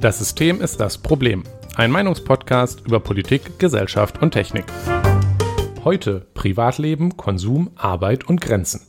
Das 0.00 0.18
System 0.18 0.60
ist 0.60 0.80
das 0.80 0.98
Problem. 0.98 1.44
Ein 1.76 1.90
Meinungspodcast 1.90 2.86
über 2.86 3.00
Politik, 3.00 3.58
Gesellschaft 3.58 4.20
und 4.22 4.32
Technik. 4.32 4.64
Heute 5.84 6.26
Privatleben, 6.34 7.16
Konsum, 7.16 7.70
Arbeit 7.76 8.28
und 8.28 8.40
Grenzen. 8.40 8.80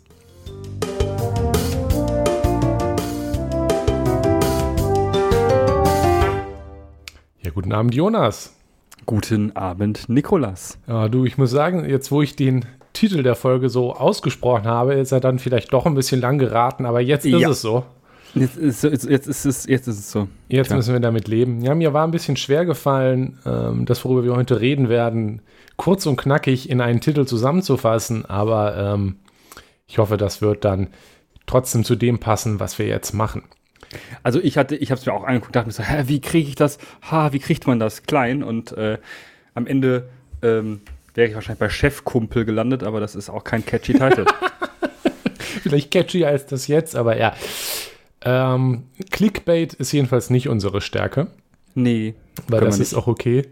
Ja, 7.41 7.51
guten 7.53 7.73
Abend, 7.73 7.93
Jonas. 7.95 8.55
Guten 9.05 9.55
Abend, 9.55 10.07
Nikolas. 10.09 10.77
Ja, 10.87 11.07
du, 11.09 11.25
ich 11.25 11.37
muss 11.37 11.51
sagen, 11.51 11.89
jetzt 11.89 12.11
wo 12.11 12.21
ich 12.21 12.35
den 12.35 12.65
Titel 12.93 13.23
der 13.23 13.35
Folge 13.35 13.69
so 13.69 13.95
ausgesprochen 13.95 14.65
habe, 14.65 14.93
ist 14.95 15.11
er 15.11 15.19
dann 15.19 15.39
vielleicht 15.39 15.73
doch 15.73 15.85
ein 15.85 15.95
bisschen 15.95 16.21
lang 16.21 16.37
geraten, 16.37 16.85
aber 16.85 17.01
jetzt 17.01 17.25
ist 17.25 17.39
Ja. 17.39 17.49
es 17.49 17.61
so. 17.61 17.83
Jetzt 18.33 18.57
ist, 18.57 18.83
jetzt, 18.83 19.09
jetzt, 19.09 19.27
ist 19.27 19.45
es, 19.45 19.65
jetzt 19.65 19.87
ist 19.87 19.99
es 19.99 20.11
so. 20.11 20.27
Jetzt 20.47 20.67
Klar. 20.67 20.77
müssen 20.77 20.93
wir 20.93 20.99
damit 20.99 21.27
leben. 21.27 21.61
Ja, 21.61 21.75
mir 21.75 21.93
war 21.93 22.07
ein 22.07 22.11
bisschen 22.11 22.37
schwer 22.37 22.65
gefallen, 22.65 23.39
ähm, 23.45 23.85
das, 23.85 24.05
worüber 24.05 24.23
wir 24.23 24.35
heute 24.35 24.61
reden 24.61 24.87
werden, 24.87 25.41
kurz 25.75 26.05
und 26.05 26.15
knackig 26.15 26.69
in 26.69 26.79
einen 26.79 27.01
Titel 27.01 27.25
zusammenzufassen, 27.25 28.25
aber 28.25 28.77
ähm, 28.77 29.17
ich 29.87 29.97
hoffe, 29.97 30.15
das 30.17 30.41
wird 30.41 30.63
dann 30.63 30.87
trotzdem 31.45 31.83
zu 31.83 31.95
dem 31.95 32.19
passen, 32.19 32.59
was 32.59 32.79
wir 32.79 32.87
jetzt 32.87 33.13
machen. 33.13 33.43
Also 34.23 34.39
ich 34.39 34.57
hatte, 34.57 34.75
ich 34.77 34.91
habe 34.91 34.99
es 34.99 35.05
mir 35.05 35.13
auch 35.13 35.25
angeguckt, 35.25 35.55
dachte 35.55 35.67
mir 35.67 35.73
so, 35.73 35.83
hä, 35.83 36.03
wie 36.05 36.21
kriege 36.21 36.47
ich 36.47 36.55
das? 36.55 36.77
Ha, 37.09 37.33
wie 37.33 37.39
kriegt 37.39 37.67
man 37.67 37.79
das 37.79 38.03
klein? 38.03 38.43
Und 38.43 38.71
äh, 38.73 38.99
am 39.53 39.67
Ende 39.67 40.09
ähm, 40.41 40.81
wäre 41.13 41.27
ich 41.27 41.35
wahrscheinlich 41.35 41.59
bei 41.59 41.69
Chefkumpel 41.69 42.45
gelandet, 42.45 42.83
aber 42.83 43.01
das 43.01 43.15
ist 43.15 43.29
auch 43.29 43.43
kein 43.43 43.65
catchy 43.65 43.93
Titel. 43.93 44.25
Vielleicht 45.63 45.91
catchier 45.91 46.29
als 46.29 46.45
das 46.45 46.67
jetzt, 46.67 46.95
aber 46.95 47.17
ja. 47.17 47.33
Ähm, 48.23 48.83
Clickbait 49.09 49.73
ist 49.73 49.91
jedenfalls 49.91 50.29
nicht 50.29 50.47
unsere 50.47 50.81
Stärke, 50.81 51.27
nee, 51.73 52.13
weil 52.47 52.61
das 52.61 52.79
ist 52.79 52.93
auch 52.93 53.07
okay. 53.07 53.47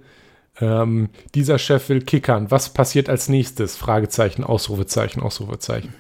Ähm, 0.61 1.09
dieser 1.35 1.57
Chef 1.57 1.89
will 1.89 2.01
kickern. 2.01 2.51
Was 2.51 2.69
passiert 2.73 3.09
als 3.09 3.29
nächstes? 3.29 3.77
Fragezeichen, 3.77 4.43
Ausrufezeichen, 4.43 5.21
Ausrufezeichen. 5.21 5.93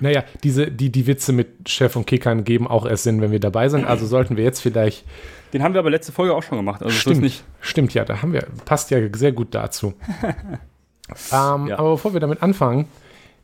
Naja, 0.00 0.24
diese, 0.42 0.70
die, 0.70 0.90
die 0.90 1.06
Witze 1.06 1.32
mit 1.32 1.68
Chef 1.68 1.94
und 1.94 2.06
Kickern 2.06 2.44
geben 2.44 2.66
auch 2.66 2.86
erst 2.86 3.04
Sinn, 3.04 3.20
wenn 3.20 3.30
wir 3.30 3.38
dabei 3.40 3.68
sind. 3.68 3.84
Also 3.86 4.06
sollten 4.06 4.36
wir 4.36 4.44
jetzt 4.44 4.60
vielleicht. 4.60 5.04
Den 5.52 5.62
haben 5.62 5.74
wir 5.74 5.80
aber 5.80 5.90
letzte 5.90 6.10
Folge 6.12 6.34
auch 6.34 6.42
schon 6.42 6.56
gemacht. 6.58 6.82
Also 6.82 6.96
Stimmt, 6.96 7.20
nicht. 7.20 7.44
stimmt, 7.60 7.92
ja, 7.94 8.04
da 8.04 8.22
haben 8.22 8.32
wir. 8.32 8.46
Passt 8.64 8.90
ja 8.90 8.98
sehr 9.14 9.32
gut 9.32 9.48
dazu. 9.54 9.92
ähm, 11.32 11.66
Ja. 11.68 11.78
Aber 11.78 11.90
bevor 11.92 12.14
wir 12.14 12.20
damit 12.20 12.42
anfangen, 12.42 12.86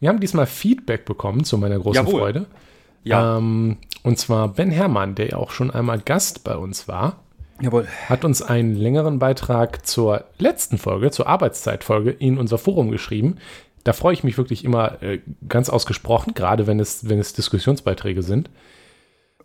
wir 0.01 0.09
haben 0.09 0.19
diesmal 0.21 0.47
Feedback 0.47 1.05
bekommen 1.05 1.45
zu 1.45 1.59
meiner 1.59 1.79
großen 1.79 2.07
Jawohl. 2.07 2.21
Freude. 2.21 2.47
Ja, 3.05 3.39
Ähm, 3.39 3.79
und 4.03 4.19
zwar 4.19 4.49
Ben 4.49 4.71
Herrmann, 4.71 5.15
der 5.15 5.29
ja 5.29 5.37
auch 5.37 5.51
schon 5.51 5.71
einmal 5.71 6.01
Gast 6.01 6.45
bei 6.45 6.57
uns 6.57 6.89
war, 6.89 7.21
jawohl. 7.61 7.87
hat 8.09 8.25
uns 8.25 8.43
einen 8.43 8.75
längeren 8.75 9.19
Beitrag 9.19 9.87
zur 9.87 10.25
letzten 10.39 10.79
Folge, 10.79 11.11
zur 11.11 11.27
Arbeitszeitfolge, 11.27 12.11
in 12.11 12.39
unser 12.39 12.59
Forum 12.59 12.91
geschrieben. 12.91 13.37
Da 13.85 13.93
freue 13.93 14.13
ich 14.13 14.25
mich 14.25 14.37
wirklich 14.37 14.65
immer 14.65 15.03
äh, 15.03 15.21
ganz 15.49 15.69
ausgesprochen, 15.71 16.35
gerade 16.35 16.67
wenn 16.67 16.81
es, 16.81 17.09
wenn 17.09 17.19
es 17.19 17.33
Diskussionsbeiträge 17.33 18.23
sind. 18.23 18.51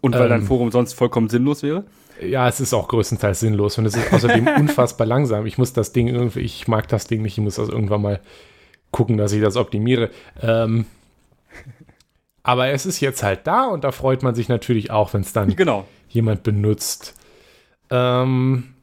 Und 0.01 0.15
weil 0.17 0.27
dein 0.27 0.41
Ähm. 0.41 0.47
Forum 0.47 0.71
sonst 0.71 0.93
vollkommen 0.93 1.29
sinnlos 1.29 1.63
wäre? 1.63 1.85
Ja, 2.21 2.47
es 2.47 2.59
ist 2.59 2.73
auch 2.73 2.87
größtenteils 2.89 3.39
sinnlos 3.39 3.77
und 3.77 3.85
es 3.85 3.95
ist 3.95 4.11
außerdem 4.13 4.47
unfassbar 4.59 5.07
langsam. 5.07 5.45
Ich 5.45 5.57
muss 5.57 5.73
das 5.73 5.93
Ding 5.93 6.07
irgendwie, 6.07 6.41
ich 6.41 6.67
mag 6.67 6.87
das 6.89 7.07
Ding 7.07 7.21
nicht, 7.21 7.37
ich 7.37 7.43
muss 7.43 7.55
das 7.55 7.69
irgendwann 7.69 8.01
mal 8.01 8.19
gucken, 8.91 9.17
dass 9.17 9.31
ich 9.31 9.41
das 9.41 9.55
optimiere. 9.55 10.09
Ähm, 10.41 10.85
aber 12.43 12.67
es 12.69 12.85
ist 12.85 12.99
jetzt 12.99 13.23
halt 13.23 13.47
da 13.47 13.65
und 13.65 13.83
da 13.83 13.91
freut 13.91 14.21
man 14.23 14.35
sich 14.35 14.49
natürlich 14.49 14.91
auch, 14.91 15.13
wenn 15.13 15.21
es 15.21 15.33
dann 15.33 15.55
Genau. 15.55 15.85
jemand 16.09 16.43
benutzt. 16.43 17.15
Ähm, 17.89 18.73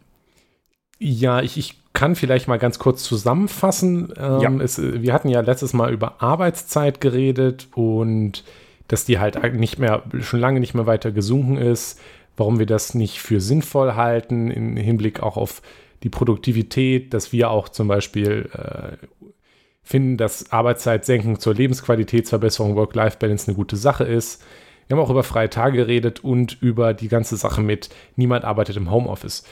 ja, 0.99 1.41
ich, 1.43 1.57
ich 1.59 1.77
kann 1.93 2.15
vielleicht 2.15 2.49
mal 2.49 2.59
ganz 2.59 2.79
kurz 2.79 3.03
zusammenfassen. 3.03 4.13
Ähm, 4.17 4.41
Ja. 4.41 4.53
es, 4.65 4.81
wir 4.81 5.13
hatten 5.13 5.29
ja 5.29 5.41
letztes 5.41 5.73
Mal 5.73 5.93
über 5.93 6.23
Arbeitszeit 6.23 7.01
geredet 7.01 7.69
und 7.75 8.45
dass 8.89 9.05
die 9.05 9.19
halt 9.19 9.55
nicht 9.55 9.79
mehr, 9.79 10.03
schon 10.21 10.41
lange 10.41 10.61
nicht 10.61 10.75
mehr 10.75 10.87
weiter 10.87 11.13
gesunken 11.13 11.57
ist, 11.57 12.01
warum 12.37 12.59
wir 12.59 12.67
das 12.67 12.95
nicht 12.95 13.21
für 13.21 13.41
sinnvoll 13.41 13.95
halten, 13.95 14.51
im 14.51 14.77
Hinblick 14.77 15.21
auch 15.23 15.37
auf 15.37 15.63
die 16.03 16.09
Produktivität, 16.09 17.13
dass 17.13 17.33
wir 17.33 17.51
auch 17.51 17.69
zum 17.69 17.87
Beispiel 17.89 18.49
äh, 18.53 18.97
finden, 19.83 20.17
dass 20.17 20.53
Arbeitszeit 20.53 21.05
senken 21.05 21.39
zur 21.39 21.55
Lebensqualitätsverbesserung, 21.55 22.77
Work-Life-Balance 22.77 23.49
eine 23.49 23.57
gute 23.57 23.77
Sache 23.77 24.05
ist. 24.05 24.43
Wir 24.87 24.97
haben 24.97 25.05
auch 25.05 25.11
über 25.11 25.23
freie 25.23 25.51
Tage 25.51 25.77
geredet 25.79 26.23
und 26.25 26.61
über 26.61 26.95
die 26.95 27.09
ganze 27.09 27.37
Sache 27.37 27.61
mit 27.63 27.91
niemand 28.17 28.45
arbeitet 28.45 28.77
im 28.77 28.91
Homeoffice. 28.91 29.45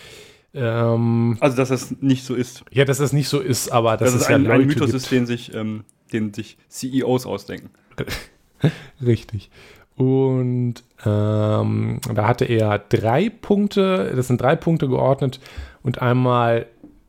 Ähm, 0.54 1.36
Also, 1.40 1.56
dass 1.56 1.68
das 1.68 1.94
nicht 2.00 2.24
so 2.24 2.34
ist. 2.34 2.64
ja, 2.70 2.84
dass 2.84 2.98
das 2.98 3.12
nicht 3.12 3.28
so 3.28 3.38
ist, 3.40 3.70
aber 3.70 3.96
dass 3.96 4.12
Dass 4.12 4.22
es 4.22 4.26
ein, 4.28 4.44
ja 4.44 4.50
ein 4.52 4.66
Mythos 4.66 4.86
gibt. 4.86 4.94
ist, 4.96 5.10
den 5.10 5.26
sich, 5.26 5.54
ähm, 5.54 5.84
den 6.12 6.32
sich 6.34 6.56
CEOs 6.68 7.26
ausdenken. 7.26 7.70
Richtig. 9.04 9.50
Und 9.96 10.74
ähm, 11.04 12.00
da 12.14 12.26
hatte 12.28 12.44
er 12.44 12.78
drei 12.78 13.30
Punkte, 13.30 14.12
das 14.14 14.28
sind 14.28 14.40
drei 14.40 14.54
Punkte 14.56 14.88
geordnet 14.88 15.40
und 15.82 16.00
einmal 16.00 16.66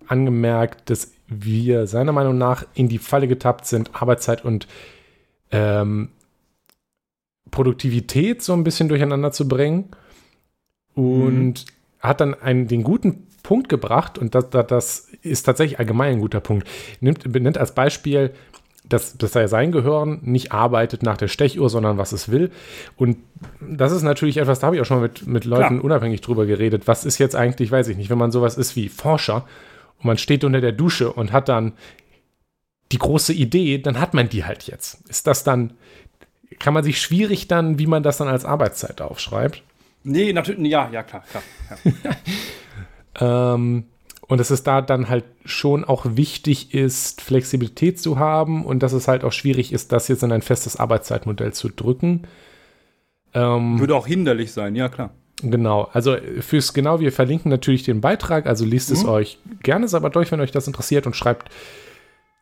angemerkt, 0.08 0.90
dass 0.90 1.12
wir 1.30 1.88
seiner 1.88 2.12
Meinung 2.12 2.38
nach 2.38 2.66
in 2.74 2.90
die 2.90 2.98
Falle 2.98 3.28
getappt 3.28 3.66
sind, 3.66 3.92
Arbeitszeit 3.94 4.44
und 4.44 4.68
ähm, 5.52 6.10
Produktivität 7.52 8.42
so 8.42 8.54
ein 8.54 8.64
bisschen 8.64 8.90
durcheinander 8.90 9.32
zu 9.32 9.48
bringen. 9.48 9.90
Und 10.96 11.66
hat 12.00 12.22
dann 12.22 12.34
einen, 12.34 12.68
den 12.68 12.84
guten 12.84 13.28
Punkt 13.44 13.70
gebracht, 13.70 14.18
und 14.18 14.36
das, 14.36 14.50
das, 14.50 14.68
das 14.68 15.08
ist 15.22 15.44
tatsächlich 15.44 15.80
allgemein 15.80 16.14
ein 16.14 16.22
guter 16.22 16.40
Punkt. 16.40 16.68
Nimmt, 17.00 17.32
benennt 17.32 17.58
als 17.58 17.74
Beispiel, 17.74 18.32
dass, 18.88 19.18
dass 19.18 19.36
er 19.36 19.48
sein 19.48 19.72
Gehirn 19.72 20.20
nicht 20.24 20.52
arbeitet 20.52 21.04
nach 21.04 21.18
der 21.18 21.28
Stechuhr, 21.28 21.70
sondern 21.70 21.98
was 21.98 22.12
es 22.12 22.30
will. 22.30 22.52
Und 22.98 23.18
das 23.60 23.92
ist 23.92 24.04
natürlich 24.04 24.38
etwas, 24.38 24.60
da 24.60 24.68
habe 24.68 24.76
ich 24.76 24.82
auch 24.82 24.86
schon 24.86 25.02
mit, 25.02 25.28
mit 25.28 25.46
Leuten 25.46 25.76
Klar. 25.76 25.84
unabhängig 25.84 26.22
drüber 26.22 26.46
geredet. 26.46 26.88
Was 26.88 27.06
ist 27.06 27.18
jetzt 27.18 27.36
eigentlich, 27.36 27.72
weiß 27.72 27.88
ich 27.90 27.98
nicht, 27.98 28.10
wenn 28.10 28.18
man 28.18 28.32
sowas 28.32 28.58
ist 28.58 28.76
wie 28.76 28.90
Forscher 28.90 29.46
und 30.00 30.06
man 30.06 30.18
steht 30.18 30.44
unter 30.44 30.62
der 30.62 30.72
Dusche 30.72 31.12
und 31.14 31.32
hat 31.32 31.50
dann 31.50 31.74
die 32.92 32.98
große 32.98 33.34
Idee, 33.34 33.78
dann 33.78 34.00
hat 34.00 34.14
man 34.14 34.30
die 34.30 34.46
halt 34.46 34.64
jetzt. 34.64 35.08
Ist 35.10 35.28
das 35.28 35.44
dann, 35.44 35.74
kann 36.58 36.74
man 36.74 36.84
sich 36.84 37.00
schwierig 37.00 37.48
dann, 37.48 37.78
wie 37.78 37.88
man 37.88 38.04
das 38.04 38.18
dann 38.18 38.28
als 38.28 38.46
Arbeitszeit 38.46 39.02
aufschreibt? 39.02 39.64
Nee, 40.04 40.34
natürlich, 40.34 40.72
ja, 40.72 40.90
ja, 40.92 41.04
klar, 41.04 41.24
klar. 41.30 41.44
Ja. 42.04 42.12
Ähm, 43.20 43.86
und 44.28 44.38
dass 44.38 44.52
es 44.52 44.64
da 44.64 44.82
dann 44.82 45.10
halt 45.10 45.26
schon 45.44 45.84
auch 45.84 46.06
wichtig 46.06 46.74
ist, 46.74 47.22
Flexibilität 47.22 48.00
zu 48.00 48.20
haben 48.20 48.64
und 48.64 48.84
dass 48.84 48.94
es 48.94 49.08
halt 49.08 49.24
auch 49.24 49.32
schwierig 49.32 49.74
ist, 49.74 49.92
das 49.92 50.08
jetzt 50.08 50.24
in 50.24 50.32
ein 50.32 50.44
festes 50.44 50.76
Arbeitszeitmodell 50.76 51.52
zu 51.52 51.70
drücken. 51.70 52.28
Ähm, 53.34 53.80
Würde 53.80 53.96
auch 53.96 54.08
hinderlich 54.08 54.52
sein, 54.52 54.76
ja, 54.76 54.88
klar. 54.88 55.12
Genau, 55.44 55.90
also 55.94 56.16
fürs 56.42 56.74
genau, 56.74 57.00
wir 57.00 57.12
verlinken 57.12 57.50
natürlich 57.50 57.84
den 57.84 58.02
Beitrag, 58.02 58.46
also 58.46 58.66
liest 58.66 58.92
es 58.92 59.04
Mhm. 59.04 59.10
euch 59.10 59.38
gerne 59.64 59.88
selber 59.88 60.10
durch, 60.10 60.32
wenn 60.32 60.42
euch 60.42 60.52
das 60.52 60.68
interessiert 60.68 61.06
und 61.08 61.16
schreibt, 61.16 61.50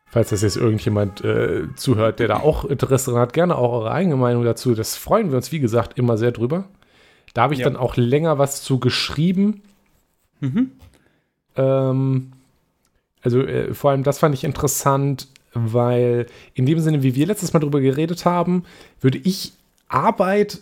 falls 0.06 0.30
das 0.30 0.42
jetzt 0.42 0.56
irgendjemand 0.56 1.22
äh, 1.24 1.64
zuhört, 1.76 2.18
der 2.18 2.28
da 2.28 2.36
auch 2.40 2.64
Interesse 2.64 3.10
dran 3.10 3.20
hat, 3.20 3.32
gerne 3.32 3.56
auch 3.56 3.72
eure 3.72 3.90
eigene 3.90 4.16
Meinung 4.16 4.44
dazu. 4.44 4.74
Das 4.74 4.96
freuen 4.96 5.30
wir 5.30 5.36
uns, 5.36 5.52
wie 5.52 5.60
gesagt, 5.60 5.98
immer 5.98 6.16
sehr 6.16 6.32
drüber. 6.32 6.64
Da 7.34 7.42
habe 7.42 7.54
ich 7.54 7.60
Ja. 7.60 7.66
dann 7.66 7.76
auch 7.76 7.96
länger 7.96 8.38
was 8.38 8.62
zu 8.62 8.78
geschrieben. 8.80 9.62
Mhm. 10.40 10.70
Ähm, 11.56 12.32
also 13.22 13.40
äh, 13.42 13.74
vor 13.74 13.90
allem 13.90 14.02
das 14.02 14.18
fand 14.18 14.34
ich 14.34 14.44
interessant, 14.44 15.28
weil 15.52 16.26
in 16.54 16.66
dem 16.66 16.78
Sinne, 16.78 17.02
wie 17.02 17.14
wir 17.14 17.26
letztes 17.26 17.52
Mal 17.52 17.60
drüber 17.60 17.80
geredet 17.80 18.24
haben, 18.24 18.64
würde 19.00 19.18
ich 19.18 19.52
Arbeit 19.88 20.60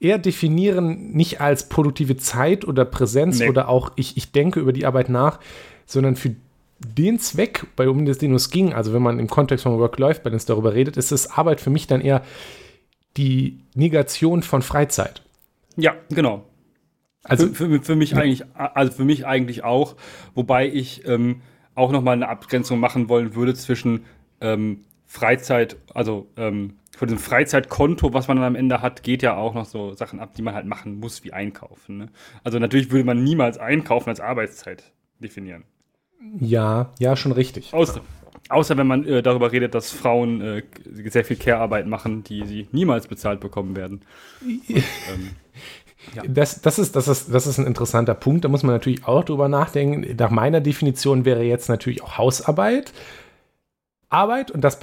eher 0.00 0.18
definieren, 0.18 1.12
nicht 1.12 1.40
als 1.40 1.68
produktive 1.68 2.16
Zeit 2.16 2.66
oder 2.66 2.84
Präsenz 2.84 3.38
Nee. 3.38 3.48
oder 3.48 3.68
auch 3.68 3.92
ich, 3.96 4.16
ich 4.16 4.32
denke 4.32 4.60
über 4.60 4.72
die 4.72 4.86
Arbeit 4.86 5.08
nach, 5.08 5.40
sondern 5.86 6.16
für 6.16 6.34
den 6.78 7.18
Zweck, 7.18 7.66
bei 7.76 7.88
um 7.88 8.04
den 8.04 8.34
es 8.34 8.50
ging, 8.50 8.72
also 8.72 8.92
wenn 8.92 9.02
man 9.02 9.18
im 9.18 9.28
Kontext 9.28 9.62
von 9.62 9.78
Work-Life-Balance 9.78 10.46
darüber 10.46 10.74
redet, 10.74 10.96
ist 10.96 11.12
es 11.12 11.30
Arbeit 11.30 11.60
für 11.60 11.70
mich 11.70 11.86
dann 11.86 12.00
eher 12.00 12.22
die 13.16 13.60
Negation 13.74 14.42
von 14.42 14.62
Freizeit. 14.62 15.22
Ja, 15.76 15.94
genau. 16.10 16.44
Also 17.22 17.46
für, 17.46 17.70
für, 17.70 17.82
für 17.82 17.96
mich 17.96 18.16
eigentlich, 18.16 18.44
also 18.54 18.92
für 18.92 19.04
mich 19.04 19.26
eigentlich 19.26 19.64
auch, 19.64 19.96
wobei 20.34 20.68
ich 20.68 21.06
ähm, 21.06 21.40
auch 21.74 21.90
nochmal 21.90 22.14
eine 22.14 22.28
Abgrenzung 22.28 22.80
machen 22.80 23.08
wollen 23.08 23.34
würde 23.34 23.54
zwischen 23.54 24.04
ähm, 24.40 24.84
Freizeit, 25.06 25.76
also 25.94 26.26
ähm, 26.36 26.74
von 26.96 27.08
diesem 27.08 27.18
Freizeitkonto, 27.18 28.12
was 28.12 28.28
man 28.28 28.36
dann 28.36 28.46
am 28.46 28.54
Ende 28.56 28.82
hat, 28.82 29.02
geht 29.02 29.22
ja 29.22 29.36
auch 29.36 29.54
noch 29.54 29.64
so 29.64 29.92
Sachen 29.94 30.20
ab, 30.20 30.34
die 30.34 30.42
man 30.42 30.54
halt 30.54 30.66
machen 30.66 31.00
muss, 31.00 31.24
wie 31.24 31.32
einkaufen. 31.32 31.98
Ne? 31.98 32.08
Also 32.42 32.58
natürlich 32.58 32.90
würde 32.90 33.04
man 33.04 33.22
niemals 33.22 33.58
einkaufen 33.58 34.10
als 34.10 34.20
Arbeitszeit 34.20 34.92
definieren. 35.18 35.64
ja, 36.40 36.92
ja, 36.98 37.16
schon 37.16 37.32
richtig. 37.32 37.72
Außer, 37.72 38.00
außer 38.48 38.76
wenn 38.76 38.86
man 38.86 39.04
äh, 39.04 39.22
darüber 39.22 39.52
redet, 39.52 39.74
dass 39.74 39.90
Frauen 39.90 40.40
äh, 40.40 40.62
sehr 40.84 41.24
viel 41.24 41.36
Care-Arbeit 41.36 41.86
machen, 41.86 42.24
die 42.24 42.44
sie 42.46 42.68
niemals 42.72 43.06
bezahlt 43.06 43.40
bekommen 43.40 43.76
werden. 43.76 44.00
Und, 44.42 44.68
ähm, 44.68 45.30
Ja. 46.14 46.22
Das, 46.26 46.60
das, 46.60 46.78
ist, 46.78 46.96
das, 46.96 47.08
ist, 47.08 47.32
das 47.32 47.46
ist 47.46 47.58
ein 47.58 47.66
interessanter 47.66 48.14
Punkt. 48.14 48.44
Da 48.44 48.48
muss 48.48 48.62
man 48.62 48.74
natürlich 48.74 49.06
auch 49.06 49.24
drüber 49.24 49.48
nachdenken. 49.48 50.16
Nach 50.16 50.30
meiner 50.30 50.60
Definition 50.60 51.24
wäre 51.24 51.42
jetzt 51.42 51.68
natürlich 51.68 52.02
auch 52.02 52.18
Hausarbeit. 52.18 52.92
Arbeit 54.10 54.50
und 54.50 54.62
das 54.62 54.78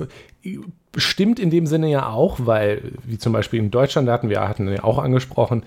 stimmt 0.97 1.39
in 1.39 1.49
dem 1.49 1.65
Sinne 1.65 1.89
ja 1.89 2.09
auch, 2.09 2.39
weil, 2.41 2.93
wie 3.03 3.17
zum 3.17 3.33
Beispiel 3.33 3.59
in 3.59 3.71
Deutschland, 3.71 4.07
da 4.07 4.13
hatten 4.13 4.29
wir 4.29 4.47
hatten 4.47 4.67
ja 4.67 4.83
auch 4.83 4.97
angesprochen, 4.97 5.63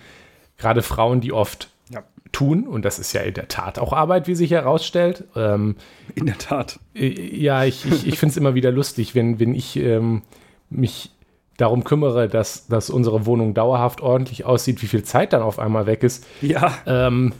gerade 0.58 0.82
Frauen, 0.82 1.20
die 1.20 1.32
oft 1.32 1.68
ja. 1.90 2.02
tun, 2.32 2.66
und 2.66 2.84
das 2.84 2.98
ist 2.98 3.12
ja 3.12 3.22
in 3.22 3.34
der 3.34 3.48
Tat 3.48 3.78
auch 3.78 3.92
Arbeit, 3.92 4.28
wie 4.28 4.34
sich 4.34 4.50
herausstellt. 4.50 5.24
Ähm, 5.34 5.76
in 6.14 6.26
der 6.26 6.38
Tat. 6.38 6.78
Äh, 6.94 7.08
ja, 7.36 7.64
ich, 7.64 7.84
ich, 7.86 8.06
ich 8.06 8.18
finde 8.18 8.32
es 8.32 8.36
immer 8.36 8.54
wieder 8.54 8.70
lustig, 8.70 9.14
wenn, 9.14 9.40
wenn 9.40 9.54
ich 9.54 9.76
ähm, 9.76 10.22
mich 10.70 11.10
darum 11.56 11.84
kümmere, 11.84 12.28
dass, 12.28 12.66
dass 12.66 12.90
unsere 12.90 13.26
Wohnung 13.26 13.54
dauerhaft 13.54 14.00
ordentlich 14.00 14.44
aussieht, 14.44 14.82
wie 14.82 14.88
viel 14.88 15.04
Zeit 15.04 15.32
dann 15.32 15.42
auf 15.42 15.58
einmal 15.58 15.86
weg 15.86 16.02
ist. 16.02 16.26
Ja. 16.40 16.74
Ähm, 16.86 17.32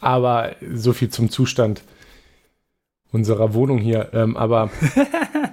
aber 0.00 0.52
so 0.74 0.92
viel 0.92 1.08
zum 1.08 1.30
Zustand 1.30 1.82
unserer 3.12 3.54
Wohnung 3.54 3.78
hier. 3.78 4.10
Ähm, 4.12 4.36
aber 4.36 4.70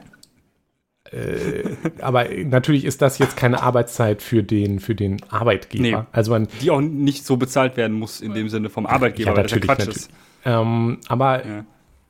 Äh, 1.14 1.64
aber 2.02 2.26
natürlich 2.44 2.86
ist 2.86 3.02
das 3.02 3.20
jetzt 3.20 3.38
keine 3.38 3.62
Arbeitszeit 3.62 4.22
für 4.22 4.42
den, 4.42 4.80
für 4.80 4.96
den 4.96 5.22
Arbeitgeber. 5.30 5.84
Nee, 5.84 5.98
also 6.12 6.32
man, 6.32 6.48
die 6.62 6.72
auch 6.72 6.82
nicht 6.82 7.26
so 7.26 7.38
bezahlt 7.38 7.78
werden 7.78 7.94
muss 7.94 8.20
in 8.20 8.34
dem 8.34 8.50
Sinne 8.50 8.70
vom 8.70 8.86
Arbeitgeber, 8.86 9.32
ja, 9.32 9.38
weil 9.38 9.44
natürlich, 9.44 9.68
das 9.68 9.78
ja 9.78 9.86
Quatsch 9.86 9.96
ist. 9.96 10.12
Ähm, 10.46 10.98
aber 11.08 11.46
ja. 11.46 11.66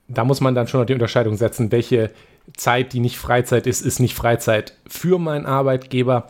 da 0.08 0.24
muss 0.24 0.40
man 0.40 0.56
dann 0.56 0.68
schon 0.68 0.80
noch 0.80 0.88
die 0.88 0.94
Unterscheidung 0.94 1.36
setzen, 1.36 1.72
welche 1.72 2.12
Zeit, 2.56 2.94
die 2.94 3.00
nicht 3.00 3.18
Freizeit 3.18 3.68
ist, 3.68 3.82
ist 3.82 4.00
nicht 4.00 4.16
Freizeit 4.16 4.74
für 4.88 5.20
meinen 5.20 5.46
Arbeitgeber. 5.46 6.30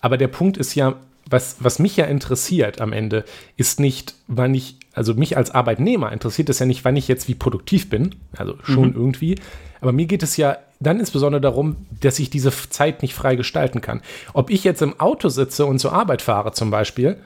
Aber 0.00 0.16
der 0.16 0.28
Punkt 0.28 0.56
ist 0.56 0.74
ja, 0.74 0.94
was, 1.28 1.56
was 1.60 1.78
mich 1.78 1.96
ja 1.96 2.04
interessiert 2.04 2.80
am 2.80 2.92
Ende, 2.92 3.24
ist 3.56 3.80
nicht, 3.80 4.14
wann 4.26 4.54
ich, 4.54 4.76
also 4.94 5.14
mich 5.14 5.36
als 5.36 5.50
Arbeitnehmer 5.50 6.12
interessiert 6.12 6.48
es 6.48 6.58
ja 6.58 6.66
nicht, 6.66 6.84
wann 6.84 6.96
ich 6.96 7.08
jetzt 7.08 7.28
wie 7.28 7.34
produktiv 7.34 7.90
bin, 7.90 8.14
also 8.36 8.54
schon 8.62 8.90
mhm. 8.90 8.96
irgendwie, 8.96 9.34
aber 9.80 9.92
mir 9.92 10.06
geht 10.06 10.22
es 10.22 10.36
ja 10.36 10.56
dann 10.80 10.98
insbesondere 10.98 11.40
darum, 11.40 11.76
dass 12.00 12.18
ich 12.18 12.30
diese 12.30 12.50
Zeit 12.70 13.02
nicht 13.02 13.14
frei 13.14 13.36
gestalten 13.36 13.80
kann. 13.80 14.02
Ob 14.32 14.50
ich 14.50 14.64
jetzt 14.64 14.82
im 14.82 14.98
Auto 14.98 15.28
sitze 15.28 15.66
und 15.66 15.78
zur 15.78 15.92
Arbeit 15.92 16.22
fahre 16.22 16.52
zum 16.52 16.70
Beispiel, 16.70 17.18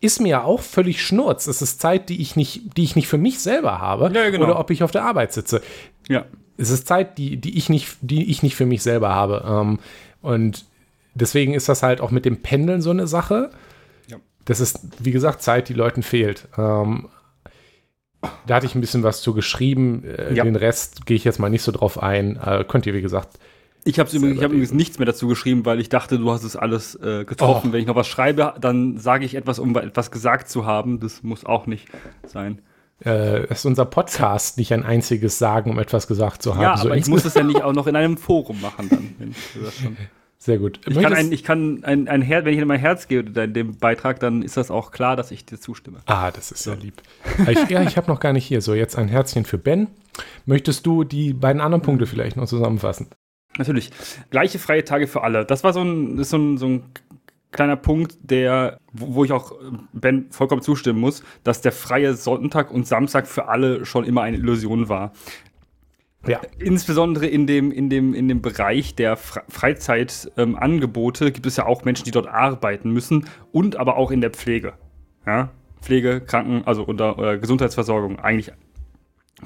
ist 0.00 0.20
mir 0.20 0.28
ja 0.28 0.44
auch 0.44 0.60
völlig 0.60 1.04
schnurz. 1.04 1.46
Es 1.46 1.60
ist 1.60 1.80
Zeit, 1.80 2.08
die 2.08 2.22
ich 2.22 2.36
nicht, 2.36 2.76
die 2.76 2.84
ich 2.84 2.96
nicht 2.96 3.06
für 3.06 3.18
mich 3.18 3.40
selber 3.40 3.80
habe. 3.80 4.10
Ja, 4.14 4.30
genau. 4.30 4.44
Oder 4.44 4.58
ob 4.58 4.70
ich 4.70 4.82
auf 4.82 4.90
der 4.90 5.04
Arbeit 5.04 5.32
sitze. 5.32 5.60
Ja. 6.08 6.24
Es 6.56 6.70
ist 6.70 6.86
Zeit, 6.86 7.18
die, 7.18 7.36
die, 7.36 7.56
ich, 7.56 7.68
nicht, 7.68 7.96
die 8.00 8.30
ich 8.30 8.42
nicht 8.42 8.56
für 8.56 8.66
mich 8.66 8.82
selber 8.82 9.10
habe. 9.10 9.44
Ähm, 9.46 9.78
und 10.22 10.64
deswegen 11.14 11.54
ist 11.54 11.68
das 11.68 11.82
halt 11.82 12.00
auch 12.00 12.10
mit 12.10 12.24
dem 12.24 12.40
Pendeln 12.42 12.80
so 12.80 12.90
eine 12.90 13.06
Sache. 13.06 13.50
Das 14.44 14.60
ist, 14.60 14.80
wie 14.98 15.10
gesagt, 15.10 15.42
Zeit, 15.42 15.68
die 15.68 15.74
Leuten 15.74 16.02
fehlt. 16.02 16.48
Ähm, 16.56 17.08
da 18.46 18.56
hatte 18.56 18.66
ich 18.66 18.74
ein 18.74 18.80
bisschen 18.80 19.02
was 19.02 19.22
zu 19.22 19.34
geschrieben. 19.34 20.04
Äh, 20.04 20.34
ja. 20.34 20.44
Den 20.44 20.56
Rest 20.56 21.06
gehe 21.06 21.16
ich 21.16 21.24
jetzt 21.24 21.38
mal 21.38 21.50
nicht 21.50 21.62
so 21.62 21.72
drauf 21.72 22.02
ein. 22.02 22.36
Äh, 22.36 22.64
könnt 22.66 22.86
ihr, 22.86 22.94
wie 22.94 23.02
gesagt. 23.02 23.38
Ich 23.84 23.98
habe 23.98 24.14
übrigens, 24.14 24.42
hab 24.42 24.50
übrigens 24.50 24.72
nichts 24.72 24.98
mehr 24.98 25.06
dazu 25.06 25.26
geschrieben, 25.26 25.64
weil 25.64 25.80
ich 25.80 25.88
dachte, 25.88 26.18
du 26.18 26.30
hast 26.30 26.44
es 26.44 26.54
alles 26.54 26.94
äh, 26.96 27.24
getroffen. 27.24 27.70
Oh. 27.70 27.72
Wenn 27.72 27.80
ich 27.80 27.86
noch 27.86 27.96
was 27.96 28.08
schreibe, 28.08 28.54
dann 28.60 28.98
sage 28.98 29.24
ich 29.24 29.34
etwas, 29.34 29.58
um 29.58 29.74
etwas 29.76 30.10
gesagt 30.10 30.50
zu 30.50 30.66
haben. 30.66 31.00
Das 31.00 31.22
muss 31.22 31.46
auch 31.46 31.66
nicht 31.66 31.88
sein. 32.26 32.60
Äh, 33.04 33.46
ist 33.50 33.64
unser 33.64 33.86
Podcast 33.86 34.58
nicht 34.58 34.74
ein 34.74 34.84
einziges 34.84 35.38
Sagen, 35.38 35.70
um 35.70 35.78
etwas 35.78 36.06
gesagt 36.06 36.42
zu 36.42 36.54
haben. 36.54 36.62
Ja, 36.62 36.72
aber 36.72 36.82
so 36.82 36.92
ich 36.92 37.06
muss 37.06 37.24
es 37.24 37.32
ja 37.32 37.42
nicht 37.42 37.62
auch 37.62 37.72
noch 37.72 37.86
in 37.86 37.96
einem 37.96 38.18
Forum 38.18 38.60
machen 38.60 38.90
dann. 38.90 39.36
Sehr 40.42 40.56
gut. 40.56 40.80
Ich 40.86 40.98
kann, 40.98 41.12
ein, 41.12 41.32
ich 41.32 41.44
kann 41.44 41.84
ein, 41.84 42.08
ein 42.08 42.22
Herz, 42.22 42.46
wenn 42.46 42.54
ich 42.54 42.60
in 42.60 42.66
mein 42.66 42.80
Herz 42.80 43.08
gehe 43.08 43.20
in 43.20 43.52
dem 43.52 43.76
Beitrag, 43.76 44.20
dann 44.20 44.40
ist 44.40 44.56
das 44.56 44.70
auch 44.70 44.90
klar, 44.90 45.14
dass 45.14 45.30
ich 45.30 45.44
dir 45.44 45.60
zustimme. 45.60 46.00
Ah, 46.06 46.30
das 46.30 46.50
ist 46.50 46.62
sehr 46.62 46.76
lieb. 46.76 47.02
ich, 47.46 47.68
ja, 47.68 47.82
ich 47.82 47.98
habe 47.98 48.10
noch 48.10 48.20
gar 48.20 48.32
nicht 48.32 48.46
hier. 48.46 48.62
So, 48.62 48.74
jetzt 48.74 48.96
ein 48.96 49.08
Herzchen 49.08 49.44
für 49.44 49.58
Ben. 49.58 49.88
Möchtest 50.46 50.86
du 50.86 51.04
die 51.04 51.34
beiden 51.34 51.60
anderen 51.60 51.82
Punkte 51.82 52.06
vielleicht 52.06 52.38
noch 52.38 52.46
zusammenfassen? 52.46 53.08
Natürlich. 53.58 53.90
Gleiche 54.30 54.58
freie 54.58 54.82
Tage 54.82 55.08
für 55.08 55.22
alle. 55.22 55.44
Das 55.44 55.62
war 55.62 55.74
so 55.74 55.82
ein, 55.82 56.16
ist 56.18 56.30
so 56.30 56.38
ein, 56.38 56.56
so 56.56 56.66
ein 56.66 56.84
kleiner 57.52 57.76
Punkt, 57.76 58.16
der, 58.22 58.78
wo, 58.92 59.16
wo 59.16 59.24
ich 59.24 59.32
auch 59.32 59.52
Ben 59.92 60.30
vollkommen 60.30 60.62
zustimmen 60.62 61.00
muss, 61.00 61.22
dass 61.44 61.60
der 61.60 61.72
freie 61.72 62.14
Sonntag 62.14 62.70
und 62.70 62.86
Samstag 62.86 63.26
für 63.26 63.48
alle 63.48 63.84
schon 63.84 64.04
immer 64.04 64.22
eine 64.22 64.38
Illusion 64.38 64.88
war. 64.88 65.12
Ja. 66.26 66.40
Insbesondere 66.58 67.26
in 67.26 67.46
dem, 67.46 67.72
in 67.72 67.88
dem, 67.88 68.12
in 68.12 68.28
dem 68.28 68.42
Bereich 68.42 68.94
der 68.94 69.16
Freizeitangebote 69.16 71.26
ähm, 71.26 71.32
gibt 71.32 71.46
es 71.46 71.56
ja 71.56 71.64
auch 71.64 71.84
Menschen, 71.84 72.04
die 72.04 72.10
dort 72.10 72.26
arbeiten 72.26 72.92
müssen 72.92 73.26
und 73.52 73.76
aber 73.76 73.96
auch 73.96 74.10
in 74.10 74.20
der 74.20 74.30
Pflege. 74.30 74.74
Ja? 75.26 75.50
Pflege, 75.80 76.20
Kranken, 76.20 76.62
also 76.66 76.84
unter 76.84 77.18
äh, 77.18 77.38
Gesundheitsversorgung, 77.38 78.18
eigentlich 78.18 78.52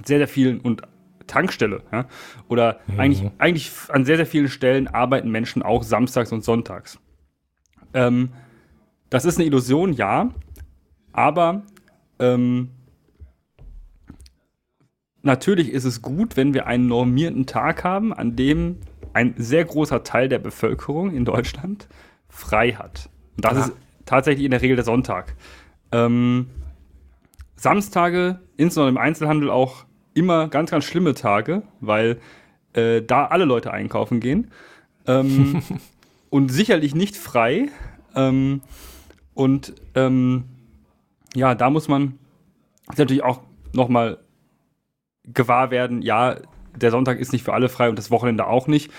sehr, 0.05 0.19
sehr 0.19 0.29
vielen 0.29 0.61
und 0.61 0.83
Tankstelle, 1.27 1.83
ja? 1.91 2.07
Oder 2.49 2.81
mhm. 2.87 3.01
eigentlich, 3.01 3.31
eigentlich 3.39 3.73
an 3.89 4.05
sehr, 4.05 4.17
sehr 4.17 4.27
vielen 4.27 4.49
Stellen 4.49 4.89
arbeiten 4.89 5.31
Menschen 5.31 5.63
auch 5.63 5.83
samstags 5.83 6.33
und 6.33 6.45
sonntags. 6.45 6.99
Ähm, 7.95 8.31
das 9.11 9.25
ist 9.25 9.39
eine 9.39 9.47
Illusion, 9.47 9.93
ja, 9.93 10.31
aber 11.13 11.63
ähm, 12.19 12.71
natürlich 15.25 15.71
ist 15.71 15.85
es 15.85 16.03
gut, 16.03 16.37
wenn 16.37 16.55
wir 16.55 16.67
einen 16.67 16.87
normierten 16.87 17.47
Tag 17.47 17.85
haben, 17.85 18.13
an 18.13 18.37
dem 18.37 18.79
ein 19.13 19.35
sehr 19.37 19.65
großer 19.65 20.03
Teil 20.03 20.29
der 20.29 20.39
Bevölkerung 20.39 21.15
in 21.15 21.25
Deutschland 21.25 21.89
frei 22.29 22.73
hat. 22.73 23.09
Und 23.37 23.45
das 23.45 23.55
ja. 23.55 23.65
ist 23.65 23.73
tatsächlich 24.07 24.45
in 24.45 24.51
der 24.51 24.63
Regel 24.63 24.77
der 24.77 24.85
Sonntag. 24.85 25.35
Ähm, 25.93 26.49
Samstage, 27.57 28.41
insbesondere 28.57 28.91
im 28.91 28.99
Einzelhandel, 28.99 29.51
auch 29.51 29.87
immer 30.15 30.49
ganz, 30.49 30.71
ganz 30.71 30.85
schlimme 30.85 31.15
Tage, 31.15 31.63
weil 31.81 32.19
äh, 32.73 33.03
da 33.03 33.27
alle 33.27 33.45
Leute 33.45 33.73
einkaufen 33.73 34.21
gehen. 34.21 34.51
Ähm, 35.07 35.63
und 36.31 36.51
sicherlich 36.51 36.95
nicht 36.95 37.17
frei. 37.17 37.69
Ähm, 38.15 38.63
und 39.35 39.75
ähm, 39.95 40.45
ja, 41.35 41.55
da 41.55 41.71
muss 41.71 41.89
man 41.89 42.19
natürlich 42.97 43.23
auch 43.23 43.41
nochmal 43.73 44.19
gewahr 45.25 45.71
werden, 45.71 46.03
ja, 46.03 46.37
der 46.77 46.91
Sonntag 46.91 47.19
ist 47.19 47.33
nicht 47.33 47.45
für 47.45 47.55
alle 47.55 47.69
frei 47.69 47.89
und 47.89 47.99
das 47.99 48.11
Wochenende 48.11 48.47
auch 48.47 48.67
nicht. 48.67 48.91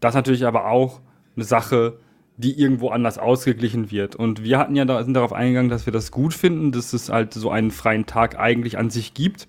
Das 0.00 0.12
ist 0.12 0.16
natürlich 0.16 0.46
aber 0.46 0.66
auch 0.66 1.00
eine 1.36 1.44
Sache, 1.44 1.98
die 2.36 2.58
irgendwo 2.58 2.90
anders 2.90 3.18
ausgeglichen 3.18 3.90
wird. 3.90 4.16
Und 4.16 4.44
wir 4.44 4.58
hatten 4.58 4.76
ja 4.76 4.84
da, 4.84 5.02
sind 5.02 5.14
darauf 5.14 5.32
eingegangen, 5.32 5.70
dass 5.70 5.86
wir 5.86 5.92
das 5.92 6.12
gut 6.12 6.34
finden, 6.34 6.72
dass 6.72 6.92
es 6.92 7.08
halt 7.08 7.34
so 7.34 7.50
einen 7.50 7.70
freien 7.70 8.06
Tag 8.06 8.38
eigentlich 8.38 8.78
an 8.78 8.90
sich 8.90 9.12
gibt, 9.12 9.48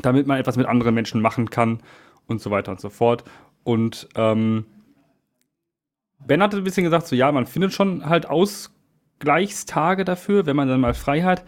damit 0.00 0.26
man 0.26 0.38
etwas 0.38 0.56
mit 0.56 0.66
anderen 0.66 0.94
Menschen 0.94 1.20
machen 1.20 1.50
kann 1.50 1.80
und 2.26 2.40
so 2.40 2.50
weiter 2.50 2.70
und 2.70 2.80
so 2.80 2.88
fort. 2.88 3.24
Und 3.64 4.08
ähm, 4.14 4.64
Ben 6.24 6.42
hatte 6.42 6.56
ein 6.56 6.64
bisschen 6.64 6.84
gesagt, 6.84 7.06
so 7.06 7.16
ja, 7.16 7.30
man 7.32 7.46
findet 7.46 7.72
schon 7.72 8.08
halt 8.08 8.26
Ausgleichstage 8.26 10.04
dafür, 10.04 10.46
wenn 10.46 10.56
man 10.56 10.68
dann 10.68 10.80
mal 10.80 10.94
frei 10.94 11.22
hat. 11.22 11.44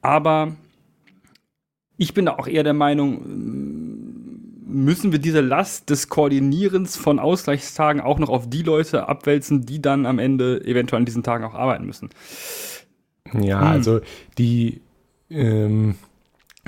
Aber 0.00 0.56
ich 2.02 2.14
bin 2.14 2.26
da 2.26 2.32
auch 2.32 2.48
eher 2.48 2.64
der 2.64 2.74
Meinung, 2.74 3.22
müssen 4.66 5.12
wir 5.12 5.20
diese 5.20 5.40
Last 5.40 5.88
des 5.88 6.08
Koordinierens 6.08 6.96
von 6.96 7.20
Ausgleichstagen 7.20 8.00
auch 8.00 8.18
noch 8.18 8.28
auf 8.28 8.50
die 8.50 8.62
Leute 8.62 9.08
abwälzen, 9.08 9.66
die 9.66 9.80
dann 9.80 10.04
am 10.04 10.18
Ende 10.18 10.64
eventuell 10.64 11.00
an 11.00 11.04
diesen 11.04 11.22
Tagen 11.22 11.44
auch 11.44 11.54
arbeiten 11.54 11.86
müssen. 11.86 12.10
Ja, 13.32 13.60
hm. 13.60 13.66
also 13.68 14.00
die, 14.36 14.80
ähm, 15.30 15.94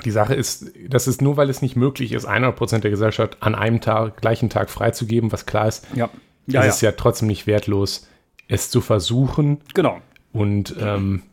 die 0.05 0.11
Sache 0.11 0.35
ist, 0.35 0.71
das 0.87 1.07
ist 1.07 1.21
nur, 1.21 1.35
weil 1.35 1.49
es 1.49 1.61
nicht 1.61 1.75
möglich 1.75 2.13
ist, 2.13 2.27
100% 2.27 2.79
der 2.79 2.91
Gesellschaft 2.91 3.37
an 3.41 3.55
einem 3.55 3.81
Tag, 3.81 4.21
gleichen 4.21 4.49
Tag 4.49 4.69
freizugeben, 4.69 5.33
was 5.33 5.45
klar 5.45 5.67
ist, 5.67 5.85
ja. 5.95 6.09
Ja, 6.47 6.61
ist 6.61 6.65
ja. 6.65 6.69
es 6.69 6.81
ja 6.81 6.91
trotzdem 6.93 7.27
nicht 7.27 7.45
wertlos, 7.45 8.07
es 8.47 8.69
zu 8.69 8.79
versuchen. 8.79 9.57
Genau. 9.73 9.99
Und 10.31 10.75
ähm, 10.79 11.23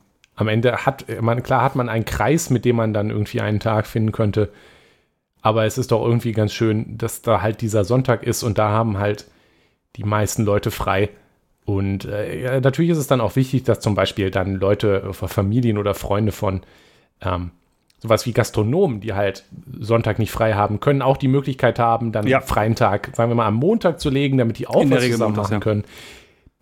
am 0.42 0.48
Ende 0.48 0.84
hat 0.84 1.06
man, 1.20 1.42
klar 1.42 1.62
hat 1.62 1.76
man 1.76 1.88
einen 1.88 2.04
Kreis, 2.04 2.50
mit 2.50 2.64
dem 2.64 2.76
man 2.76 2.92
dann 2.92 3.10
irgendwie 3.10 3.40
einen 3.40 3.60
Tag 3.60 3.86
finden 3.86 4.12
könnte. 4.12 4.50
Aber 5.40 5.64
es 5.64 5.78
ist 5.78 5.90
doch 5.90 6.04
irgendwie 6.04 6.32
ganz 6.32 6.52
schön, 6.52 6.98
dass 6.98 7.22
da 7.22 7.42
halt 7.42 7.62
dieser 7.62 7.84
Sonntag 7.84 8.22
ist 8.22 8.42
und 8.42 8.58
da 8.58 8.68
haben 8.68 8.98
halt 8.98 9.26
die 9.96 10.04
meisten 10.04 10.44
Leute 10.44 10.70
frei. 10.70 11.10
Und 11.64 12.04
äh, 12.04 12.60
natürlich 12.60 12.90
ist 12.90 12.98
es 12.98 13.06
dann 13.06 13.20
auch 13.20 13.36
wichtig, 13.36 13.64
dass 13.64 13.80
zum 13.80 13.94
Beispiel 13.94 14.30
dann 14.30 14.56
Leute, 14.56 15.12
Familien 15.12 15.78
oder 15.78 15.94
Freunde 15.94 16.32
von 16.32 16.62
ähm, 17.20 17.50
sowas 18.02 18.26
wie 18.26 18.32
Gastronomen, 18.32 19.00
die 19.00 19.12
halt 19.12 19.44
Sonntag 19.78 20.18
nicht 20.18 20.32
frei 20.32 20.54
haben, 20.54 20.80
können 20.80 21.02
auch 21.02 21.16
die 21.16 21.28
Möglichkeit 21.28 21.78
haben, 21.78 22.10
dann 22.10 22.26
ja. 22.26 22.40
freien 22.40 22.74
Tag, 22.74 23.12
sagen 23.14 23.30
wir 23.30 23.36
mal, 23.36 23.46
am 23.46 23.54
Montag 23.54 24.00
zu 24.00 24.10
legen, 24.10 24.38
damit 24.38 24.58
die 24.58 24.66
auch 24.66 24.84
was 24.90 25.04
zusammen 25.04 25.36
machen 25.36 25.60
können. 25.60 25.84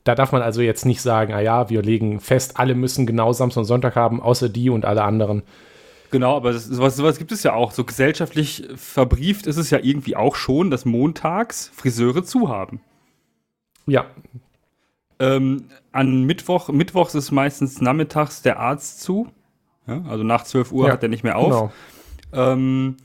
Da 0.05 0.15
darf 0.15 0.33
man 0.33 0.43
also 0.43 0.63
jetzt 0.63 0.87
nicht 0.87 1.03
sagen, 1.03 1.33
ah 1.35 1.41
ja, 1.41 1.69
wir 1.69 1.83
legen 1.83 2.21
fest, 2.21 2.59
alle 2.59 2.75
müssen 2.75 3.07
genau 3.07 3.33
Samstag 3.33 3.61
und 3.61 3.67
Sonntag 3.67 3.97
haben, 3.97 4.21
außer 4.23 4.49
die 4.49 4.71
und 4.71 4.85
alle 4.85 5.03
anderen. 5.03 5.43
Genau, 6.11 6.37
aber 6.37 6.53
das, 6.53 6.65
sowas, 6.65 6.97
sowas 6.97 7.19
gibt 7.19 7.33
es 7.33 7.43
ja 7.43 7.53
auch. 7.53 7.71
So 7.71 7.85
gesellschaftlich 7.85 8.67
verbrieft 8.75 9.47
ist 9.47 9.57
es 9.57 9.71
ja 9.71 9.79
irgendwie 9.81 10.17
auch 10.17 10.35
schon, 10.35 10.71
dass 10.71 10.85
montags 10.85 11.71
Friseure 11.75 12.25
zu 12.25 12.49
haben. 12.49 12.81
Ja. 13.87 14.07
Ähm, 15.19 15.67
an 15.93 16.25
Mittwoch, 16.25 16.69
Mittwochs 16.69 17.15
ist 17.15 17.31
meistens 17.31 17.81
nachmittags 17.81 18.43
der 18.43 18.59
Arzt 18.59 19.03
zu. 19.03 19.29
Ja, 19.87 20.03
also 20.09 20.25
nach 20.25 20.45
12 20.45 20.73
Uhr 20.73 20.87
Ja, 20.87 20.93
hat 20.95 21.03
er 21.03 21.09
nicht 21.09 21.25
mehr 21.25 21.37
auf. 21.37 21.49
Genau. 21.51 21.73
Ähm, 22.33 22.97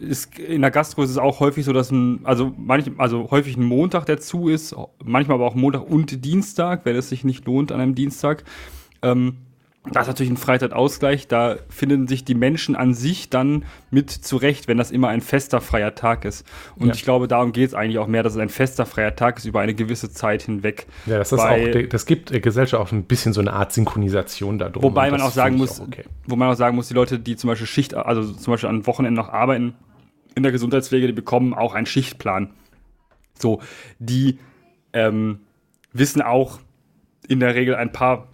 ist, 0.00 0.38
in 0.38 0.60
der 0.62 0.70
Gastro 0.70 1.02
ist 1.02 1.10
es 1.10 1.18
auch 1.18 1.40
häufig 1.40 1.64
so, 1.64 1.72
dass 1.72 1.90
ein, 1.90 2.20
also 2.24 2.52
manch, 2.56 2.90
also 2.98 3.30
häufig 3.30 3.56
ein 3.56 3.64
Montag, 3.64 4.06
der 4.06 4.18
zu 4.18 4.48
ist, 4.48 4.74
manchmal 5.04 5.36
aber 5.36 5.46
auch 5.46 5.54
Montag 5.54 5.88
und 5.88 6.24
Dienstag, 6.24 6.84
wenn 6.84 6.96
es 6.96 7.08
sich 7.08 7.24
nicht 7.24 7.44
lohnt 7.46 7.72
an 7.72 7.80
einem 7.80 7.94
Dienstag. 7.94 8.44
Ähm, 9.02 9.38
da 9.90 10.00
ist 10.02 10.06
natürlich 10.08 10.30
ein 10.30 10.36
Freizeitausgleich, 10.36 11.28
da 11.28 11.56
finden 11.70 12.08
sich 12.08 12.24
die 12.24 12.34
Menschen 12.34 12.76
an 12.76 12.92
sich 12.92 13.30
dann 13.30 13.64
mit 13.90 14.10
zurecht, 14.10 14.68
wenn 14.68 14.76
das 14.76 14.90
immer 14.90 15.08
ein 15.08 15.22
fester 15.22 15.60
freier 15.62 15.94
Tag 15.94 16.26
ist. 16.26 16.44
Und 16.76 16.88
Ja. 16.88 16.94
ich 16.94 17.04
glaube, 17.04 17.26
darum 17.26 17.52
geht 17.52 17.68
es 17.68 17.74
eigentlich 17.74 17.98
auch 17.98 18.06
mehr, 18.06 18.22
dass 18.22 18.34
es 18.34 18.38
ein 18.38 18.50
fester 18.50 18.84
freier 18.84 19.16
Tag 19.16 19.38
ist 19.38 19.46
über 19.46 19.60
eine 19.60 19.74
gewisse 19.74 20.10
Zeit 20.10 20.42
hinweg. 20.42 20.86
Ja, 21.06 21.18
das 21.18 21.32
ist 21.32 21.38
Weil- 21.38 21.84
auch, 21.86 21.88
das 21.88 22.04
gibt 22.04 22.30
der 22.30 22.40
Gesellschaft 22.40 22.82
auch 22.82 22.92
ein 22.92 23.04
bisschen 23.04 23.32
so 23.32 23.40
eine 23.40 23.52
Art 23.54 23.72
Synchronisation 23.72 24.58
da 24.58 24.68
drum. 24.68 24.82
Wobei 24.82 25.10
man 25.10 25.22
auch 25.22 25.30
sagen 25.30 25.56
muss, 25.56 25.80
auch 25.80 25.86
okay. 25.86 26.04
wo 26.26 26.36
man 26.36 26.50
auch 26.50 26.56
sagen 26.56 26.76
muss, 26.76 26.88
die 26.88 26.94
Leute, 26.94 27.18
die 27.18 27.36
zum 27.36 27.48
Beispiel 27.48 27.66
Schicht, 27.66 27.94
also 27.94 28.30
zum 28.32 28.52
Beispiel 28.52 28.68
an 28.68 28.86
Wochenenden 28.86 29.16
noch 29.16 29.30
arbeiten 29.30 29.74
in 30.34 30.42
der 30.42 30.52
Gesundheitspflege, 30.52 31.06
die 31.06 31.12
bekommen 31.12 31.54
auch 31.54 31.74
einen 31.74 31.86
Schichtplan. 31.86 32.50
So, 33.38 33.60
die 33.98 34.38
ähm, 34.92 35.40
wissen 35.92 36.22
auch 36.22 36.60
in 37.28 37.40
der 37.40 37.54
Regel 37.54 37.74
ein 37.74 37.92
paar 37.92 38.28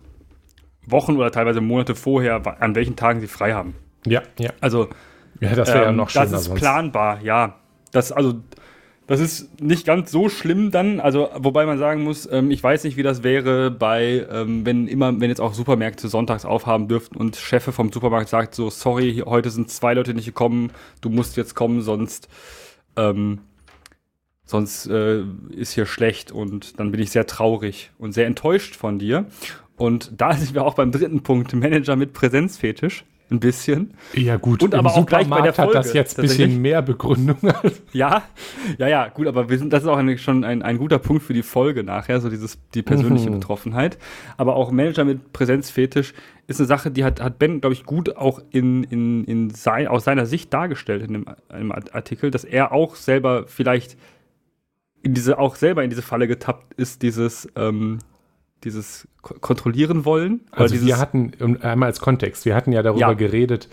Wochen 0.86 1.16
oder 1.16 1.30
teilweise 1.30 1.60
Monate 1.60 1.94
vorher, 1.94 2.42
an 2.60 2.74
welchen 2.74 2.96
Tagen 2.96 3.20
sie 3.20 3.26
frei 3.26 3.54
haben. 3.54 3.74
Ja, 4.06 4.22
ja. 4.38 4.50
Also 4.60 4.88
Ja, 5.40 5.54
das 5.54 5.68
wäre 5.68 5.84
ja 5.84 5.90
ähm, 5.90 5.96
noch 5.96 6.10
schlimmer 6.10 6.26
Das 6.26 6.40
ist 6.40 6.46
sonst. 6.46 6.60
planbar, 6.60 7.20
ja. 7.22 7.58
Das, 7.92 8.12
also, 8.12 8.34
das 9.06 9.20
ist 9.20 9.60
nicht 9.60 9.84
ganz 9.84 10.10
so 10.10 10.28
schlimm 10.28 10.70
dann. 10.70 10.98
Also, 10.98 11.28
wobei 11.36 11.66
man 11.66 11.78
sagen 11.78 12.02
muss, 12.02 12.28
ähm, 12.30 12.50
ich 12.50 12.62
weiß 12.62 12.84
nicht, 12.84 12.96
wie 12.96 13.02
das 13.02 13.22
wäre 13.22 13.70
bei, 13.70 14.26
ähm, 14.30 14.64
wenn 14.64 14.88
immer, 14.88 15.20
wenn 15.20 15.28
jetzt 15.28 15.40
auch 15.40 15.52
Supermärkte 15.52 16.08
sonntags 16.08 16.44
aufhaben 16.44 16.88
dürften 16.88 17.16
und 17.16 17.36
Chefe 17.36 17.72
vom 17.72 17.92
Supermarkt 17.92 18.28
sagt 18.28 18.54
so, 18.54 18.70
sorry, 18.70 19.22
heute 19.26 19.50
sind 19.50 19.70
zwei 19.70 19.94
Leute 19.94 20.14
nicht 20.14 20.26
gekommen, 20.26 20.70
du 21.02 21.10
musst 21.10 21.36
jetzt 21.36 21.54
kommen, 21.54 21.82
sonst, 21.82 22.28
ähm, 22.96 23.40
sonst 24.46 24.86
äh, 24.86 25.22
ist 25.50 25.72
hier 25.72 25.86
schlecht 25.86 26.32
und 26.32 26.80
dann 26.80 26.90
bin 26.90 27.00
ich 27.00 27.10
sehr 27.10 27.26
traurig 27.26 27.90
und 27.98 28.12
sehr 28.12 28.26
enttäuscht 28.26 28.74
von 28.74 28.98
dir. 28.98 29.26
Und 29.76 30.12
da 30.16 30.32
sind 30.36 30.54
wir 30.54 30.64
auch 30.64 30.74
beim 30.74 30.92
dritten 30.92 31.22
Punkt, 31.22 31.52
Manager 31.52 31.96
mit 31.96 32.14
Präsenzfetisch. 32.14 33.04
Ein 33.34 33.40
bisschen. 33.40 33.94
Ja, 34.12 34.36
gut. 34.36 34.62
Und 34.62 34.74
im 34.74 34.80
aber 34.80 34.94
auch 34.94 35.06
gleich 35.06 35.28
bei 35.28 35.40
der 35.40 35.52
Supermarkt 35.52 35.58
hat 35.58 35.74
das 35.74 35.86
Folge, 35.86 35.98
jetzt 35.98 36.18
ein 36.18 36.22
bisschen 36.22 36.62
mehr 36.62 36.82
Begründung. 36.82 37.36
Ja, 37.92 38.24
ja, 38.78 38.88
ja, 38.88 39.08
gut, 39.08 39.26
aber 39.26 39.48
wir 39.48 39.58
sind, 39.58 39.72
das 39.72 39.82
ist 39.82 39.88
auch 39.88 39.96
eine, 39.96 40.18
schon 40.18 40.44
ein, 40.44 40.62
ein 40.62 40.78
guter 40.78 40.98
Punkt 40.98 41.22
für 41.22 41.32
die 41.32 41.42
Folge 41.42 41.84
nachher, 41.84 42.20
so 42.20 42.28
dieses, 42.28 42.58
die 42.74 42.82
persönliche 42.82 43.30
Mhm. 43.30 43.34
Betroffenheit. 43.34 43.98
Aber 44.36 44.56
auch 44.56 44.70
Manager 44.72 45.04
mit 45.04 45.32
Präsenzfetisch 45.32 46.14
ist 46.46 46.60
eine 46.60 46.66
Sache, 46.66 46.90
die 46.90 47.04
hat, 47.04 47.20
hat 47.20 47.38
Ben, 47.38 47.60
glaube 47.60 47.74
ich, 47.74 47.84
gut 47.84 48.16
auch 48.16 48.42
in, 48.50 48.84
in, 48.84 49.24
in 49.24 49.50
sein, 49.50 49.86
aus 49.86 50.04
seiner 50.04 50.26
Sicht 50.26 50.52
dargestellt 50.52 51.02
in 51.02 51.12
dem, 51.12 51.26
in 51.52 51.58
dem 51.58 51.72
Artikel, 51.72 52.30
dass 52.30 52.44
er 52.44 52.72
auch 52.72 52.96
selber 52.96 53.44
vielleicht 53.46 53.96
in 55.02 55.14
diese, 55.14 55.38
auch 55.38 55.54
selber 55.56 55.84
in 55.84 55.90
diese 55.90 56.02
Falle 56.02 56.26
getappt 56.26 56.74
ist, 56.74 57.02
dieses, 57.02 57.48
ähm, 57.56 57.98
dieses 58.64 59.06
ko- 59.22 59.34
kontrollieren 59.40 60.04
wollen. 60.04 60.40
Also 60.50 60.80
wir 60.84 60.98
hatten, 60.98 61.32
um, 61.40 61.60
einmal 61.62 61.88
als 61.88 62.00
Kontext, 62.00 62.44
wir 62.44 62.54
hatten 62.54 62.72
ja 62.72 62.82
darüber 62.82 63.00
Ja. 63.00 63.12
geredet, 63.12 63.68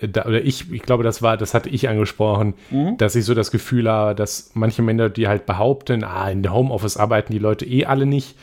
äh, 0.00 0.08
da, 0.08 0.24
oder 0.26 0.42
ich, 0.44 0.70
ich 0.72 0.82
glaube, 0.82 1.02
das 1.04 1.22
war, 1.22 1.36
das 1.36 1.54
hatte 1.54 1.68
ich 1.70 1.88
angesprochen, 1.88 2.54
Mhm. 2.70 2.96
dass 2.98 3.14
ich 3.16 3.24
so 3.24 3.34
das 3.34 3.50
Gefühl 3.50 3.88
habe, 3.90 4.14
dass 4.14 4.50
manche 4.54 4.82
Männer, 4.82 5.08
die 5.10 5.26
halt 5.28 5.46
behaupten, 5.46 6.04
ah, 6.04 6.30
in 6.30 6.42
der 6.42 6.52
Homeoffice 6.54 6.96
arbeiten 6.96 7.32
die 7.32 7.38
Leute 7.38 7.64
eh 7.66 7.86
alle 7.86 8.06
nicht, 8.06 8.36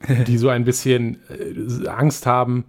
die 0.26 0.38
so 0.38 0.48
ein 0.48 0.64
bisschen 0.64 1.18
äh, 1.28 1.88
Angst 1.88 2.26
haben 2.26 2.64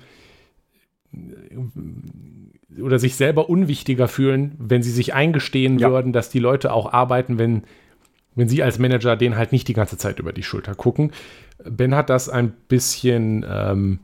äh, 1.13 2.81
oder 2.81 3.00
sich 3.00 3.15
selber 3.15 3.50
unwichtiger 3.50 4.08
fühlen, 4.08 4.55
wenn 4.58 4.81
sie 4.84 4.91
sich 4.91 5.13
eingestehen 5.13 5.77
Ja. 5.79 5.91
würden, 5.91 6.13
dass 6.13 6.29
die 6.29 6.39
Leute 6.39 6.72
auch 6.74 6.91
arbeiten, 6.93 7.38
wenn, 7.38 7.63
wenn 8.36 8.48
sie 8.48 8.63
als 8.63 8.79
Manager 8.79 9.17
denen 9.17 9.36
halt 9.38 9.51
nicht 9.51 9.67
die 9.67 9.74
ganze 9.74 9.98
Zeit 9.98 10.20
über 10.20 10.31
die 10.31 10.43
Schulter 10.43 10.74
gucken. 10.75 11.12
Ben 11.70 11.96
hat 11.96 12.10
das 12.10 12.30
ein 12.30 12.51
bisschen, 12.68 13.46
ähm, 13.50 14.00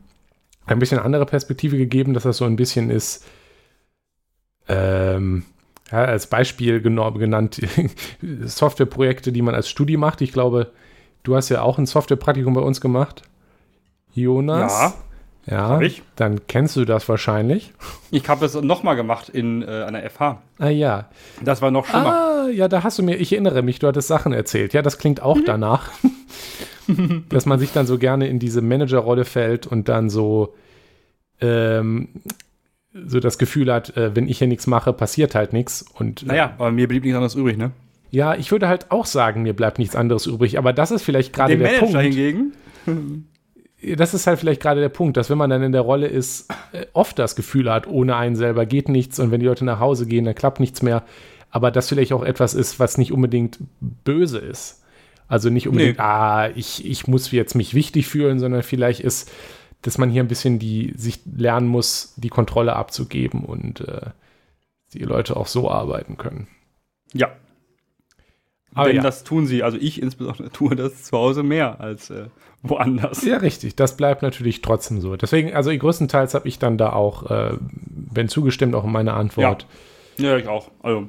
ein 0.66 0.78
bisschen 0.78 0.98
andere 0.98 1.26
Perspektive 1.26 1.76
gegeben, 1.76 2.14
dass 2.14 2.22
das 2.24 2.36
so 2.36 2.44
ein 2.44 2.56
bisschen 2.56 2.90
ist, 2.90 3.24
ähm, 4.68 5.44
ja, 5.90 6.04
als 6.04 6.26
Beispiel 6.26 6.80
genau, 6.82 7.10
genannt, 7.12 7.60
Softwareprojekte, 8.44 9.32
die 9.32 9.42
man 9.42 9.54
als 9.54 9.68
Studie 9.68 9.96
macht. 9.96 10.20
Ich 10.20 10.32
glaube, 10.32 10.72
du 11.22 11.34
hast 11.36 11.48
ja 11.48 11.62
auch 11.62 11.78
ein 11.78 11.86
Softwarepraktikum 11.86 12.52
bei 12.54 12.60
uns 12.60 12.80
gemacht. 12.80 13.22
Jonas? 14.12 14.94
Ja, 15.46 15.56
Ja, 15.56 15.68
hab 15.68 15.80
ich. 15.82 16.02
dann 16.16 16.46
kennst 16.46 16.76
du 16.76 16.84
das 16.84 17.08
wahrscheinlich. 17.08 17.72
ich 18.10 18.28
habe 18.28 18.44
es 18.44 18.54
nochmal 18.54 18.96
gemacht 18.96 19.30
in 19.30 19.62
äh, 19.62 19.84
einer 19.84 20.02
FH. 20.10 20.42
Ah 20.58 20.68
ja. 20.68 21.08
Das 21.42 21.62
war 21.62 21.70
noch 21.70 21.86
schlimmer. 21.86 22.12
Ah, 22.46 22.48
ja, 22.50 22.68
da 22.68 22.82
hast 22.82 22.98
du 22.98 23.02
mir, 23.02 23.16
ich 23.16 23.32
erinnere 23.32 23.62
mich, 23.62 23.78
du 23.78 23.86
hattest 23.86 24.08
Sachen 24.08 24.32
erzählt. 24.34 24.74
Ja, 24.74 24.82
das 24.82 24.98
klingt 24.98 25.22
auch 25.22 25.38
danach. 25.46 25.90
dass 27.28 27.46
man 27.46 27.58
sich 27.58 27.72
dann 27.72 27.86
so 27.86 27.98
gerne 27.98 28.28
in 28.28 28.38
diese 28.38 28.62
Managerrolle 28.62 29.24
fällt 29.24 29.66
und 29.66 29.88
dann 29.88 30.10
so, 30.10 30.54
ähm, 31.40 32.08
so 32.92 33.20
das 33.20 33.38
Gefühl 33.38 33.72
hat, 33.72 33.96
äh, 33.96 34.14
wenn 34.16 34.28
ich 34.28 34.38
hier 34.38 34.48
nichts 34.48 34.66
mache, 34.66 34.92
passiert 34.92 35.34
halt 35.34 35.52
nichts. 35.52 35.84
Und 35.94 36.22
äh, 36.22 36.26
Naja, 36.26 36.54
aber 36.58 36.70
mir 36.72 36.88
blieb 36.88 37.04
nichts 37.04 37.16
anderes 37.16 37.34
übrig, 37.34 37.56
ne? 37.56 37.72
ja, 38.10 38.34
ich 38.34 38.50
würde 38.50 38.68
halt 38.68 38.90
auch 38.90 39.06
sagen, 39.06 39.42
mir 39.42 39.54
bleibt 39.54 39.78
nichts 39.78 39.96
anderes 39.96 40.26
übrig. 40.26 40.58
Aber 40.58 40.72
das 40.72 40.90
ist 40.90 41.02
vielleicht 41.02 41.32
gerade 41.32 41.56
der 41.56 41.66
Manager 41.66 41.86
Punkt. 41.86 42.00
hingegen. 42.00 42.52
das 43.96 44.14
ist 44.14 44.26
halt 44.26 44.38
vielleicht 44.38 44.62
gerade 44.62 44.80
der 44.80 44.88
Punkt, 44.88 45.16
dass 45.16 45.30
wenn 45.30 45.38
man 45.38 45.50
dann 45.50 45.62
in 45.62 45.72
der 45.72 45.82
Rolle 45.82 46.06
ist, 46.06 46.50
äh, 46.72 46.86
oft 46.92 47.18
das 47.18 47.36
Gefühl 47.36 47.70
hat, 47.70 47.86
ohne 47.86 48.16
einen 48.16 48.36
selber 48.36 48.66
geht 48.66 48.88
nichts 48.88 49.18
und 49.18 49.30
wenn 49.30 49.40
die 49.40 49.46
Leute 49.46 49.64
nach 49.64 49.80
Hause 49.80 50.06
gehen, 50.06 50.24
dann 50.24 50.34
klappt 50.34 50.60
nichts 50.60 50.82
mehr. 50.82 51.04
Aber 51.50 51.70
das 51.70 51.88
vielleicht 51.88 52.12
auch 52.12 52.22
etwas 52.24 52.54
ist, 52.54 52.78
was 52.78 52.98
nicht 52.98 53.12
unbedingt 53.12 53.58
böse 53.80 54.38
ist. 54.38 54.82
Also 55.28 55.50
nicht 55.50 55.68
unbedingt, 55.68 55.98
Nee. 55.98 56.02
ah, 56.04 56.50
ich, 56.54 56.84
ich 56.86 57.06
muss 57.06 57.30
jetzt 57.30 57.54
mich 57.54 57.74
wichtig 57.74 58.06
fühlen, 58.08 58.38
sondern 58.38 58.62
vielleicht 58.62 59.00
ist, 59.00 59.30
dass 59.82 59.98
man 59.98 60.10
hier 60.10 60.22
ein 60.22 60.28
bisschen 60.28 60.58
die, 60.58 60.94
sich 60.96 61.20
lernen 61.36 61.68
muss, 61.68 62.14
die 62.16 62.30
Kontrolle 62.30 62.74
abzugeben 62.74 63.44
und 63.44 63.82
äh, 63.82 64.06
die 64.94 65.00
Leute 65.04 65.36
auch 65.36 65.46
so 65.46 65.70
arbeiten 65.70 66.16
können. 66.16 66.48
Ja. 67.12 67.30
Aber 68.74 68.88
Denn 68.88 68.96
ja. 68.96 69.02
das 69.02 69.24
tun 69.24 69.46
sie, 69.46 69.62
also 69.62 69.76
ich 69.78 70.00
insbesondere 70.00 70.50
tue 70.52 70.74
das 70.74 71.04
zu 71.04 71.16
Hause 71.16 71.42
mehr 71.42 71.80
als 71.80 72.10
äh, 72.10 72.26
woanders. 72.62 73.24
Ja, 73.24 73.36
richtig. 73.36 73.76
Das 73.76 73.96
bleibt 73.96 74.22
natürlich 74.22 74.62
trotzdem 74.62 75.00
so. 75.00 75.16
Deswegen, 75.16 75.54
also 75.54 75.70
größtenteils 75.76 76.34
habe 76.34 76.48
ich 76.48 76.58
dann 76.58 76.78
da 76.78 76.92
auch, 76.92 77.30
äh, 77.30 77.56
Ben 77.60 78.28
zugestimmt, 78.28 78.74
auch 78.74 78.84
in 78.84 78.92
meiner 78.92 79.14
Antwort. 79.14 79.66
Ja, 80.16 80.36
ich 80.36 80.48
auch. 80.48 80.70
Also, 80.82 81.08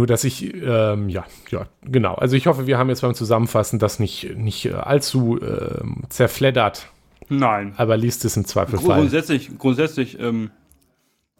Nur, 0.00 0.06
dass 0.06 0.24
ich, 0.24 0.54
ähm, 0.54 1.10
ja, 1.10 1.26
ja, 1.50 1.66
genau. 1.82 2.14
Also 2.14 2.34
ich 2.34 2.46
hoffe, 2.46 2.66
wir 2.66 2.78
haben 2.78 2.88
jetzt 2.88 3.02
beim 3.02 3.12
Zusammenfassen 3.12 3.78
das 3.78 3.98
nicht, 3.98 4.34
nicht 4.34 4.64
äh, 4.64 4.72
allzu 4.72 5.38
ähm, 5.42 6.04
zerfleddert, 6.08 6.88
nein. 7.28 7.74
aber 7.76 7.98
liest 7.98 8.24
es 8.24 8.34
im 8.34 8.46
Zweifelsfall. 8.46 8.98
Grundsätzlich, 8.98 9.58
grundsätzlich 9.58 10.18
ähm, 10.18 10.52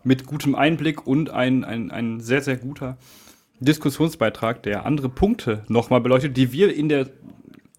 mit 0.04 0.26
gutem 0.26 0.54
Einblick 0.54 1.06
und 1.06 1.30
ein, 1.30 1.64
ein, 1.64 1.90
ein 1.90 2.20
sehr, 2.20 2.42
sehr 2.42 2.58
guter 2.58 2.98
Diskussionsbeitrag, 3.60 4.62
der 4.62 4.84
andere 4.84 5.08
Punkte 5.08 5.64
nochmal 5.68 6.02
beleuchtet, 6.02 6.36
die 6.36 6.52
wir 6.52 6.76
in 6.76 6.90
der 6.90 7.06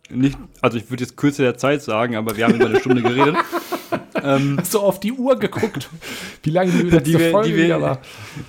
nicht, 0.09 0.39
also 0.61 0.79
ich 0.79 0.89
würde 0.89 1.03
jetzt 1.03 1.15
Kürze 1.15 1.43
der 1.43 1.57
Zeit 1.59 1.83
sagen, 1.83 2.15
aber 2.15 2.37
wir 2.37 2.45
haben 2.45 2.55
über 2.55 2.65
eine 2.65 2.79
Stunde 2.79 3.03
geredet. 3.03 3.35
ähm, 4.21 4.57
Hast 4.59 4.73
du 4.73 4.79
auf 4.79 4.99
die 4.99 5.11
Uhr 5.11 5.37
geguckt, 5.37 5.89
wie 6.43 6.49
lange 6.49 6.71
die 6.71 6.81
letzte 6.83 7.11
die 7.11 7.19
wir, 7.19 7.31
Folge 7.31 7.49
die 7.49 7.55
wir, 7.57 7.81
war? 7.81 7.99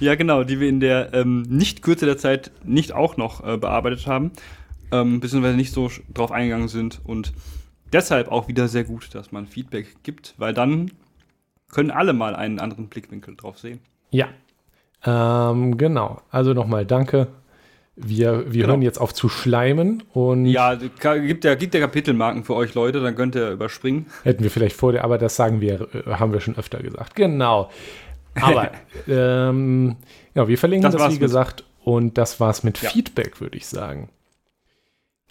Ja, 0.01 0.15
genau, 0.15 0.45
die 0.45 0.61
wir 0.61 0.69
in 0.69 0.81
der 0.81 1.13
ähm, 1.15 1.43
nicht 1.43 1.83
Kürze 1.83 2.07
der 2.07 2.19
Zeit 2.19 2.51
nicht 2.65 2.93
auch 2.93 3.17
noch 3.17 3.47
äh, 3.47 3.57
bearbeitet 3.57 4.07
haben, 4.07 4.33
ähm, 4.91 5.21
beziehungsweise 5.21 5.57
nicht 5.57 5.73
so 5.73 5.91
drauf 6.13 6.33
eingegangen 6.33 6.69
sind 6.69 7.01
und 7.05 7.33
deshalb 7.93 8.31
auch 8.31 8.49
wieder 8.49 8.69
sehr 8.69 8.85
gut, 8.85 9.15
dass 9.15 9.33
man 9.33 9.47
Feedback 9.47 10.03
gibt, 10.03 10.35
weil 10.39 10.55
dann 10.55 10.91
können 11.71 11.91
alle 11.91 12.13
mal 12.13 12.37
einen 12.37 12.59
anderen 12.59 12.89
Blickwinkel 12.89 13.37
drauf 13.37 13.59
sehen. 13.59 13.81
Ja, 14.11 14.29
ähm, 15.05 15.77
genau. 15.77 16.21
Also 16.31 16.53
nochmal 16.55 16.87
danke. 16.87 17.29
Wir, 17.95 18.47
wir 18.53 18.63
Genau. 18.63 18.69
hören 18.69 18.83
jetzt 18.83 18.99
auf 18.99 19.13
zu 19.13 19.29
schleimen 19.29 20.03
und 20.15 20.47
Ja, 20.47 20.75
gibt 20.77 21.05
ja, 21.45 21.55
gibt 21.55 21.75
ja 21.75 21.81
Kapitelmarken 21.81 22.43
für 22.45 22.55
euch 22.55 22.73
Leute, 22.75 23.01
dann 23.03 23.15
könnt 23.15 23.35
ihr 23.35 23.51
überspringen. 23.51 24.07
Hätten 24.23 24.43
wir 24.43 24.51
vielleicht 24.51 24.77
vor 24.77 24.93
der, 24.93 25.05
aber 25.05 25.19
das 25.19 25.37
sagen 25.37 25.61
wir, 25.61 25.89
äh, 25.95 26.11
haben 26.13 26.33
wir 26.33 26.41
schon 26.41 26.57
öfter 26.57 26.79
gesagt. 26.79 27.15
Genau. 27.17 27.71
Aber 28.41 28.71
ähm, 29.09 29.97
ja, 30.35 30.49
wir 30.49 30.57
verlinken 30.57 30.91
Das 30.91 30.99
das, 30.99 31.09
wie 31.11 31.15
mit- 31.15 31.21
gesagt, 31.21 31.65
und 31.85 32.17
das 32.17 32.41
war's 32.41 32.63
mit 32.65 32.81
Ja. 32.81 32.89
Feedback, 32.89 33.41
würde 33.43 33.59
ich 33.59 33.67
sagen. 33.67 34.09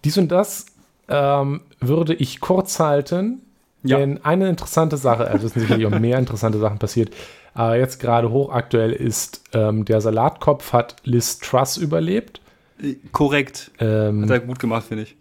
Dies 0.04 0.18
und 0.20 0.32
das 0.32 0.68
ähm, 1.10 1.62
würde 1.80 2.14
ich 2.14 2.40
kurz 2.42 2.80
halten, 2.80 3.42
Ja. 3.84 3.98
denn 3.98 4.24
eine 4.24 4.50
interessante 4.50 4.98
Sache, 4.98 5.28
also 5.28 5.48
es 5.48 5.54
sind 5.54 5.64
sicherlich 5.64 5.88
auch 5.88 6.00
mehr 6.00 6.20
interessante 6.20 6.60
Sachen 6.60 6.78
passiert, 6.78 7.12
aber 7.56 7.76
jetzt 7.78 8.00
gerade 8.00 8.30
hochaktuell 8.30 8.92
ist, 8.94 9.44
ähm, 9.54 9.84
der 9.86 10.00
Salatkopf 10.00 10.74
hat 10.74 10.98
Liz 11.04 11.40
Truss 11.40 11.78
überlebt. 11.78 12.40
Äh, 12.82 12.96
Korrekt. 13.12 13.72
Ähm, 13.80 14.24
Hat 14.24 14.30
er 14.32 14.40
gut 14.40 14.60
gemacht, 14.60 14.86
finde 14.88 15.04
ich. 15.04 15.16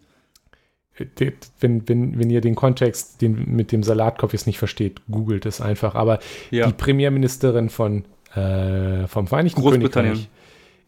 wenn, 1.61 1.89
wenn, 1.89 2.19
wenn 2.19 2.31
ihr 2.31 2.41
den 2.41 2.55
Kontext 2.55 3.23
den, 3.23 3.55
mit 3.57 3.73
dem 3.73 3.83
Salatkopf 3.83 4.33
jetzt 4.33 4.47
nicht 4.47 4.59
versteht, 4.59 5.01
googelt 5.11 5.47
es 5.47 5.61
einfach. 5.61 5.95
Aber 5.95 6.19
Ja. 6.51 6.67
die 6.67 6.73
Premierministerin 6.75 7.71
von, 7.71 8.05
äh, 8.35 9.07
vom 9.07 9.27
Vereinigten. 9.27 9.63
Königreich 9.63 10.29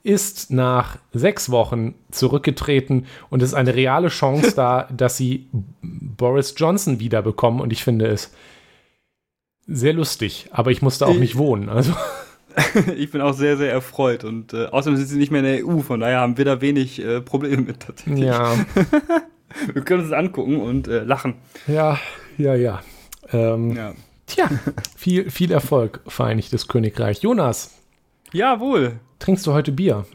ist 0.05 0.51
nach 0.51 0.99
sechs 1.13 1.49
Wochen 1.51 1.95
zurückgetreten 2.11 3.07
und 3.31 3.41
es 3.41 3.51
ist 3.51 3.55
eine 3.55 3.75
reale 3.75 4.09
Chance 4.09 4.53
da, 4.57 4.89
dass 4.95 5.17
sie 5.17 5.47
Boris 5.81 6.55
Johnson 6.57 6.99
wiederbekommen. 7.01 7.61
Und 7.61 7.73
ich 7.73 7.85
finde 7.85 8.07
es 8.09 8.33
sehr 9.69 9.93
lustig, 9.93 10.49
aber 10.51 10.73
ich 10.73 10.83
musste 10.83 11.07
auch 11.07 11.15
Ich- 11.15 11.21
nicht 11.21 11.39
wohnen. 11.39 11.69
Also 11.69 11.95
Ich 12.97 13.11
bin 13.11 13.21
auch 13.21 13.35
sehr, 13.35 13.57
sehr 13.57 13.73
erfreut. 13.73 14.25
Und 14.25 14.53
äh, 14.53 14.67
außerdem 14.67 14.97
sind 14.97 15.07
sie 15.09 15.19
nicht 15.19 15.31
mehr 15.31 15.41
in 15.41 15.47
der 15.47 15.67
EU, 15.67 15.81
von 15.81 16.01
daher 16.01 16.21
haben 16.21 16.37
wir 16.39 16.45
da 16.45 16.61
wenig 16.61 17.03
äh, 17.05 17.21
Probleme 17.21 17.63
mit 17.63 17.81
tatsächlich. 17.81 18.25
ja, 18.25 18.55
Wir 19.75 19.83
können 19.83 20.01
uns 20.01 20.11
das 20.11 20.19
angucken 20.19 20.61
und 20.61 20.89
äh, 20.89 21.05
lachen. 21.05 21.35
ja, 21.67 21.99
ja, 22.39 22.55
ja. 22.55 22.83
Ähm, 23.33 23.77
Ja. 23.77 23.95
Tja, 24.27 24.49
viel, 24.97 25.31
viel 25.31 25.53
Erfolg, 25.53 26.01
Vereinigtes 26.07 26.67
Königreich. 26.69 27.21
Jonas, 27.23 27.75
Jawohl. 28.33 28.99
trinkst 29.19 29.47
du 29.47 29.53
heute 29.53 29.73
Bier? 29.73 30.07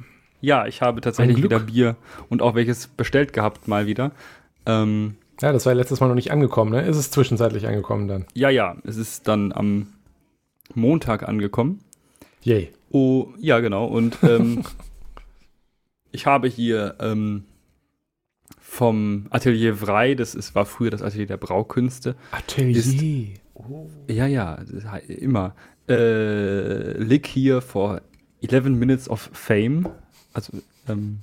Ja, 0.41 0.65
ich 0.65 0.81
habe 0.81 1.01
tatsächlich 1.01 1.43
wieder 1.43 1.59
Bier 1.59 1.95
und 2.29 2.41
auch 2.41 2.55
welches 2.55 2.87
bestellt 2.87 3.33
gehabt, 3.33 3.67
mal 3.67 3.85
wieder. 3.85 4.11
Ähm, 4.65 5.17
Ja, 5.41 5.51
das 5.51 5.65
war 5.67 5.73
ja 5.73 5.77
letztes 5.77 5.99
Mal 5.99 6.07
noch 6.07 6.15
nicht 6.15 6.31
angekommen, 6.31 6.71
ne? 6.71 6.81
Ist 6.87 6.97
es 6.97 7.11
zwischenzeitlich 7.11 7.67
angekommen 7.67 8.07
dann? 8.07 8.25
ja, 8.33 8.49
ja, 8.49 8.75
es 8.85 8.97
ist 8.97 9.27
dann 9.27 9.51
am 9.51 9.87
Montag 10.73 11.27
angekommen. 11.27 11.79
Yay. 12.47 12.71
Oh, 12.91 13.27
ja, 13.39 13.59
genau. 13.59 13.85
Und 13.85 14.17
ähm, 14.23 14.63
ich 16.11 16.25
habe 16.25 16.47
hier 16.47 16.95
ähm, 16.99 17.43
vom 18.59 19.27
Atelier 19.29 19.75
Vrei, 19.81 20.15
das 20.15 20.33
ist, 20.35 20.55
war 20.55 20.65
früher 20.65 20.89
das 20.89 21.01
Atelier 21.01 21.25
der 21.27 21.37
Braukünste. 21.37 22.15
Atelier. 22.31 23.33
Ja, 24.07 24.27
ja, 24.27 24.63
das 24.71 24.85
hei- 24.85 24.99
immer. 25.01 25.55
Äh, 25.89 26.97
Lick 27.01 27.27
hier 27.27 27.61
for 27.61 28.01
11 28.41 28.65
Minutes 28.69 29.09
of 29.09 29.29
Fame. 29.33 29.89
Also, 30.33 30.53
ähm, 30.87 31.19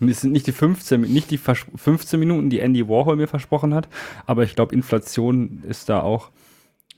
es 0.00 0.20
sind 0.20 0.32
nicht 0.32 0.46
die 0.46 0.52
15, 0.52 1.00
nicht 1.00 1.30
die 1.30 1.38
vers- 1.38 1.66
15 1.74 2.20
Minuten, 2.20 2.48
die 2.50 2.60
Andy 2.60 2.88
Warhol 2.88 3.16
mir 3.16 3.26
versprochen 3.28 3.74
hat, 3.74 3.88
aber 4.26 4.44
ich 4.44 4.54
glaube, 4.54 4.74
Inflation 4.74 5.62
ist 5.68 5.88
da 5.88 6.00
auch 6.00 6.30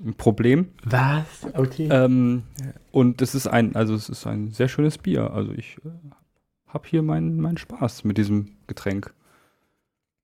ein 0.04 0.14
Problem. 0.14 0.68
Was? 0.84 1.24
Okay. 1.54 1.88
Ähm, 1.90 2.42
und 2.90 3.22
es 3.22 3.34
ist 3.34 3.46
ein, 3.46 3.76
also 3.76 3.94
es 3.94 4.08
ist 4.08 4.26
ein 4.26 4.50
sehr 4.50 4.68
schönes 4.68 4.98
Bier. 4.98 5.30
Also 5.32 5.52
ich 5.52 5.76
äh, 5.84 5.88
habe 6.68 6.88
hier 6.88 7.02
meinen 7.02 7.40
meinen 7.40 7.58
Spaß 7.58 8.04
mit 8.04 8.18
diesem 8.18 8.56
Getränk. 8.66 9.12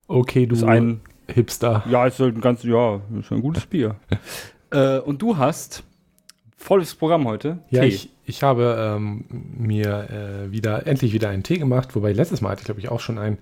okay, 0.09 0.47
du 0.47 0.55
ist 0.55 0.65
ein, 0.65 1.01
Hipster. 1.29 1.85
ja, 1.91 2.07
es 2.07 2.15
ist 2.15 2.21
halt 2.21 2.37
ein 2.37 2.41
ganz, 2.41 2.63
ja, 2.65 3.01
es 3.19 3.27
ist 3.27 3.33
ein 3.33 3.43
gutes 3.43 3.67
Bier. 3.67 3.97
äh, 4.71 4.99
und 4.99 5.21
du 5.23 5.37
hast 5.37 5.85
volles 6.57 6.95
Programm 6.95 7.27
heute. 7.27 7.59
Ja, 7.71 7.83
Tee. 7.83 7.89
ich, 7.89 8.11
ich 8.25 8.43
habe 8.43 8.77
ähm, 8.97 9.25
mir 9.31 10.09
äh, 10.11 10.51
wieder, 10.53 10.87
endlich 10.87 11.13
wieder 11.13 11.29
einen 11.29 11.43
Tee 11.43 11.59
gemacht, 11.59 11.95
wobei 11.95 12.13
letztes 12.13 12.41
Mal 12.41 12.51
hatte 12.51 12.61
ich, 12.63 12.67
glaube 12.67 12.81
ich, 12.81 12.89
auch 12.89 13.01
schon 13.01 13.19
einen. 13.19 13.39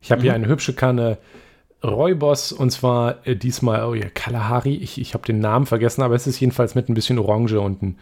Ich 0.00 0.12
habe 0.12 0.22
hier 0.22 0.32
Mhm. 0.32 0.36
eine 0.44 0.48
hübsche 0.48 0.74
Kanne 0.74 1.18
Roybos 1.84 2.52
und 2.52 2.70
zwar 2.70 3.26
äh, 3.26 3.36
diesmal, 3.36 3.84
oh 3.84 3.94
ja, 3.94 4.08
Kalahari. 4.08 4.74
Ich, 4.76 5.00
ich 5.00 5.14
habe 5.14 5.26
den 5.26 5.40
Namen 5.40 5.66
vergessen, 5.66 6.02
aber 6.02 6.14
es 6.14 6.26
ist 6.26 6.40
jedenfalls 6.40 6.74
mit 6.74 6.88
ein 6.88 6.94
bisschen 6.94 7.18
Orange 7.18 7.60
und 7.60 7.82
ein 7.82 7.98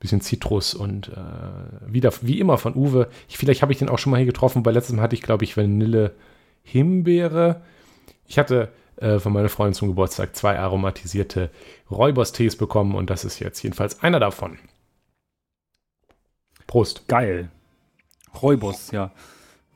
bisschen 0.00 0.20
Zitrus 0.20 0.74
und 0.74 1.08
äh, 1.08 1.92
wieder 1.92 2.12
wie 2.22 2.40
immer 2.40 2.58
von 2.58 2.74
Uwe. 2.74 3.08
Ich, 3.28 3.38
vielleicht 3.38 3.62
habe 3.62 3.72
ich 3.72 3.78
den 3.78 3.88
auch 3.88 3.98
schon 3.98 4.10
mal 4.10 4.16
hier 4.16 4.26
getroffen, 4.26 4.64
weil 4.64 4.74
letztes 4.74 4.94
Mal 4.96 5.02
hatte 5.02 5.14
ich, 5.14 5.22
glaube 5.22 5.44
ich, 5.44 5.56
Vanille 5.56 6.14
Himbeere. 6.64 7.62
Ich 8.26 8.38
hatte 8.38 8.70
äh, 8.96 9.18
von 9.18 9.32
meiner 9.32 9.48
Freundin 9.48 9.74
zum 9.74 9.88
Geburtstag 9.88 10.34
zwei 10.34 10.58
aromatisierte 10.58 11.50
Räubers-Tees 11.90 12.56
bekommen 12.56 12.94
und 12.94 13.10
das 13.10 13.24
ist 13.24 13.38
jetzt 13.38 13.62
jedenfalls 13.62 14.02
einer 14.02 14.20
davon. 14.20 14.58
Prost. 16.66 17.06
Geil. 17.08 17.50
Räubos, 18.40 18.90
ja. 18.92 19.10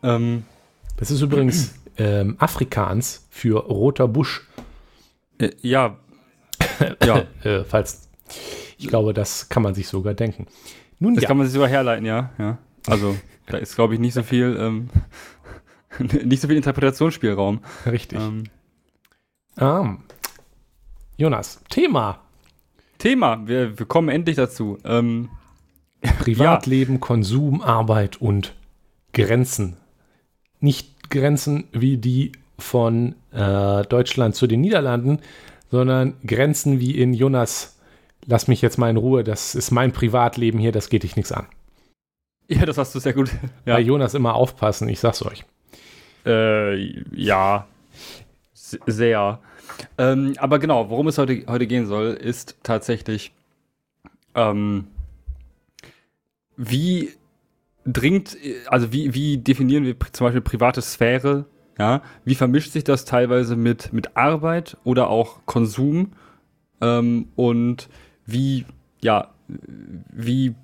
Ähm, 0.03 0.45
Das 0.97 1.11
ist 1.11 1.21
übrigens 1.21 1.75
ähm, 1.99 2.37
Afrikaans 2.39 3.27
für 3.31 3.65
roter 3.67 4.09
Busch. 4.09 4.47
äh, 5.39 5.51
ja. 5.61 5.99
ja, 7.05 7.25
Äh, 7.45 7.65
falls 7.65 8.09
ich 8.79 8.89
glaube, 8.89 9.15
das 9.15 9.49
kann 9.49 9.63
man 9.63 9.75
sich 9.75 9.89
sogar 9.89 10.15
denken. 10.15 10.47
Nun 10.99 11.15
das 11.15 11.23
ja, 11.23 11.29
kann 11.29 11.39
man 11.39 11.47
sich 11.47 11.55
sogar 11.55 11.69
herleiten, 11.69 12.05
ja. 12.05 12.31
ja. 12.39 12.59
Also, 12.87 13.17
da 13.47 13.59
ist, 13.59 13.75
glaube 13.75 13.95
ich, 13.95 14.01
nicht 14.01 14.15
so 14.15 14.23
viel, 14.23 14.57
ähm, 14.59 14.91
nicht 16.25 16.43
so 16.43 16.49
viel 16.49 16.57
Interpretationsspielraum. 16.57 17.61
richtig. 17.87 18.19
Ähm, 18.19 18.45
Ah. 19.59 19.97
Jonas, 21.17 21.63
Thema 21.71 22.27
Thema, 22.99 23.47
wir, 23.47 23.79
wir 23.79 23.87
kommen 23.87 24.09
endlich 24.09 24.37
dazu. 24.37 24.79
Ähm, 24.85 25.29
Privatleben, 26.19 27.01
Konsum, 27.01 27.63
Arbeit 27.63 28.21
und 28.21 28.55
Grenzen. 29.13 29.77
Nicht 30.61 30.96
Grenzen 31.11 31.65
wie 31.73 31.97
die 31.97 32.33
von 32.59 33.15
äh, 33.33 33.83
Deutschland 33.85 34.35
zu 34.35 34.47
den 34.47 34.61
Niederlanden, 34.61 35.21
sondern 35.71 36.15
Grenzen 36.27 36.81
wie 36.81 36.99
in 36.99 37.13
Jonas, 37.13 37.77
lass 38.25 38.49
mich 38.49 38.63
jetzt 38.63 38.79
mal 38.79 38.91
in 38.91 38.97
Ruhe, 38.97 39.25
das 39.25 39.55
ist 39.55 39.71
mein 39.71 39.93
Privatleben 39.93 40.59
hier, 40.59 40.73
das 40.73 40.89
geht 40.89 41.03
dich 41.03 41.17
nichts 41.17 41.33
an. 41.33 41.47
ja, 42.49 42.65
das 42.65 42.79
hast 42.79 42.95
du 42.95 42.99
sehr 42.99 43.13
gut. 43.13 43.31
Ja. 43.65 43.75
Bei 43.75 43.81
Jonas 43.81 44.15
immer 44.15 44.35
aufpassen, 44.35 44.89
ich 44.89 45.01
sag's 45.01 45.23
euch. 45.23 45.45
Äh, 46.25 47.03
ja, 47.15 47.67
sehr. 48.55 49.39
Ähm, 49.99 50.35
aber 50.39 50.59
genau, 50.59 50.91
worum 50.91 51.09
es 51.09 51.19
heute, 51.19 51.45
heute 51.47 51.67
gehen 51.67 51.87
soll, 51.87 52.15
ist 52.15 52.57
tatsächlich, 52.63 53.33
ähm, 54.35 54.87
wie 56.57 57.11
dringt, 57.87 58.37
also 58.67 58.93
wie, 58.93 59.15
wie 59.15 59.39
definieren 59.39 59.85
wir 59.85 59.97
zum 60.13 60.27
Beispiel 60.27 60.41
private 60.43 60.83
Sphäre? 60.83 61.47
Ja, 61.79 62.03
wie 62.25 62.35
vermischt 62.35 62.73
sich 62.73 62.85
das 62.85 63.05
teilweise 63.05 63.55
mit, 63.55 63.93
mit 63.93 64.17
Arbeit 64.17 64.77
oder 64.85 65.09
auch 65.09 65.41
Konsum? 65.45 66.13
Ähm, 66.81 67.29
und 67.37 67.89
wie, 68.25 68.65
ja, 69.03 69.31
wie, 70.13 70.55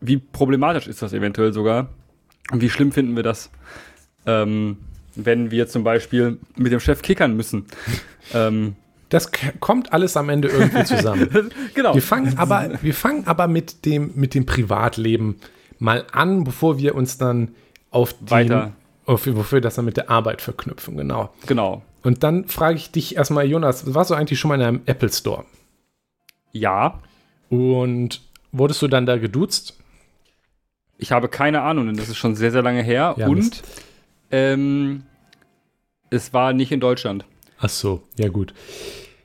wie 0.00 0.16
problematisch 0.18 0.88
ist 0.88 1.02
das 1.02 1.12
eventuell 1.12 1.52
sogar? 1.52 1.88
Und 2.50 2.60
wie 2.60 2.70
schlimm 2.70 2.92
finden 2.92 3.16
wir 3.16 3.22
das? 3.22 3.50
ähm, 4.26 4.78
wenn 5.16 5.50
wir 5.50 5.68
zum 5.68 5.84
Beispiel 5.84 6.38
mit 6.56 6.72
dem 6.72 6.80
Chef 6.80 7.02
kickern 7.02 7.36
müssen. 7.36 7.66
ähm, 8.34 8.76
Das 9.10 9.30
kommt 9.60 9.92
alles 9.92 10.16
am 10.16 10.28
Ende 10.28 10.48
irgendwie 10.48 10.84
zusammen. 10.84 11.28
genau. 11.74 11.94
Wir 11.94 12.02
fangen 12.02 12.36
aber, 12.38 12.70
wir 12.82 12.94
fangen 12.94 13.26
aber 13.26 13.46
mit 13.46 13.84
dem, 13.84 14.12
mit 14.14 14.34
dem 14.34 14.46
Privatleben 14.46 15.36
mal 15.78 16.06
an, 16.12 16.44
bevor 16.44 16.78
wir 16.78 16.94
uns 16.94 17.18
dann 17.18 17.54
auf 17.90 18.14
die, 18.14 18.30
Weiter. 18.30 18.72
Auf, 19.06 19.26
wir 19.26 19.60
das 19.60 19.74
dann 19.74 19.84
mit 19.84 19.96
der 19.96 20.10
Arbeit 20.10 20.40
verknüpfen, 20.40 20.96
genau. 20.96 21.30
Genau. 21.46 21.82
Und 22.02 22.22
dann 22.22 22.46
frage 22.46 22.76
ich 22.76 22.90
dich 22.90 23.16
erstmal, 23.16 23.46
Jonas, 23.46 23.94
warst 23.94 24.10
du 24.10 24.14
eigentlich 24.14 24.38
schon 24.40 24.48
mal 24.48 24.54
in 24.56 24.62
einem 24.62 24.80
Apple 24.86 25.10
Store? 25.12 25.44
Ja, 26.52 27.00
Und 27.48 28.22
wurdest 28.52 28.80
du 28.82 28.88
dann 28.88 29.06
da 29.06 29.18
geduzt? 29.18 29.74
ich 30.98 31.12
habe 31.12 31.28
keine 31.28 31.62
Ahnung, 31.62 31.86
denn 31.86 31.96
das 31.96 32.08
ist 32.08 32.16
schon 32.16 32.34
sehr, 32.34 32.50
sehr 32.50 32.62
lange 32.62 32.82
her. 32.82 33.14
Ja, 33.18 33.26
und 33.26 33.62
ähm, 34.30 35.02
es 36.10 36.32
war 36.32 36.52
nicht 36.52 36.72
in 36.72 36.80
Deutschland. 36.80 37.24
Ach 37.58 37.68
so, 37.68 38.02
ja 38.16 38.28
gut. 38.28 38.54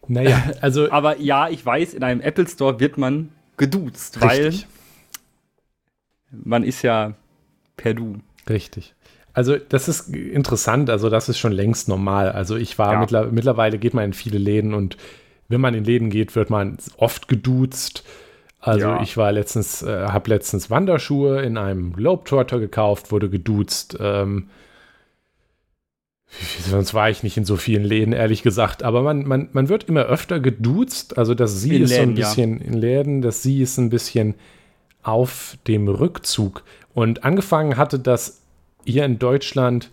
Naja, 0.07 0.51
also 0.61 0.91
Aber 0.91 1.19
ja, 1.19 1.49
ich 1.49 1.65
weiß, 1.65 1.93
in 1.93 2.03
einem 2.03 2.21
Apple 2.21 2.47
Store 2.47 2.79
wird 2.79 2.97
man 2.97 3.29
geduzt, 3.57 4.19
weil 4.21 4.47
richtig, 4.47 4.67
man 6.31 6.63
ist 6.63 6.81
ja 6.81 7.13
per 7.77 7.93
Du. 7.93 8.17
richtig. 8.49 8.93
Also 9.33 9.55
das 9.57 9.87
ist 9.87 10.09
interessant, 10.13 10.89
also 10.89 11.09
das 11.09 11.29
ist 11.29 11.37
schon 11.37 11.51
längst 11.51 11.87
normal. 11.87 12.31
Also 12.31 12.55
ich 12.57 12.77
war 12.79 12.93
Ja. 12.93 12.99
mittler, 12.99 13.25
mittlerweile 13.31 13.77
geht 13.77 13.93
man 13.93 14.05
in 14.05 14.13
viele 14.13 14.37
Läden 14.37 14.73
und 14.73 14.97
wenn 15.47 15.61
man 15.61 15.73
in 15.75 15.83
Läden 15.85 16.09
geht, 16.09 16.35
wird 16.35 16.49
man 16.49 16.77
oft 16.97 17.27
geduzt. 17.27 18.03
Also 18.59 18.87
Ja. 18.87 19.01
ich 19.01 19.15
war 19.17 19.31
letztens, 19.31 19.81
äh, 19.83 20.07
habe 20.07 20.29
letztens 20.31 20.69
Wanderschuhe 20.69 21.41
in 21.41 21.57
einem 21.57 21.93
Globetrotter 21.93 22.59
gekauft, 22.59 23.11
wurde 23.11 23.29
geduzt. 23.29 23.97
Ähm, 24.01 24.49
sonst 26.67 26.93
war 26.93 27.09
ich 27.09 27.23
nicht 27.23 27.37
in 27.37 27.45
so 27.45 27.55
vielen 27.55 27.83
Läden, 27.83 28.13
ehrlich 28.13 28.43
gesagt. 28.43 28.83
Aber 28.83 29.01
man, 29.01 29.25
man, 29.27 29.49
man 29.53 29.69
wird 29.69 29.85
immer 29.85 30.03
öfter 30.03 30.39
geduzt. 30.39 31.17
Also 31.17 31.33
das 31.33 31.61
Sie 31.61 31.75
In 31.77 31.83
ist 31.83 31.95
so 31.95 32.01
ein 32.01 32.09
Läden, 32.09 32.17
ja. 32.17 32.27
bisschen 32.27 32.61
in 32.61 32.73
Läden, 32.73 33.21
das 33.21 33.41
Sie 33.43 33.61
ist 33.61 33.77
ein 33.77 33.89
bisschen 33.89 34.35
auf 35.03 35.57
dem 35.67 35.87
Rückzug. 35.87 36.63
Und 36.93 37.23
angefangen 37.23 37.77
hatte 37.77 37.99
das 37.99 38.41
hier 38.85 39.05
in 39.05 39.19
Deutschland, 39.19 39.89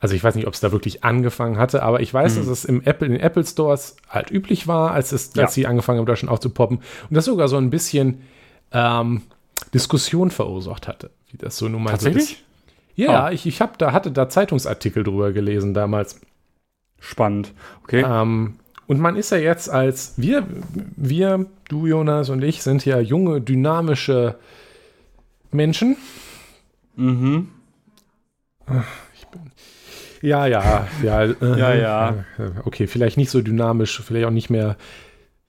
also 0.00 0.14
ich 0.14 0.22
weiß 0.24 0.34
nicht, 0.34 0.46
ob 0.46 0.54
es 0.54 0.60
da 0.60 0.72
wirklich 0.72 1.04
angefangen 1.04 1.58
hatte, 1.58 1.82
aber 1.82 2.00
ich 2.00 2.12
weiß, 2.12 2.34
Hm. 2.36 2.40
dass 2.42 2.48
es 2.48 2.64
im 2.64 2.82
Apple, 2.82 3.06
in 3.06 3.12
den 3.12 3.20
Apple 3.20 3.44
Stores 3.44 3.96
halt 4.08 4.30
üblich 4.30 4.66
war, 4.66 4.90
als, 4.92 5.12
es, 5.12 5.32
Ja. 5.34 5.44
als 5.44 5.54
sie 5.54 5.66
angefangen 5.66 5.98
haben, 5.98 6.02
in 6.04 6.06
Deutschland 6.06 6.30
aufzupoppen. 6.32 6.78
Und 6.78 7.14
das 7.16 7.24
sogar 7.26 7.48
so 7.48 7.56
ein 7.56 7.70
bisschen 7.70 8.22
ähm, 8.72 9.22
Diskussion 9.74 10.30
verursacht 10.30 10.88
hatte, 10.88 11.10
wie 11.30 11.36
das 11.38 11.56
so 11.56 11.68
nun 11.68 11.82
mal 11.84 11.90
so 11.90 12.08
ist. 12.08 12.14
Tatsächlich? 12.14 12.44
Ja, 12.94 13.24
Ah. 13.26 13.30
ich, 13.32 13.46
ich 13.46 13.60
hab 13.60 13.78
da, 13.78 13.92
hatte 13.92 14.10
da 14.10 14.28
Zeitungsartikel 14.28 15.02
drüber 15.04 15.32
gelesen 15.32 15.72
damals. 15.72 16.20
Spannend. 16.98 17.52
Okay. 17.84 18.04
Ähm, 18.06 18.56
und 18.92 19.00
man 19.00 19.16
ist 19.16 19.30
ja 19.30 19.38
jetzt 19.38 19.70
als 19.70 20.12
wir, 20.18 20.46
wir, 20.96 21.46
du 21.66 21.86
Jonas 21.86 22.28
und 22.28 22.44
ich, 22.44 22.62
sind 22.62 22.84
ja 22.84 23.00
junge, 23.00 23.40
dynamische 23.40 24.34
Menschen. 25.50 25.96
Mhm. 26.94 27.48
Ja, 30.20 30.44
ja, 30.46 30.86
ja, 31.02 31.22
äh, 31.24 31.34
Ja, 31.40 31.74
ja. 31.74 32.24
Okay, 32.66 32.86
vielleicht 32.86 33.16
nicht 33.16 33.30
so 33.30 33.40
dynamisch, 33.40 33.98
vielleicht 34.02 34.26
auch 34.26 34.30
nicht 34.30 34.50
mehr 34.50 34.76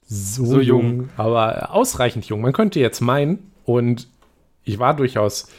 so, 0.07 0.45
So 0.45 0.61
jung. 0.61 0.81
jung, 0.81 1.09
aber 1.17 1.73
ausreichend 1.73 2.23
jung. 2.23 2.39
Man 2.39 2.53
könnte 2.53 2.79
jetzt 2.79 3.01
meinen, 3.01 3.51
und 3.65 4.07
ich 4.63 4.79
war 4.79 4.95
durchaus 4.95 5.49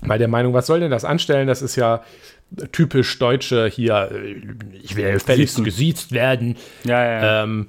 mal 0.00 0.18
der 0.18 0.26
Meinung, 0.26 0.54
was 0.54 0.66
soll 0.66 0.80
denn 0.80 0.90
das 0.90 1.04
anstellen? 1.04 1.46
Das 1.46 1.62
ist 1.62 1.76
ja 1.76 2.02
typisch 2.72 3.18
Deutsche 3.18 3.66
hier, 3.66 4.10
äh, 4.12 4.40
ich 4.82 4.96
will 4.96 5.12
gefälligst 5.12 5.62
gesiezt 5.64 6.12
werden. 6.12 6.56
Ja, 6.84 7.04
ja, 7.04 7.22
ja. 7.22 7.44
Ähm, 7.44 7.68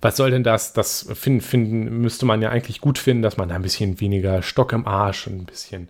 was 0.00 0.16
soll 0.16 0.32
denn 0.32 0.42
das? 0.42 0.72
Das 0.72 1.08
finden, 1.14 1.40
finden, 1.40 2.00
müsste 2.00 2.26
man 2.26 2.42
ja 2.42 2.50
eigentlich 2.50 2.80
gut 2.80 2.98
finden, 2.98 3.22
dass 3.22 3.36
man 3.36 3.48
da 3.48 3.54
ein 3.54 3.62
bisschen 3.62 4.00
weniger 4.00 4.42
Stock 4.42 4.72
im 4.72 4.86
Arsch 4.86 5.28
und 5.28 5.42
ein 5.42 5.46
bisschen 5.46 5.88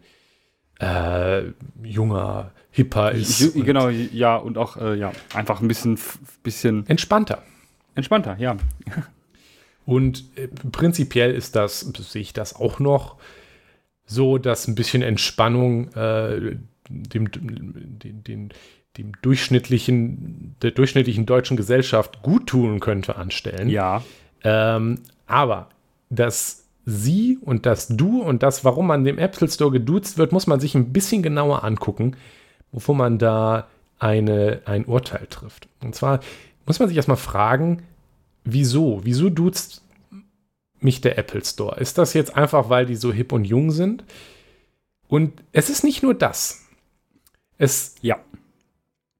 äh, 0.81 1.45
junger, 1.83 2.53
hipper 2.71 3.13
ist. 3.13 3.55
Genau, 3.55 3.89
ja, 3.89 4.37
und 4.37 4.59
auch, 4.59 4.77
äh, 4.77 4.97
ja, 4.97 5.13
einfach 5.35 5.61
ein 5.61 5.69
bisschen, 5.69 5.99
bisschen 6.43 6.87
Entspannter. 6.89 7.43
entspannter, 7.95 8.37
ja. 8.39 8.57
Und 9.87 10.25
äh, 10.37 10.49
prinzipiell 10.71 11.35
ist 11.35 11.57
das, 11.57 11.81
sehe 11.81 12.23
ich 12.23 12.33
das 12.33 12.55
auch 12.55 12.79
noch 12.79 13.17
so, 14.05 14.39
dass 14.39 14.69
ein 14.69 14.75
bisschen 14.75 15.03
Entspannung 15.03 15.93
äh, 15.95 16.57
dem, 16.88 17.31
dem, 17.31 18.23
dem, 18.23 18.49
dem 18.97 19.12
durchschnittlichen, 19.23 20.57
der 20.62 20.73
durchschnittlichen 20.73 21.27
deutschen 21.27 21.57
Gesellschaft 21.57 22.23
gut 22.23 22.49
tun 22.49 22.81
könnte 22.81 23.16
anstellen. 23.16 23.68
Ja. 23.68 24.03
Ähm, 24.45 25.01
aber 25.27 25.68
das 26.11 26.62
Sie 26.85 27.38
und 27.40 27.64
das 27.64 27.88
Du 27.88 28.23
und 28.23 28.42
das, 28.42 28.64
warum 28.64 28.88
man 28.88 29.05
dem 29.05 29.18
Apple 29.18 29.49
Store 29.49 29.71
geduzt 29.71 30.18
wird, 30.18 30.33
muss 30.33 30.47
man 30.47 30.61
sich 30.61 30.75
ein 30.75 30.92
bisschen 30.92 31.23
genauer 31.23 31.62
angucken, 31.64 32.16
bevor 32.73 32.95
man 32.95 33.18
da 33.18 33.68
eine, 33.99 34.62
ein 34.64 34.85
Urteil 34.85 35.27
trifft. 35.29 35.68
Und 35.81 35.95
zwar 35.95 36.21
muss 36.66 36.81
man 36.81 36.88
sich 36.88 36.97
erstmal 36.97 37.16
fragen, 37.16 37.85
wieso? 38.45 39.01
Wieso 39.05 39.31
duzt 39.31 39.83
mich 40.81 41.01
der 41.01 41.18
Apple 41.18 41.45
Store? 41.45 41.79
Ist 41.79 41.99
das 41.99 42.14
jetzt 42.14 42.37
einfach, 42.37 42.68
weil 42.68 42.87
die 42.87 42.97
so 42.97 43.12
hip 43.12 43.33
und 43.33 43.45
jung 43.45 43.71
sind? 43.71 44.05
Und 45.07 45.42
es 45.53 45.71
ist 45.71 45.85
nicht 45.85 46.03
nur 46.03 46.14
das. 46.14 46.62
Es 47.62 47.94
Ja. 48.03 48.16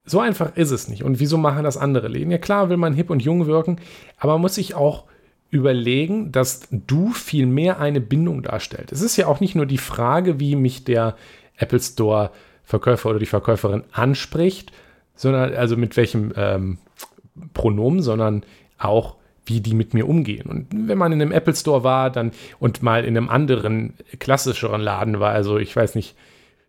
so 0.05 0.19
einfach 0.19 0.57
ist 0.57 0.73
es 0.73 0.89
nicht. 0.89 1.05
Und 1.05 1.21
wieso 1.21 1.39
machen 1.39 1.63
das 1.63 1.77
andere 1.77 2.09
Läden? 2.09 2.33
Ja, 2.33 2.39
klar 2.39 2.69
will 2.69 2.77
man 2.77 2.93
hip 2.93 3.09
und 3.09 3.23
jung 3.23 3.47
wirken, 3.47 3.77
aber 4.19 4.33
man 4.33 4.41
muss 4.41 4.57
sich 4.57 4.75
auch 4.75 5.05
überlegen, 5.51 6.33
dass 6.33 6.67
du 6.71 7.13
viel 7.13 7.47
mehr 7.47 7.79
eine 7.79 8.01
Bindung 8.01 8.43
darstellt. 8.43 8.91
Es 8.91 9.01
ist 9.01 9.17
ja 9.17 9.29
auch 9.29 9.39
nicht 9.39 9.55
nur 9.55 9.67
die 9.67 9.79
Frage, 9.79 10.41
wie 10.41 10.57
mich 10.57 10.83
der 10.83 11.15
Apple 11.57 11.79
Store 11.79 12.31
Verkäufer 12.65 13.11
oder 13.11 13.21
die 13.21 13.27
Verkäuferin 13.27 13.85
anspricht, 13.93 14.73
sondern 15.15 15.55
also 15.55 15.77
mit 15.77 15.97
welchem 15.97 16.33
ähm, 16.37 16.79
Pronomen, 17.55 18.03
sondern 18.03 18.45
auch 18.79 19.17
wie 19.47 19.61
die 19.61 19.75
mit 19.75 19.95
mir 19.95 20.09
umgehen. 20.09 20.49
Und 20.49 20.67
wenn 20.89 20.99
man 20.99 21.13
in 21.13 21.23
einem 21.23 21.33
Apple 21.33 21.55
Store 21.55 21.85
war, 21.85 22.11
dann 22.11 22.33
und 22.59 22.83
mal 22.83 23.05
in 23.05 23.17
einem 23.17 23.29
anderen 23.29 23.95
klassischeren 24.19 24.81
Laden 24.81 25.21
war, 25.21 25.33
also 25.33 25.59
ich 25.59 25.77
weiß 25.77 25.95
nicht, 25.95 26.17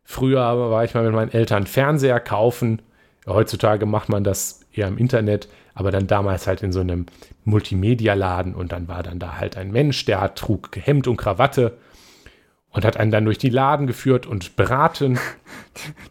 früher 0.04 0.40
war 0.72 0.84
ich 0.84 0.94
mal 0.94 1.04
mit 1.04 1.14
meinen 1.14 1.32
Eltern 1.32 1.66
Fernseher 1.66 2.20
kaufen. 2.20 2.82
Heutzutage 3.26 3.86
macht 3.86 4.10
man 4.10 4.24
das 4.24 4.62
eher 4.74 4.88
im 4.88 4.98
Internet, 4.98 5.48
aber 5.74 5.92
dann 5.92 6.08
damals 6.08 6.48
halt 6.48 6.62
in 6.62 6.72
so 6.72 6.82
einem 6.82 7.06
Multimedia-Laden 7.46 8.56
und 8.56 8.72
dann 8.72 8.88
war 8.88 9.04
dann 9.04 9.20
da 9.20 9.38
halt 9.38 9.58
ein 9.58 9.72
Mensch, 9.72 10.06
der 10.06 10.36
trug 10.36 10.70
Hemd 10.76 11.08
und 11.08 11.18
Krawatte 11.18 11.78
und 12.74 12.84
hat 12.84 12.98
einen 12.98 13.12
dann 13.12 13.26
durch 13.26 13.38
die 13.38 13.50
Laden 13.50 13.88
geführt 13.88 14.26
und 14.26 14.56
beraten. 14.56 15.20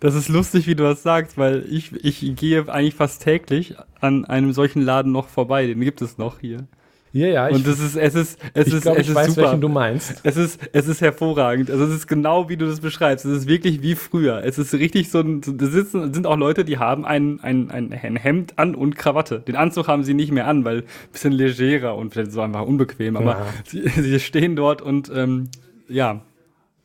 Das 0.00 0.16
ist 0.16 0.28
lustig, 0.28 0.66
wie 0.66 0.74
du 0.74 0.82
das 0.82 1.04
sagst, 1.04 1.38
weil 1.38 1.64
ich, 1.70 1.92
ich 2.04 2.34
gehe 2.34 2.68
eigentlich 2.68 2.96
fast 2.96 3.22
täglich 3.22 3.76
an 4.00 4.24
einem 4.24 4.52
solchen 4.52 4.82
Laden 4.82 5.12
noch 5.12 5.28
vorbei. 5.28 5.68
Den 5.68 5.80
gibt 5.80 6.02
es 6.02 6.18
noch 6.18 6.40
hier. 6.40 6.66
Ja, 7.14 7.26
ja, 7.26 7.48
ich, 7.50 7.56
Und 7.56 7.66
das 7.66 7.78
ist, 7.78 7.94
es 7.94 8.14
ist, 8.14 8.38
es 8.54 8.68
ich 8.68 8.72
ist, 8.74 8.82
glaube, 8.82 8.98
es 8.98 9.02
ich 9.04 9.08
ist 9.10 9.14
weiß, 9.14 9.26
super. 9.34 9.42
welchen 9.48 9.60
du 9.60 9.68
meinst. 9.68 10.14
Es 10.22 10.38
ist, 10.38 10.58
es 10.72 10.88
ist 10.88 11.02
hervorragend. 11.02 11.70
Also 11.70 11.84
es 11.84 11.90
ist 11.92 12.06
genau 12.06 12.48
wie 12.48 12.56
du 12.56 12.64
das 12.66 12.80
beschreibst. 12.80 13.26
Es 13.26 13.36
ist 13.38 13.46
wirklich 13.48 13.82
wie 13.82 13.94
früher. 13.96 14.42
Es 14.44 14.56
ist 14.58 14.72
richtig 14.72 15.10
so 15.10 15.20
ein, 15.20 15.42
da 15.42 15.66
sitzen, 15.66 16.14
sind 16.14 16.26
auch 16.26 16.38
Leute, 16.38 16.64
die 16.64 16.78
haben 16.78 17.04
ein, 17.04 17.38
ein, 17.40 17.70
ein, 17.70 17.92
ein 17.92 18.16
Hemd 18.16 18.58
an 18.58 18.74
und 18.74 18.96
Krawatte. 18.96 19.40
Den 19.40 19.56
Anzug 19.56 19.88
haben 19.88 20.04
sie 20.04 20.14
nicht 20.14 20.32
mehr 20.32 20.46
an, 20.46 20.64
weil 20.64 20.78
ein 20.78 20.84
bisschen 21.12 21.32
legerer 21.32 21.96
und 21.96 22.14
vielleicht 22.14 22.32
so 22.32 22.40
einfach 22.40 22.62
unbequem. 22.62 23.16
Aber 23.18 23.32
Ja. 23.32 23.46
sie, 23.66 23.86
sie 23.88 24.18
stehen 24.18 24.56
dort 24.56 24.80
und, 24.80 25.12
ähm, 25.14 25.48
ja. 25.88 26.22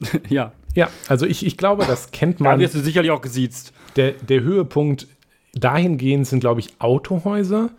ja. 0.29 0.51
Ja, 0.75 0.89
also 1.07 1.25
ich, 1.25 1.45
ich 1.45 1.55
glaube, 1.57 1.85
das 1.87 2.11
kennt 2.11 2.39
Da 2.41 2.43
man. 2.43 2.59
wirst 2.59 2.75
du 2.75 2.79
sicherlich 2.81 3.11
auch 3.11 3.21
gesiezt. 3.21 3.71
Der, 3.95 4.11
der 4.11 4.41
Höhepunkt 4.41 5.07
dahingehend 5.53 6.27
sind, 6.27 6.41
glaube 6.41 6.59
ich, 6.59 6.69
Autohäuser. 6.79 7.69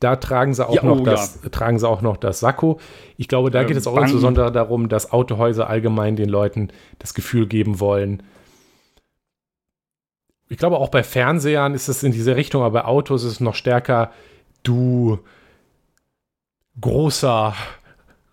Da 0.00 0.16
tragen 0.16 0.52
sie 0.52 0.66
auch, 0.68 0.74
Ja, 0.74 0.84
noch, 0.84 1.00
oh, 1.00 1.04
das, 1.04 1.40
tragen 1.52 1.78
sie 1.78 1.88
auch 1.88 2.02
noch 2.02 2.16
das 2.18 2.40
Sakko. 2.40 2.78
Ich 3.16 3.28
glaube, 3.28 3.50
da 3.50 3.62
Ähm, 3.62 3.66
geht 3.68 3.76
es 3.76 3.86
auch 3.86 3.94
Banken. 3.94 4.08
insbesondere 4.10 4.52
darum, 4.52 4.88
dass 4.88 5.10
Autohäuser 5.12 5.68
allgemein 5.70 6.16
den 6.16 6.28
Leuten 6.28 6.68
das 6.98 7.14
Gefühl 7.14 7.46
geben 7.46 7.80
wollen. 7.80 8.22
Ich 10.48 10.58
glaube, 10.58 10.76
auch 10.78 10.90
bei 10.90 11.02
Fernsehern 11.02 11.74
ist 11.74 11.88
es 11.88 12.02
in 12.02 12.12
diese 12.12 12.36
Richtung, 12.36 12.62
aber 12.62 12.82
bei 12.82 12.84
Autos 12.84 13.24
ist 13.24 13.32
es 13.32 13.40
noch 13.40 13.54
stärker, 13.54 14.12
du 14.62 15.18
großer, 16.80 17.54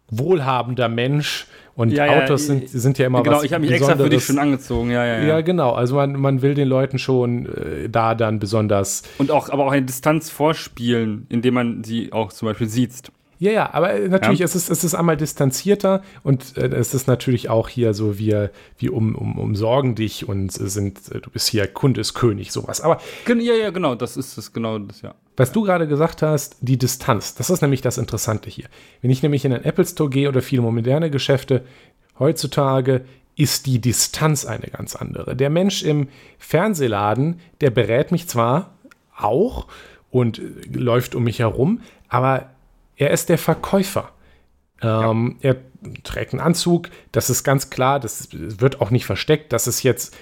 wohlhabender 0.10 0.90
Mensch. 0.90 1.48
Und 1.76 1.92
Ja, 1.92 2.06
ja, 2.06 2.24
Autos 2.24 2.46
sind, 2.46 2.70
sind 2.70 2.98
ja 3.00 3.08
immer 3.08 3.24
genau, 3.24 3.38
was 3.38 3.44
ich 3.44 3.54
habe 3.54 3.66
mich 3.66 3.72
extra 3.72 3.96
für 3.96 4.10
dich 4.10 4.24
schon 4.26 4.38
angezogen. 4.40 4.92
Ja, 4.92 5.06
ja, 5.06 5.20
ja. 5.20 5.28
Ja, 5.28 5.42
genau. 5.42 5.72
Also 5.72 5.96
man, 5.96 6.20
man 6.20 6.42
will 6.42 6.54
den 6.54 6.68
Leuten 6.68 7.00
schon 7.00 7.48
äh, 7.48 7.90
da 7.90 8.14
dann 8.14 8.40
besonders. 8.40 9.02
Und 9.18 9.32
auch, 9.32 9.50
aber 9.50 9.66
auch 9.66 9.72
eine 9.72 9.86
Distanz 9.86 10.30
vorspielen, 10.30 11.26
indem 11.30 11.56
man 11.56 11.84
sie 11.84 12.14
auch 12.14 12.32
zum 12.32 12.48
Beispiel 12.48 12.70
sieht. 12.70 13.12
Ja, 13.40 13.52
ja, 13.52 13.74
aber 13.74 14.00
natürlich, 14.08 14.40
Ja. 14.40 14.46
es, 14.46 14.56
ist, 14.56 14.70
es 14.70 14.84
ist 14.84 14.94
einmal 14.94 15.18
distanzierter 15.18 16.02
und 16.24 16.56
äh, 16.58 16.68
es 16.68 16.94
ist 16.94 17.08
natürlich 17.08 17.50
auch 17.50 17.68
hier 17.68 17.94
so, 17.94 18.18
wir, 18.18 18.52
wir 18.78 18.94
um, 18.94 19.16
um, 19.16 19.38
umsorgen 19.38 19.96
dich 19.96 20.30
und 20.30 20.50
äh, 20.58 20.70
sind, 20.70 21.00
äh, 21.12 21.20
du 21.20 21.30
bist 21.30 21.50
hier 21.50 21.68
Kunde 21.68 22.00
ist 22.02 22.14
König, 22.14 22.52
sowas. 22.52 22.80
Aber 22.80 23.02
Ja, 23.28 23.54
ja, 23.54 23.72
genau, 23.72 23.96
das 23.96 24.16
ist 24.16 24.38
es, 24.38 24.54
genau 24.54 24.80
das, 24.80 25.02
ja. 25.02 25.16
Was 25.36 25.52
du 25.52 25.64
gerade 25.64 25.88
gesagt 25.88 26.22
hast, 26.22 26.58
die 26.62 26.78
Distanz, 26.78 27.36
das 27.36 27.50
ist 27.50 27.62
nämlich 27.62 27.82
das 27.82 27.98
Interessante 27.98 28.50
hier. 28.50 28.66
Wenn 29.02 29.12
ich 29.12 29.24
nämlich 29.24 29.46
in 29.46 29.54
einen 29.54 29.66
Apple 29.66 29.86
Store 29.86 30.10
gehe 30.10 30.30
oder 30.30 30.42
viele 30.42 30.62
moderne 30.62 31.10
Geschäfte, 31.10 31.64
heutzutage 32.20 33.06
ist 33.36 33.66
die 33.66 33.80
Distanz 33.80 34.46
eine 34.46 34.68
ganz 34.68 34.96
andere. 34.96 35.36
Der 35.36 35.50
Mensch 35.50 35.84
im 35.84 36.08
Fernsehladen, 36.38 37.40
der 37.62 37.72
berät 37.72 38.12
mich 38.12 38.28
zwar 38.28 38.76
auch 39.18 39.68
und 40.12 40.40
äh, 40.40 40.44
läuft 40.72 41.16
um 41.16 41.24
mich 41.24 41.40
herum, 41.40 41.82
aber 42.10 42.52
er 42.96 43.12
ist 43.12 43.30
der 43.30 43.40
Verkäufer. 43.40 44.12
Ähm, 44.82 45.38
Er 45.42 45.56
trägt 46.04 46.34
einen 46.34 46.42
Anzug, 46.42 46.90
das 47.12 47.30
ist 47.30 47.44
ganz 47.44 47.70
klar, 47.70 48.00
das 48.00 48.30
wird 48.32 48.82
auch 48.82 48.92
nicht 48.92 49.06
versteckt, 49.06 49.52
das 49.52 49.68
ist 49.68 49.82
jetzt 49.84 50.16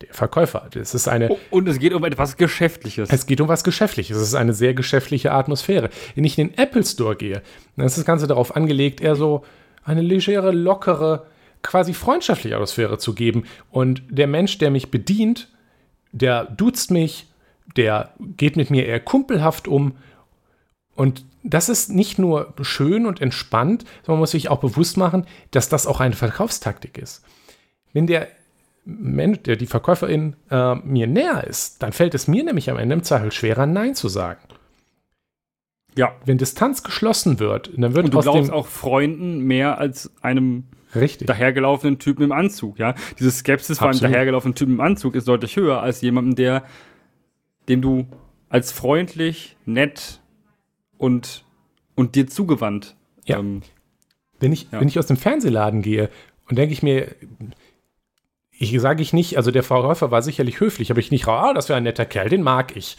der 0.00 0.12
Verkäufer. 0.12 0.68
Das 0.72 0.94
ist 0.94 1.08
eine, 1.08 1.30
Oh, 1.30 1.38
Und 1.50 1.68
es 1.68 1.78
geht 1.78 1.92
um 1.94 2.04
etwas 2.04 2.36
Geschäftliches. 2.36 3.10
es 3.10 3.26
geht 3.26 3.40
um 3.40 3.48
was 3.48 3.64
Geschäftliches. 3.64 4.16
Es 4.16 4.28
ist 4.28 4.34
eine 4.34 4.52
sehr 4.52 4.74
geschäftliche 4.74 5.32
Atmosphäre. 5.32 5.90
Wenn 6.14 6.24
ich 6.24 6.38
in 6.38 6.48
den 6.48 6.58
Apple 6.58 6.84
Store 6.84 7.16
gehe, 7.16 7.42
dann 7.76 7.86
ist 7.86 7.96
das 7.96 8.04
Ganze 8.04 8.26
darauf 8.26 8.56
angelegt, 8.56 9.00
eher 9.00 9.16
so 9.16 9.44
eine 9.84 10.02
legere, 10.02 10.50
lockere, 10.50 11.26
quasi 11.62 11.94
freundschaftliche 11.94 12.56
Atmosphäre 12.56 12.98
zu 12.98 13.14
geben. 13.14 13.44
Und 13.70 14.02
der 14.08 14.26
Mensch, 14.26 14.58
der 14.58 14.70
mich 14.70 14.90
bedient, 14.90 15.48
der 16.12 16.44
duzt 16.44 16.90
mich, 16.90 17.26
der 17.76 18.12
geht 18.18 18.56
mit 18.56 18.70
mir 18.70 18.86
eher 18.86 19.00
kumpelhaft 19.00 19.68
um. 19.68 19.96
Und 20.94 21.24
das 21.42 21.68
ist 21.68 21.90
nicht 21.90 22.18
nur 22.18 22.54
schön 22.62 23.06
und 23.06 23.20
entspannt, 23.20 23.82
sondern 24.02 24.14
man 24.14 24.18
muss 24.20 24.30
sich 24.32 24.48
auch 24.48 24.60
bewusst 24.60 24.96
machen, 24.96 25.26
dass 25.50 25.68
das 25.68 25.86
auch 25.86 26.00
eine 26.00 26.14
Verkaufstaktik 26.14 26.98
ist. 26.98 27.22
Wenn 27.92 28.06
der 28.06 28.28
Mensch, 28.84 29.40
der 29.42 29.56
die 29.56 29.66
Verkäuferin 29.66 30.36
äh, 30.50 30.74
mir 30.76 31.06
näher 31.06 31.44
ist, 31.44 31.82
dann 31.82 31.92
fällt 31.92 32.14
es 32.14 32.28
mir 32.28 32.44
nämlich 32.44 32.70
am 32.70 32.76
Ende 32.78 32.94
im 32.94 33.02
Zweifel 33.02 33.32
schwerer, 33.32 33.66
Nein 33.66 33.94
zu 33.94 34.08
sagen. 34.08 34.40
ja. 35.96 36.14
Wenn 36.24 36.38
Distanz 36.38 36.82
geschlossen 36.82 37.38
wird, 37.38 37.70
dann 37.76 37.94
wird 37.94 38.06
Und 38.06 38.14
du 38.14 38.18
aus 38.18 38.24
glaubst 38.24 38.50
auch 38.52 38.66
Freunden 38.66 39.38
mehr 39.40 39.78
als 39.78 40.10
einem 40.22 40.64
richtig. 40.94 41.26
dahergelaufenen 41.26 41.98
Typen 41.98 42.22
im 42.24 42.32
Anzug, 42.32 42.78
ja? 42.78 42.94
Diese 43.18 43.30
Skepsis 43.30 43.78
vor 43.78 43.88
einem 43.90 44.00
dahergelaufenen 44.00 44.54
Typen 44.54 44.74
im 44.74 44.80
Anzug 44.80 45.14
ist 45.14 45.28
deutlich 45.28 45.56
höher 45.56 45.80
als 45.82 46.00
jemandem, 46.00 46.34
der, 46.34 46.64
dem 47.68 47.80
du 47.80 48.06
als 48.48 48.70
freundlich, 48.72 49.56
nett 49.64 50.20
und, 50.98 51.44
und 51.94 52.14
dir 52.16 52.26
zugewandt. 52.26 52.96
Ja. 53.24 53.38
Ähm, 53.38 53.62
Wenn 54.40 54.52
ich, 54.52 54.68
Ja. 54.70 54.80
wenn 54.80 54.88
ich 54.88 54.98
aus 54.98 55.06
dem 55.06 55.16
Fernsehladen 55.16 55.80
gehe 55.82 56.10
und 56.48 56.56
denke 56.58 56.72
ich 56.74 56.82
mir, 56.82 57.08
ich 58.58 58.80
sage 58.80 59.02
ich 59.02 59.12
nicht, 59.12 59.36
also 59.36 59.50
der 59.50 59.62
Verkäufer 59.62 60.10
war 60.10 60.22
sicherlich 60.22 60.60
höflich, 60.60 60.90
aber 60.90 61.00
ich 61.00 61.10
nicht, 61.10 61.26
ah, 61.26 61.52
das 61.52 61.68
wäre 61.68 61.76
ein 61.76 61.82
netter 61.82 62.06
Kerl, 62.06 62.28
den 62.28 62.42
mag 62.42 62.76
ich. 62.76 62.96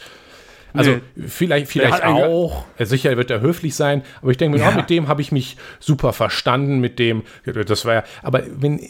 Also 0.72 0.90
nee. 0.90 1.28
vielleicht, 1.28 1.68
vielleicht 1.68 2.04
auch. 2.04 2.64
Sicher 2.78 3.16
wird 3.16 3.30
er 3.30 3.40
höflich 3.40 3.74
sein, 3.74 4.02
aber 4.20 4.30
ich 4.30 4.36
denke 4.36 4.58
mir, 4.58 4.64
ja. 4.64 4.72
oh, 4.72 4.76
mit 4.76 4.90
dem 4.90 5.08
habe 5.08 5.22
ich 5.22 5.32
mich 5.32 5.56
super 5.80 6.12
verstanden, 6.12 6.80
mit 6.80 6.98
dem, 6.98 7.22
das 7.44 7.84
war 7.84 7.94
ja, 7.94 8.04
aber 8.22 8.42
wenn, 8.56 8.80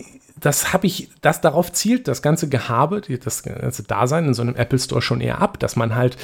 das 0.41 0.73
habe 0.73 0.87
ich, 0.87 1.11
das 1.21 1.41
darauf 1.41 1.73
zielt 1.73 2.09
das 2.09 2.23
ganze 2.23 2.49
Gehabe, 2.49 3.01
das 3.01 3.43
ganze 3.43 3.85
Dasein 3.85 4.27
in 4.27 4.35
so 4.35 4.43
einem 4.43 4.57
Apple 4.57 4.79
Store 4.79 5.01
schon 5.01 5.21
eher 5.21 5.41
ab, 5.41 5.59
dass 5.61 5.77
man 5.77 5.95
halt 5.95 6.17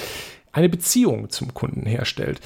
eine 0.53 0.69
Beziehung 0.69 1.31
zum 1.31 1.55
Kunden 1.55 1.87
herstellt. 1.87 2.41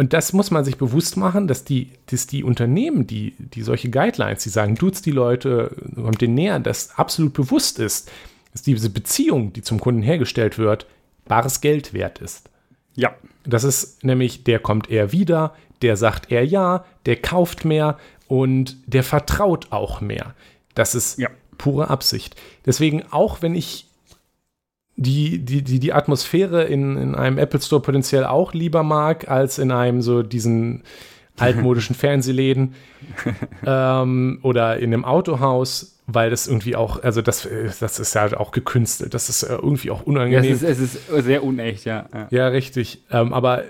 Und 0.00 0.14
das 0.14 0.32
muss 0.32 0.50
man 0.50 0.64
sich 0.64 0.78
bewusst 0.78 1.18
machen, 1.18 1.46
dass 1.46 1.62
die, 1.62 1.90
dass 2.06 2.26
die 2.26 2.42
Unternehmen, 2.42 3.06
die, 3.06 3.34
die 3.36 3.60
solche 3.60 3.90
Guidelines, 3.90 4.42
die 4.42 4.48
sagen, 4.48 4.74
duzt 4.74 5.04
die 5.04 5.10
Leute, 5.10 5.76
kommt 5.94 6.22
denen 6.22 6.32
näher, 6.32 6.58
das 6.58 6.96
absolut 6.96 7.34
bewusst 7.34 7.78
ist, 7.78 8.10
dass 8.52 8.62
diese 8.62 8.88
Beziehung, 8.88 9.52
die 9.52 9.60
zum 9.60 9.78
Kunden 9.78 10.00
hergestellt 10.00 10.56
wird, 10.56 10.86
bares 11.26 11.60
Geld 11.60 11.92
wert 11.92 12.18
ist. 12.18 12.48
Ja. 12.94 13.14
Das 13.44 13.62
ist 13.62 14.02
nämlich, 14.02 14.42
der 14.42 14.58
kommt 14.58 14.88
eher 14.88 15.12
wieder, 15.12 15.54
der 15.82 15.98
sagt 15.98 16.32
eher 16.32 16.46
ja, 16.46 16.86
der 17.04 17.16
kauft 17.16 17.66
mehr 17.66 17.98
und 18.26 18.78
der 18.86 19.04
vertraut 19.04 19.66
auch 19.68 20.00
mehr. 20.00 20.34
Das 20.74 20.94
ist 20.94 21.18
ja. 21.18 21.28
pure 21.58 21.90
Absicht. 21.90 22.36
Deswegen, 22.64 23.02
auch 23.10 23.42
wenn 23.42 23.54
ich 23.54 23.89
die, 25.00 25.38
die, 25.38 25.62
die, 25.62 25.80
die 25.80 25.92
Atmosphäre 25.94 26.64
in, 26.64 26.98
in 26.98 27.14
einem 27.14 27.38
Apple 27.38 27.60
Store 27.62 27.80
potenziell 27.80 28.24
auch 28.24 28.52
lieber 28.52 28.82
mag, 28.82 29.30
als 29.30 29.58
in 29.58 29.72
einem 29.72 30.02
so 30.02 30.22
diesen 30.22 30.82
altmodischen 31.38 31.96
Fernsehläden 31.96 32.74
ähm, 33.66 34.40
oder 34.42 34.78
in 34.78 34.92
einem 34.92 35.06
Autohaus, 35.06 35.98
weil 36.06 36.28
das 36.28 36.46
irgendwie 36.46 36.76
auch, 36.76 37.02
also 37.02 37.22
das, 37.22 37.48
das 37.80 37.98
ist 37.98 38.14
ja 38.14 38.38
auch 38.38 38.50
gekünstelt, 38.50 39.14
das 39.14 39.30
ist 39.30 39.42
irgendwie 39.42 39.90
auch 39.90 40.02
unangenehm. 40.02 40.58
Ja, 40.60 40.68
es, 40.68 40.78
ist, 40.78 41.08
es 41.08 41.08
ist 41.08 41.24
sehr 41.24 41.44
unecht, 41.44 41.86
ja. 41.86 42.06
Ja, 42.12 42.28
ja 42.30 42.48
richtig. 42.48 43.02
Ähm, 43.10 43.32
aber 43.32 43.64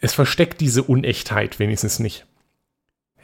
es 0.00 0.14
versteckt 0.14 0.60
diese 0.60 0.84
Unechtheit 0.84 1.58
wenigstens 1.58 1.98
nicht. 1.98 2.26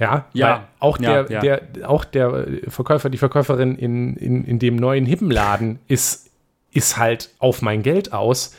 Ja, 0.01 0.27
ja. 0.33 0.67
auch 0.81 0.99
der, 0.99 1.27
ja, 1.29 1.45
ja. 1.45 1.59
der, 1.59 1.89
auch 1.89 2.05
der 2.05 2.49
Verkäufer, 2.67 3.09
die 3.09 3.19
Verkäuferin 3.19 3.77
in, 3.77 4.17
in, 4.17 4.45
in 4.45 4.59
dem 4.59 4.75
neuen 4.75 5.07
Hippenladen 5.07 5.79
ist 5.87 6.32
ist 6.73 6.97
halt 6.97 7.31
auf 7.39 7.63
mein 7.63 7.83
Geld 7.83 8.13
aus, 8.13 8.55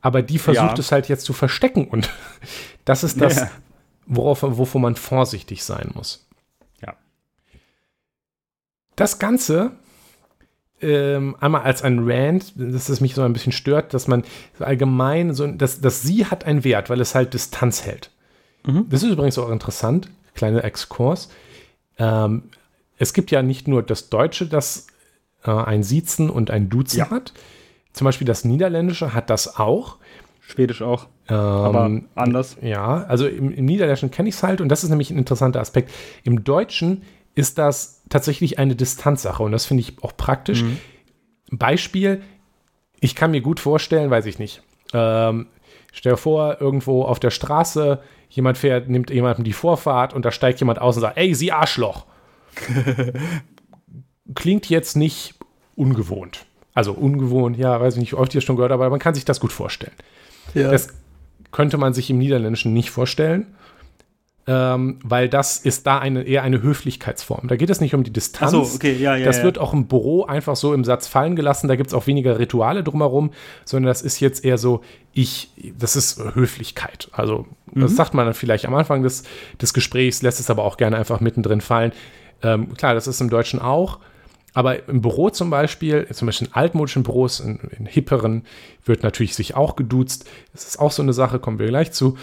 aber 0.00 0.22
die 0.22 0.38
versucht 0.38 0.78
ja. 0.78 0.78
es 0.78 0.92
halt 0.92 1.08
jetzt 1.08 1.24
zu 1.24 1.32
verstecken 1.32 1.88
und 1.88 2.10
das 2.84 3.04
ist 3.04 3.20
das, 3.20 3.36
ja. 3.36 3.50
worauf, 4.06 4.42
wovon 4.42 4.82
man 4.82 4.96
vorsichtig 4.96 5.64
sein 5.64 5.90
muss. 5.94 6.26
Ja. 6.80 6.94
Das 8.94 9.18
Ganze 9.18 9.72
ähm, 10.80 11.36
einmal 11.40 11.62
als 11.62 11.82
ein 11.82 12.00
Rant, 12.08 12.52
dass 12.56 12.88
es 12.88 13.00
mich 13.00 13.14
so 13.14 13.22
ein 13.22 13.32
bisschen 13.32 13.52
stört, 13.52 13.94
dass 13.94 14.08
man 14.08 14.24
allgemein 14.58 15.34
so, 15.34 15.46
dass, 15.46 15.80
dass 15.80 16.02
sie 16.02 16.26
hat 16.26 16.44
einen 16.44 16.64
Wert, 16.64 16.90
weil 16.90 17.00
es 17.00 17.14
halt 17.14 17.34
Distanz 17.34 17.84
hält. 17.84 18.10
Mhm. 18.66 18.86
Das 18.90 19.02
ist 19.02 19.10
übrigens 19.10 19.38
auch 19.38 19.50
interessant, 19.50 20.10
kleiner 20.34 20.64
Exkurs. 20.64 21.30
Ähm, 21.98 22.50
es 22.98 23.12
gibt 23.14 23.30
ja 23.30 23.42
nicht 23.42 23.68
nur 23.68 23.82
das 23.82 24.10
Deutsche, 24.10 24.46
das 24.46 24.86
äh, 25.44 25.50
ein 25.50 25.82
Siezen 25.82 26.28
und 26.28 26.50
ein 26.50 26.68
Duzen 26.68 26.98
ja. 26.98 27.10
hat. 27.10 27.32
Zum 27.96 28.04
Beispiel 28.04 28.26
das 28.26 28.44
Niederländische 28.44 29.14
hat 29.14 29.30
das 29.30 29.58
auch. 29.58 29.96
Schwedisch 30.40 30.82
auch. 30.82 31.06
Ähm, 31.30 31.34
aber 31.34 32.00
anders. 32.14 32.58
Ja, 32.60 33.04
also 33.04 33.26
im, 33.26 33.50
im 33.50 33.64
Niederländischen 33.64 34.10
kenne 34.10 34.28
ich 34.28 34.34
es 34.34 34.42
halt 34.42 34.60
und 34.60 34.68
das 34.68 34.84
ist 34.84 34.90
nämlich 34.90 35.10
ein 35.10 35.16
interessanter 35.16 35.60
Aspekt. 35.60 35.90
Im 36.22 36.44
Deutschen 36.44 37.04
ist 37.34 37.56
das 37.56 38.02
tatsächlich 38.10 38.58
eine 38.58 38.76
Distanzsache 38.76 39.42
und 39.42 39.52
das 39.52 39.64
finde 39.64 39.80
ich 39.80 40.02
auch 40.02 40.14
praktisch. 40.14 40.62
Mhm. 40.62 40.76
Beispiel, 41.52 42.20
ich 43.00 43.14
kann 43.14 43.30
mir 43.30 43.40
gut 43.40 43.60
vorstellen, 43.60 44.10
weiß 44.10 44.26
ich 44.26 44.38
nicht. 44.38 44.62
Ähm, 44.92 45.46
stell 45.90 46.12
dir 46.12 46.18
vor, 46.18 46.60
irgendwo 46.60 47.02
auf 47.02 47.18
der 47.18 47.30
Straße, 47.30 48.02
jemand 48.28 48.58
fährt, 48.58 48.90
nimmt 48.90 49.08
jemandem 49.08 49.42
die 49.42 49.54
Vorfahrt 49.54 50.12
und 50.12 50.26
da 50.26 50.30
steigt 50.32 50.60
jemand 50.60 50.82
aus 50.82 50.96
und 50.96 51.00
sagt, 51.00 51.16
ey, 51.16 51.34
sie 51.34 51.50
Arschloch. 51.50 52.04
klingt 54.34 54.68
jetzt 54.68 54.96
nicht 54.96 55.34
ungewohnt. 55.76 56.44
Also 56.76 56.92
ungewohnt, 56.92 57.56
ja, 57.56 57.80
weiß 57.80 57.94
ich 57.94 58.00
nicht, 58.00 58.12
wie 58.12 58.16
oft 58.16 58.34
ihr 58.34 58.42
schon 58.42 58.56
gehört, 58.56 58.70
aber 58.70 58.90
man 58.90 58.98
kann 58.98 59.14
sich 59.14 59.24
das 59.24 59.40
gut 59.40 59.50
vorstellen. 59.50 59.94
Ja. 60.52 60.70
Das 60.70 60.88
könnte 61.50 61.78
man 61.78 61.94
sich 61.94 62.10
im 62.10 62.18
Niederländischen 62.18 62.74
nicht 62.74 62.90
vorstellen, 62.90 63.46
ähm, 64.46 64.98
weil 65.02 65.30
das 65.30 65.56
ist 65.56 65.86
da 65.86 65.98
eine, 65.98 66.24
eher 66.24 66.42
eine 66.42 66.60
Höflichkeitsform. 66.60 67.48
Da 67.48 67.56
geht 67.56 67.70
es 67.70 67.80
nicht 67.80 67.94
um 67.94 68.04
die 68.04 68.12
Distanz. 68.12 68.50
So, 68.50 68.60
okay, 68.60 68.92
ja, 68.92 69.16
ja. 69.16 69.24
Das 69.24 69.38
ja. 69.38 69.44
wird 69.44 69.56
auch 69.56 69.72
im 69.72 69.86
Büro 69.86 70.26
einfach 70.26 70.54
so 70.54 70.74
im 70.74 70.84
Satz 70.84 71.06
fallen 71.06 71.34
gelassen. 71.34 71.66
Da 71.66 71.76
gibt 71.76 71.88
es 71.88 71.94
auch 71.94 72.06
weniger 72.06 72.38
Rituale 72.38 72.84
drumherum, 72.84 73.30
sondern 73.64 73.88
das 73.88 74.02
ist 74.02 74.20
jetzt 74.20 74.44
eher 74.44 74.58
so, 74.58 74.82
ich, 75.14 75.48
das 75.78 75.96
ist 75.96 76.22
Höflichkeit. 76.34 77.08
Also, 77.12 77.46
mhm. 77.72 77.80
das 77.80 77.96
sagt 77.96 78.12
man 78.12 78.26
dann 78.26 78.34
vielleicht 78.34 78.66
am 78.66 78.74
Anfang 78.74 79.02
des, 79.02 79.22
des 79.62 79.72
Gesprächs, 79.72 80.20
lässt 80.20 80.40
es 80.40 80.50
aber 80.50 80.64
auch 80.64 80.76
gerne 80.76 80.98
einfach 80.98 81.20
mittendrin 81.20 81.62
fallen. 81.62 81.92
Ähm, 82.42 82.74
klar, 82.74 82.92
das 82.92 83.06
ist 83.06 83.22
im 83.22 83.30
Deutschen 83.30 83.62
auch. 83.62 83.98
Aber 84.56 84.88
im 84.88 85.02
Büro 85.02 85.28
zum 85.28 85.50
Beispiel, 85.50 86.08
zum 86.12 86.24
Beispiel 86.24 86.48
in 86.48 86.54
altmodischen 86.54 87.02
Büros, 87.02 87.40
in, 87.40 87.58
in 87.78 87.84
hipperen, 87.84 88.46
wird 88.86 89.02
natürlich 89.02 89.34
sich 89.34 89.54
auch 89.54 89.76
geduzt. 89.76 90.26
Das 90.54 90.66
ist 90.66 90.78
auch 90.78 90.92
so 90.92 91.02
eine 91.02 91.12
Sache, 91.12 91.38
kommen 91.38 91.58
wir 91.58 91.66
gleich 91.66 91.92
zu. 91.92 92.16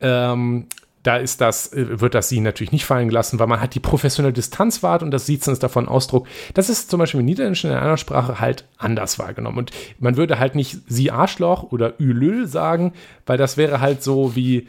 Ähm, 0.00 0.66
da 1.02 1.18
ist 1.18 1.42
das, 1.42 1.74
äh, 1.74 2.00
wird 2.00 2.14
das 2.14 2.30
Sie 2.30 2.40
natürlich 2.40 2.72
nicht 2.72 2.86
fallen 2.86 3.08
gelassen, 3.08 3.38
weil 3.38 3.48
man 3.48 3.60
hat 3.60 3.74
die 3.74 3.80
professionelle 3.80 4.32
Distanz 4.32 4.82
wahrt 4.82 5.02
und 5.02 5.10
das 5.10 5.26
Siezen 5.26 5.52
ist 5.52 5.62
davon 5.62 5.88
Ausdruck. 5.88 6.26
Das 6.54 6.70
ist 6.70 6.90
zum 6.90 6.98
Beispiel 6.98 7.20
im 7.20 7.26
Niederländischen 7.26 7.70
in 7.70 7.76
einer 7.76 7.98
Sprache 7.98 8.40
halt 8.40 8.64
anders 8.78 9.18
wahrgenommen. 9.18 9.58
Und 9.58 9.72
man 9.98 10.16
würde 10.16 10.38
halt 10.38 10.54
nicht 10.54 10.78
Sie 10.88 11.10
Arschloch 11.10 11.64
oder 11.64 12.00
Ülül 12.00 12.46
sagen, 12.46 12.94
weil 13.26 13.36
das 13.36 13.58
wäre 13.58 13.82
halt 13.82 14.02
so 14.02 14.34
wie, 14.36 14.68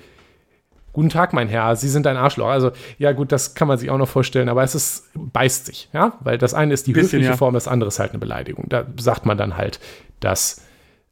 Guten 0.94 1.10
Tag, 1.10 1.34
mein 1.34 1.48
Herr, 1.48 1.76
Sie 1.76 1.88
sind 1.88 2.06
ein 2.06 2.18
Arschloch. 2.18 2.48
Also, 2.48 2.72
ja, 2.98 3.14
gut, 3.14 3.32
das 3.32 3.56
kann 3.56 3.68
man 3.68 3.78
sich 3.78 3.90
auch 3.90 3.98
noch 3.98 4.10
vorstellen, 4.10 4.50
aber 4.50 4.64
es 4.64 4.76
ist, 4.76 5.10
beißt 5.16 5.66
sich, 5.66 5.90
ja, 5.94 6.14
weil 6.20 6.38
das 6.38 6.54
eine 6.54 6.74
ist 6.74 6.88
die 6.88 6.94
Bisschen, 6.94 7.20
höfliche 7.20 7.32
ja. 7.32 7.38
Form, 7.38 7.54
das 7.54 7.68
andere 7.68 7.88
ist 7.88 8.00
halt 8.00 8.12
eine 8.12 8.20
Beleidigung. 8.20 8.66
Da 8.68 8.86
sagt 8.98 9.26
man 9.26 9.38
dann 9.38 9.56
halt 9.56 9.80
das 10.20 10.62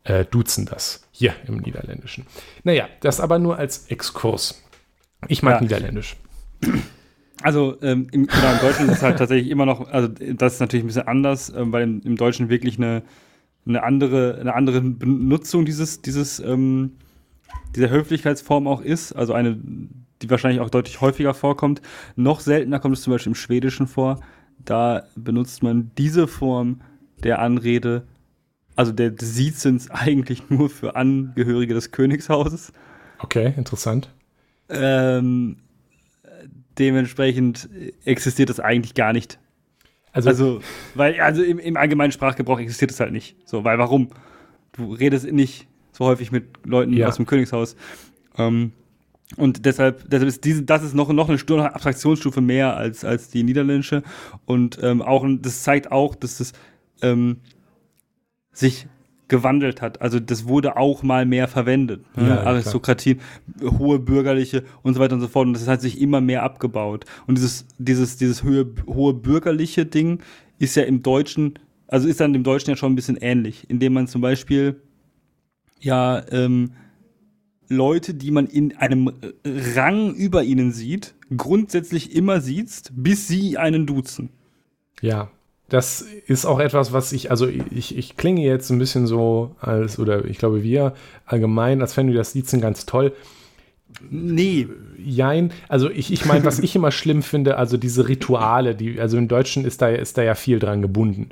äh, 0.04 0.26
Duzen, 0.26 0.66
das 0.66 1.08
hier 1.12 1.34
im 1.48 1.58
Niederländischen. 1.58 2.26
Naja, 2.64 2.88
das 3.00 3.20
aber 3.20 3.40
nur 3.40 3.58
als 3.58 3.88
Exkurs. 3.88 4.64
Ich 5.28 5.44
mag 5.44 5.56
ja. 5.56 5.62
Niederländisch. 5.62 6.16
Also 7.42 7.78
ähm, 7.82 8.08
im, 8.12 8.28
genau, 8.28 8.52
im 8.52 8.60
Deutschen 8.60 8.90
ist 8.90 8.98
es 8.98 9.02
halt 9.04 9.18
tatsächlich 9.18 9.50
immer 9.50 9.66
noch, 9.66 9.88
also 9.90 10.10
das 10.10 10.56
ist 10.56 10.60
natürlich 10.60 10.84
ein 10.84 10.88
bisschen 10.88 11.08
anders, 11.08 11.50
ähm, 11.56 11.72
weil 11.72 11.84
im, 11.84 12.02
im, 12.04 12.18
Deutschen 12.18 12.50
wirklich 12.50 12.78
eine, 12.78 13.04
eine 13.66 13.84
andere, 13.84 14.38
eine 14.40 14.54
andere 14.54 14.82
Benutzung 14.82 15.64
dieses, 15.64 16.02
dieses 16.02 16.40
ähm, 16.40 16.98
dieser 17.76 17.90
Höflichkeitsform 17.90 18.68
auch 18.68 18.82
ist, 18.82 19.14
also 19.14 19.34
eine, 19.34 19.60
die 20.22 20.30
wahrscheinlich 20.30 20.62
auch 20.62 20.70
deutlich 20.70 21.02
häufiger 21.02 21.34
vorkommt. 21.34 21.82
Noch 22.16 22.40
seltener 22.40 22.80
kommt 22.80 22.98
es 22.98 23.04
zum 23.04 23.14
Beispiel 23.14 23.32
im 23.32 23.36
Schwedischen 23.36 23.88
vor. 23.88 24.20
Da 24.64 25.04
benutzt 25.16 25.64
man 25.64 25.92
diese 25.98 26.28
Form 26.28 26.82
der 27.24 27.40
Anrede, 27.40 28.08
also 28.76 28.92
der 28.92 29.14
Siezens 29.20 29.90
eigentlich 29.92 30.50
nur 30.50 30.70
für 30.70 30.96
Angehörige 30.96 31.74
des 31.74 31.92
Königshauses. 31.92 32.74
Okay, 33.20 33.54
interessant. 33.58 34.10
Ähm, 34.70 35.58
dementsprechend 36.78 37.70
existiert 38.06 38.50
das 38.50 38.60
eigentlich 38.60 38.94
gar 38.94 39.14
nicht. 39.14 39.40
Also, 40.12 40.30
also 40.30 40.62
weil, 40.96 41.20
also 41.20 41.44
im, 41.44 41.60
im 41.60 41.78
allgemeinen 41.78 42.12
Sprachgebrauch 42.12 42.60
existiert 42.60 42.92
es 42.92 43.00
halt 43.00 43.12
nicht. 43.12 43.36
So, 43.48 43.64
weil 43.64 43.78
warum? 43.78 44.10
Du 44.72 44.94
redest 44.94 45.32
nicht 45.32 45.68
so 46.00 46.06
häufig 46.06 46.32
mit 46.32 46.46
Leuten 46.66 46.94
ja. 46.94 47.08
aus 47.08 47.18
dem 47.18 47.28
Königshaus. 47.28 47.76
Ähm, 48.38 48.72
und 49.36 49.66
deshalb, 49.66 50.10
deshalb 50.10 50.28
ist 50.28 50.44
diese, 50.44 50.64
das 50.64 50.82
ist 50.82 50.96
noch, 50.96 51.12
noch 51.12 51.30
eine 51.30 51.76
Abstraktionsstufe 51.76 52.42
mehr 52.42 52.76
als, 52.76 53.06
als 53.06 53.30
die 53.30 53.44
niederländische. 53.44 54.02
Und 54.46 54.80
ähm, 54.82 55.04
auch, 55.04 55.28
das 55.40 55.62
zeigt 55.62 55.92
auch, 55.92 56.16
dass 56.16 56.40
das 56.40 56.54
ähm, 57.04 57.38
sich 58.52 58.88
gewandelt 59.28 59.84
hat. 59.84 60.02
Also 60.02 60.20
das 60.20 60.48
wurde 60.48 60.78
auch 60.78 61.04
mal 61.04 61.28
mehr 61.28 61.48
verwendet. 61.48 62.02
Ne? 62.18 62.30
Ja, 62.30 62.44
Aristokratie, 62.44 63.18
hohe 63.62 64.00
bürgerliche 64.00 64.64
und 64.82 64.96
so 64.96 65.00
weiter 65.00 65.14
und 65.14 65.22
so 65.22 65.28
fort. 65.28 65.46
Und 65.46 65.54
das 65.54 65.68
hat 65.68 65.82
sich 65.82 66.02
immer 66.02 66.22
mehr 66.22 66.42
abgebaut. 66.42 67.06
Und 67.28 67.38
dieses, 67.38 67.68
dieses, 67.78 68.18
dieses 68.18 68.44
hohe, 68.44 68.66
hohe 68.88 69.14
bürgerliche 69.14 69.86
Ding 69.86 70.24
ist 70.58 70.76
ja 70.76 70.84
im 70.84 71.04
Deutschen, 71.04 71.60
also 71.88 72.08
ist 72.08 72.20
dann 72.20 72.34
im 72.34 72.44
Deutschen 72.44 72.72
ja 72.72 72.76
schon 72.76 72.94
ein 72.94 72.96
bisschen 72.96 73.18
ähnlich, 73.18 73.70
indem 73.70 73.94
man 73.94 74.08
zum 74.08 74.22
Beispiel 74.22 74.82
ja 75.80 76.24
ähm, 76.32 76.72
Leute, 77.68 78.14
die 78.14 78.32
man 78.32 78.48
in 78.48 78.76
einem 78.78 79.12
Rang 79.46 80.14
über 80.16 80.44
ihnen 80.44 80.72
sieht, 80.72 81.14
grundsätzlich 81.36 82.16
immer 82.16 82.42
sieht, 82.42 82.92
bis 82.94 83.28
sie 83.28 83.58
einen 83.58 83.86
duzen. 83.86 84.30
Ja, 85.02 85.30
das 85.70 86.02
ist 86.02 86.46
auch 86.46 86.60
etwas, 86.60 86.94
was 86.94 87.12
ich, 87.12 87.30
also 87.30 87.48
ich, 87.48 87.96
ich 87.96 88.18
klinge 88.18 88.42
jetzt 88.42 88.72
ein 88.72 88.80
bisschen 88.80 89.06
so 89.06 89.56
als, 89.60 90.00
oder 90.00 90.26
ich 90.26 90.40
glaube 90.40 90.64
wir 90.64 90.94
allgemein, 91.26 91.82
als 91.82 91.94
fänden 91.94 92.14
wir 92.14 92.20
das 92.20 92.32
Siezen 92.32 92.60
ganz 92.60 92.86
toll. 92.88 93.14
Nee. 94.10 94.68
Jein. 94.98 95.52
Also 95.68 95.90
ich, 95.90 96.12
ich 96.12 96.26
meine, 96.26 96.44
was 96.46 96.60
ich 96.60 96.76
immer 96.76 96.92
schlimm 96.92 97.24
finde, 97.24 97.58
also 97.58 97.78
diese 97.78 98.08
Rituale, 98.08 98.76
die, 98.76 99.00
also 99.00 99.18
im 99.18 99.28
Deutschen 99.28 99.66
ist 99.66 99.82
da, 99.82 99.90
ist 99.90 100.18
da 100.18 100.24
ja 100.24 100.36
viel 100.36 100.60
dran 100.60 100.82
gebunden. 100.82 101.30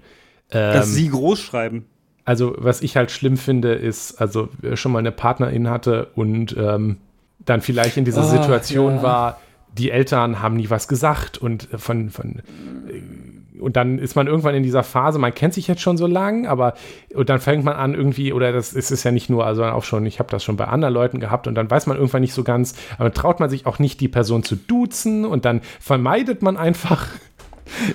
Ähm, 0.52 0.74
Dass 0.74 0.94
sie 0.94 1.10
groß 1.10 1.40
schreiben. 1.40 1.86
Also 2.28 2.54
was 2.58 2.82
ich 2.82 2.98
halt 2.98 3.10
schlimm 3.10 3.38
finde, 3.38 3.74
ist, 3.74 4.20
also 4.20 4.50
schon 4.74 4.92
mal 4.92 5.00
eine 5.00 5.14
Partnerin 5.14 5.70
hatte 5.70 6.10
und 6.14 6.54
ähm, 6.60 6.98
dann 7.40 7.62
vielleicht 7.62 7.96
in 7.96 8.04
dieser 8.04 8.26
oh, 8.26 8.28
Situation 8.28 8.96
ja. 8.98 9.02
war, 9.02 9.42
die 9.72 9.92
Eltern 9.92 10.42
haben 10.42 10.58
nie 10.58 10.70
was 10.70 10.90
gesagt 10.90 11.38
und 11.38 11.70
von, 11.78 12.10
von 12.10 12.42
äh, 12.90 13.62
und 13.62 13.78
dann 13.78 13.98
ist 13.98 14.18
man 14.18 14.28
irgendwann 14.28 14.56
in 14.56 14.64
dieser 14.64 14.84
Phase, 14.84 15.20
man 15.20 15.34
kennt 15.34 15.54
sich 15.54 15.70
jetzt 15.70 15.82
schon 15.82 15.96
so 15.96 16.06
lang, 16.06 16.48
aber 16.48 16.74
und 17.16 17.30
dann 17.30 17.40
fängt 17.40 17.64
man 17.64 17.76
an 17.76 17.94
irgendwie, 17.94 18.34
oder 18.34 18.52
das 18.52 18.74
ist 18.74 18.92
es 18.92 19.06
ja 19.06 19.12
nicht 19.12 19.30
nur, 19.30 19.46
also 19.46 19.64
auch 19.64 19.86
schon, 19.86 20.06
ich 20.06 20.20
habe 20.20 20.30
das 20.30 20.44
schon 20.44 20.58
bei 20.58 20.66
anderen 20.66 20.94
Leuten 20.94 21.22
gehabt 21.22 21.48
und 21.48 21.56
dann 21.56 21.72
weiß 21.72 21.88
man 21.88 21.96
irgendwann 21.96 22.22
nicht 22.22 22.34
so 22.34 22.44
ganz, 22.44 22.76
aber 22.98 23.14
traut 23.14 23.40
man 23.40 23.50
sich 23.50 23.66
auch 23.66 23.80
nicht, 23.80 24.02
die 24.02 24.10
Person 24.10 24.44
zu 24.44 24.58
duzen 24.58 25.24
und 25.24 25.46
dann 25.46 25.62
vermeidet 25.80 26.42
man 26.42 26.58
einfach 26.58 27.08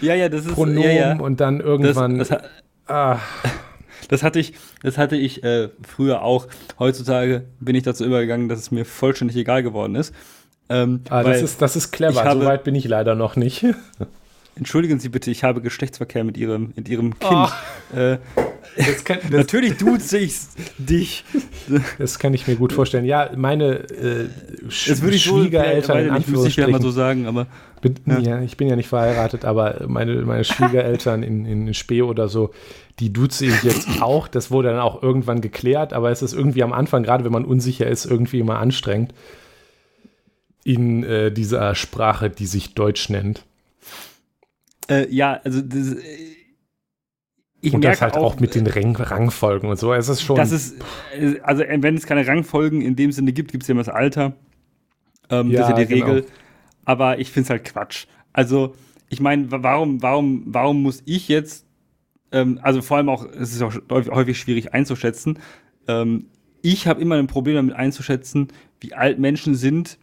ja, 0.01 0.15
ja, 0.15 0.31
das 0.31 0.47
ist 0.47 0.55
Pronomen 0.55 0.83
ja, 0.83 1.15
ja. 1.15 1.19
und 1.19 1.41
dann 1.41 1.61
irgendwann. 1.61 2.19
Das, 2.19 2.29
das, 2.29 2.43
ah. 2.87 3.19
Das 4.09 4.23
hatte 4.23 4.39
ich, 4.39 4.55
das 4.83 4.99
hatte 4.99 5.17
ich 5.17 5.43
äh, 5.45 5.69
früher 5.87 6.23
auch. 6.23 6.47
Heutzutage 6.79 7.45
bin 7.61 7.75
ich 7.75 7.83
dazu 7.83 8.05
übergegangen, 8.05 8.49
dass 8.49 8.59
es 8.59 8.71
mir 8.71 8.85
vollständig 8.85 9.37
egal 9.37 9.63
geworden 9.63 9.95
ist. 9.95 10.15
Ähm, 10.69 11.01
ah, 11.11 11.23
das, 11.23 11.43
ist 11.43 11.63
das 11.63 11.77
ist 11.77 11.93
clever. 11.93 12.25
Habe, 12.25 12.41
so 12.41 12.47
weit 12.47 12.65
bin 12.65 12.75
ich 12.75 12.85
leider 12.85 13.15
noch 13.15 13.37
nicht. 13.37 13.67
Entschuldigen 14.55 14.99
Sie 15.01 15.09
bitte, 15.09 15.31
ich 15.31 15.45
habe 15.45 15.63
Geschlechtsverkehr 15.63 16.25
mit 16.25 16.37
Ihrem, 16.37 16.75
mit 16.77 16.87
Ihrem 16.87 17.19
Kind. 17.19 17.33
Oh. 17.33 17.97
Äh, 17.97 18.19
das 18.77 19.05
kann, 19.05 19.19
das 19.23 19.31
natürlich 19.31 19.79
duze 19.79 20.19
ich 20.19 20.35
dich. 20.77 21.25
Das 21.99 22.19
kann 22.19 22.35
ich 22.35 22.47
mir 22.47 22.57
gut 22.57 22.73
vorstellen. 22.73 23.07
Ja, 23.07 23.31
meine 23.35 23.89
äh, 23.89 24.29
Sch 24.69 25.01
würde 25.01 25.17
ich 25.17 25.25
Schwiegereltern 25.25 25.99
so, 25.99 26.05
in 26.05 26.11
Anführungsstrichen. 26.11 26.71
Ich 26.71 26.73
mal 26.73 26.83
so 26.83 26.91
sagen, 26.91 27.27
aber 27.27 27.47
bin, 27.81 27.97
ja. 28.07 28.19
ja. 28.19 28.43
ich 28.43 28.59
bin 28.59 28.69
ja 28.69 28.77
nicht 28.77 28.89
verheiratet, 28.89 29.45
aber 29.47 29.85
meine, 29.89 30.17
meine 30.23 30.45
Schwiegereltern 30.45 31.23
in, 31.23 31.47
in 31.47 31.75
Spee 31.75 32.03
oder 32.03 32.29
so, 32.29 32.51
die 32.99 33.13
duze 33.13 33.47
ich 33.47 33.63
jetzt 33.63 33.89
auch. 34.03 34.29
Das 34.29 34.51
wurde 34.51 34.69
dann 34.69 34.81
auch 34.81 35.03
irgendwann 35.03 35.41
geklärt, 35.41 35.93
aber 35.93 36.11
es 36.11 36.23
ist 36.23 36.33
irgendwie 36.33 36.63
am 36.63 36.73
Anfang, 36.73 37.03
gerade 37.03 37.25
wenn 37.25 37.33
man 37.33 37.45
unsicher 37.45 37.87
ist, 37.87 38.05
irgendwie 38.05 38.41
immer 38.41 38.59
anstrengend 38.59 39.15
in 40.65 41.03
äh, 41.03 41.33
dieser 41.33 41.75
Sprache, 41.75 42.31
die 42.31 42.47
sich 42.47 42.75
Deutsch 42.75 43.09
nennt. 43.09 43.45
Äh, 44.89 45.13
ja, 45.13 45.41
also 45.45 45.61
das, 45.61 45.95
äh, 45.95 46.03
ich 47.61 47.75
und 47.75 47.85
das 47.85 48.03
halt 48.03 48.15
auch, 48.15 48.35
auch, 48.35 48.41
mit 48.41 48.55
den 48.55 48.67
Rang 48.67 48.97
Rangfolgen 48.97 49.69
und 49.69 49.79
so. 49.79 49.93
Es 49.93 50.09
ist 50.09 50.23
schon. 50.23 50.37
Das 50.37 50.51
ist, 50.51 50.77
äh, 51.17 51.41
also 51.43 51.63
wenn 51.65 51.95
es 51.97 52.07
keine 52.07 52.27
Rangfolgen 52.27 52.83
in 52.83 52.97
dem 52.97 53.13
Sinne 53.13 53.33
gibt, 53.33 53.53
gibt 53.53 53.63
es 53.63 53.69
ja 53.69 53.73
immer 53.73 53.85
das 53.85 53.95
Alter. 53.95 54.35
Ähm, 55.31 55.51
ja, 55.51 55.61
das 55.61 55.69
ist 55.69 55.79
ja 55.79 55.85
die 55.85 55.95
genau. 55.95 56.07
Regel. 56.07 56.27
Aber 56.85 57.19
ich 57.19 57.31
finde 57.31 57.45
es 57.47 57.51
halt 57.51 57.65
Quatsch. 57.65 58.07
Also, 58.33 58.75
ich 59.09 59.21
meine, 59.21 59.47
warum, 59.51 60.03
warum, 60.03 60.43
warum 60.47 60.83
muss 60.83 61.03
ich 61.07 61.29
jetzt, 61.29 61.65
ähm, 62.33 62.59
also 62.63 62.83
vor 62.83 62.97
allem 62.97 63.09
auch, 63.09 63.25
es 63.25 63.53
ist 63.53 63.63
auch 63.63 63.75
häufig 63.89 64.39
schwierig 64.39 64.75
einzuschätzen. 64.75 65.39
Ähm, 65.87 66.27
ich 66.63 66.87
habe 66.87 67.01
immer 67.01 67.17
ein 67.17 67.27
Problem 67.27 67.57
damit 67.57 67.75
einzuschätzen, 67.75 68.49
wie 68.81 68.95
alt 68.95 69.19
Menschen 69.19 69.55
sind, 69.55 69.99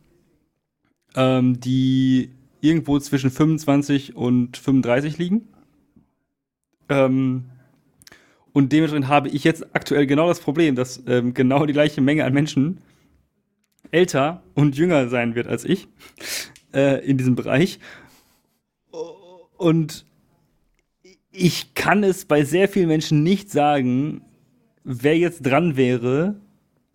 ähm, 1.15 1.59
die 1.59 2.31
irgendwo 2.61 2.99
zwischen 2.99 3.31
25 3.31 4.15
und 4.15 4.57
35 4.57 5.17
liegen. 5.17 5.47
Ähm, 6.89 7.45
und 8.51 8.71
dementsprechend 8.73 9.07
habe 9.07 9.29
ich 9.29 9.43
jetzt 9.43 9.75
aktuell 9.75 10.05
genau 10.05 10.27
das 10.27 10.39
Problem, 10.39 10.75
dass 10.75 11.01
ähm, 11.07 11.33
genau 11.33 11.65
die 11.65 11.73
gleiche 11.73 12.01
Menge 12.01 12.25
an 12.25 12.33
Menschen 12.33 12.79
älter 13.91 14.43
und 14.53 14.75
jünger 14.75 15.07
sein 15.07 15.35
wird 15.35 15.47
als 15.47 15.65
ich 15.65 15.87
äh, 16.73 17.05
in 17.05 17.17
diesem 17.17 17.35
Bereich. 17.35 17.79
Und 19.57 20.05
ich 21.31 21.73
kann 21.73 22.03
es 22.03 22.25
bei 22.25 22.43
sehr 22.43 22.67
vielen 22.67 22.87
Menschen 22.87 23.23
nicht 23.23 23.51
sagen, 23.51 24.21
wer 24.83 25.17
jetzt 25.17 25.45
dran 25.45 25.77
wäre, 25.77 26.35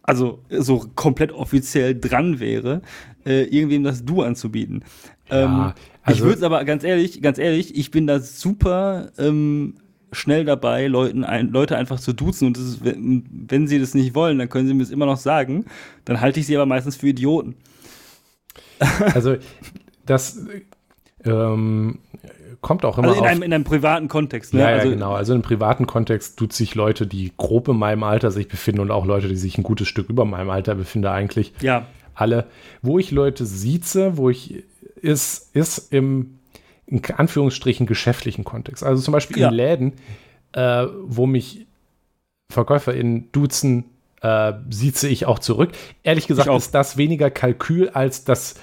also 0.03 0.43
so 0.51 0.87
komplett 0.95 1.33
offiziell 1.33 1.99
dran 1.99 2.41
wäre, 2.41 2.83
äh, 3.25 3.45
irgendwem 3.45 3.85
das 3.85 4.05
Du 4.05 4.23
anzubieten. 4.23 4.85
Ja, 5.31 5.45
ähm, 5.45 5.73
also 6.03 6.19
ich 6.19 6.23
würde 6.23 6.39
es 6.39 6.43
aber 6.43 6.65
ganz 6.65 6.85
ehrlich, 6.85 7.23
ganz 7.23 7.39
ehrlich, 7.39 7.77
ich 7.77 7.91
bin 7.91 8.07
da 8.07 8.21
super 8.21 9.13
ähm, 9.19 9.77
schnell 10.13 10.45
dabei, 10.45 10.87
Leuten 10.87 11.25
ein, 11.25 11.49
Leute 11.49 11.77
einfach 11.77 11.99
zu 11.99 12.13
duzen 12.13 12.47
und 12.47 12.59
ist, 12.59 12.85
wenn, 12.85 13.25
wenn 13.49 13.67
sie 13.67 13.79
das 13.79 13.95
nicht 13.95 14.15
wollen, 14.15 14.39
dann 14.39 14.49
können 14.49 14.67
sie 14.67 14.75
mir 14.75 14.83
das 14.83 14.91
immer 14.91 15.07
noch 15.07 15.17
sagen. 15.17 15.65
Dann 16.05 16.21
halte 16.21 16.41
ich 16.41 16.47
sie 16.47 16.57
aber 16.57 16.67
meistens 16.67 16.97
für 16.97 17.09
Idioten. 17.09 17.57
Also 19.15 19.37
das 20.05 20.45
ähm, 21.25 21.99
kommt 22.65 22.85
auch 22.85 22.99
immer 22.99 23.09
also 23.09 23.21
in, 23.21 23.27
einem, 23.27 23.43
in 23.43 23.53
einem 23.53 23.63
privaten 23.63 24.09
Kontext. 24.09 24.55
Ne? 24.55 24.61
Ja, 24.61 24.71
ja 24.71 24.77
also, 24.79 24.91
genau. 24.91 25.13
Also 25.13 25.33
in 25.33 25.37
einem 25.37 25.43
privaten 25.43 25.87
Kontext 25.87 26.39
tut 26.39 26.53
sich 26.53 26.75
Leute, 26.75 27.07
die 27.07 27.31
grob 27.37 27.69
in 27.69 27.77
meinem 27.77 28.03
Alter 28.03 28.31
sich 28.31 28.49
befinden 28.49 28.81
und 28.81 28.91
auch 28.91 29.05
Leute, 29.05 29.29
die 29.29 29.37
sich 29.37 29.59
ein 29.59 29.63
gutes 29.63 29.87
Stück 29.87 30.09
über 30.09 30.25
meinem 30.25 30.51
Alter 30.51 30.75
befinden, 30.75 31.09
eigentlich. 31.09 31.53
Ja. 31.61 31.87
Alle. 32.15 32.47
Wo 32.81 32.99
ich 32.99 33.11
Leute 33.11 33.45
sieze, 33.45 34.17
wo 34.17 34.31
ich 34.31 34.65
ist, 34.97 35.55
ist 35.55 35.93
im 35.93 36.39
in 36.87 37.03
Anführungsstrichen 37.05 37.87
geschäftlichen 37.87 38.45
Kontext. 38.45 38.83
Also 38.83 39.03
zum 39.03 39.13
Beispiel 39.13 39.39
ja. 39.39 39.49
in 39.49 39.55
Läden, 39.55 39.93
äh, 40.53 40.87
wo 41.05 41.27
mich 41.27 41.67
VerkäuferInnen 42.51 43.31
duzen, 43.33 43.85
äh, 44.23 44.53
sieze 44.71 45.09
ich 45.09 45.27
auch 45.27 45.39
zurück. 45.39 45.73
Ehrlich 46.03 46.27
gesagt 46.27 46.49
ist 46.49 46.75
das 46.75 46.97
weniger 46.97 47.31
Kalkül 47.31 47.91
als 47.91 48.25
das 48.25 48.57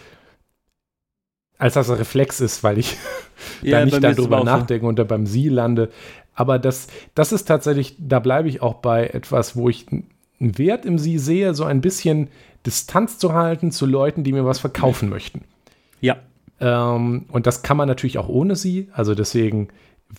als 1.62 1.76
das 1.76 1.92
ein 1.92 1.98
Reflex 1.98 2.42
ist, 2.42 2.64
weil 2.64 2.80
ich 2.80 2.98
ja, 3.62 3.80
da 3.80 3.86
nicht 3.86 4.04
darüber 4.04 4.44
nachdenke 4.44 4.84
so. 4.84 4.90
und 4.90 4.98
da 4.98 5.04
beim 5.04 5.28
Sie 5.28 5.48
lande. 5.48 5.92
Aber 6.34 6.58
das, 6.58 6.88
das 7.14 7.32
ist 7.32 7.46
tatsächlich, 7.46 7.96
da 8.00 8.20
bleibe 8.20 8.50
ich 8.50 8.64
auch 8.64 8.76
bei 8.76 9.06
etwas, 9.06 9.56
wo 9.56 9.70
ich 9.70 9.86
einen 9.92 10.58
Wert 10.58 10.86
im 10.86 10.98
Sie 10.98 11.20
sehe, 11.20 11.54
so 11.54 11.64
ein 11.64 11.82
bisschen 11.82 12.30
Distanz 12.66 13.20
zu 13.20 13.34
halten 13.34 13.72
zu 13.72 13.86
Leuten, 13.86 14.24
die 14.24 14.32
mir 14.32 14.44
was 14.44 14.58
verkaufen 14.58 15.08
möchten. 15.10 15.44
Ja. 16.00 16.18
Ähm, 16.60 17.26
und 17.32 17.46
das 17.46 17.62
kann 17.62 17.78
man 17.78 17.88
natürlich 17.88 18.18
auch 18.18 18.28
ohne 18.28 18.56
Sie. 18.56 18.90
Also 18.94 19.14
deswegen 19.14 19.68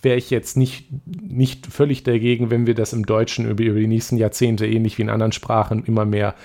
wäre 0.01 0.15
ich 0.15 0.29
jetzt 0.29 0.55
nicht, 0.55 0.87
nicht 1.05 1.67
völlig 1.67 2.03
dagegen, 2.03 2.51
wenn 2.51 2.67
wir 2.67 2.73
das 2.73 2.93
im 2.93 3.05
Deutschen 3.05 3.49
über, 3.49 3.65
über 3.65 3.79
die 3.79 3.87
nächsten 3.87 4.15
Jahrzehnte 4.15 4.65
ähnlich 4.65 4.97
wie 4.97 5.01
in 5.01 5.09
anderen 5.09 5.33
Sprachen 5.33 5.83
immer 5.83 6.05
mehr 6.05 6.35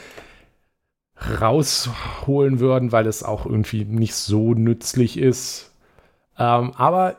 rausholen 1.21 2.61
würden, 2.61 2.93
weil 2.93 3.07
es 3.07 3.23
auch 3.23 3.47
irgendwie 3.47 3.85
nicht 3.85 4.15
so 4.15 4.55
nützlich 4.55 5.19
ist. 5.19 5.73
Ähm, 6.39 6.73
aber 6.77 7.17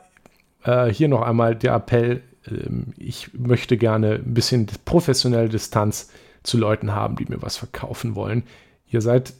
äh, 0.63 0.87
hier 0.87 1.07
noch 1.07 1.21
einmal 1.21 1.55
der 1.55 1.73
Appell, 1.73 2.23
ähm, 2.47 2.93
ich 2.97 3.33
möchte 3.33 3.77
gerne 3.77 4.15
ein 4.15 4.33
bisschen 4.33 4.67
professionelle 4.85 5.49
Distanz 5.49 6.11
zu 6.43 6.57
Leuten 6.57 6.93
haben, 6.93 7.15
die 7.17 7.25
mir 7.25 7.41
was 7.41 7.57
verkaufen 7.57 8.15
wollen. 8.15 8.43
Ihr 8.87 9.01
seid 9.01 9.33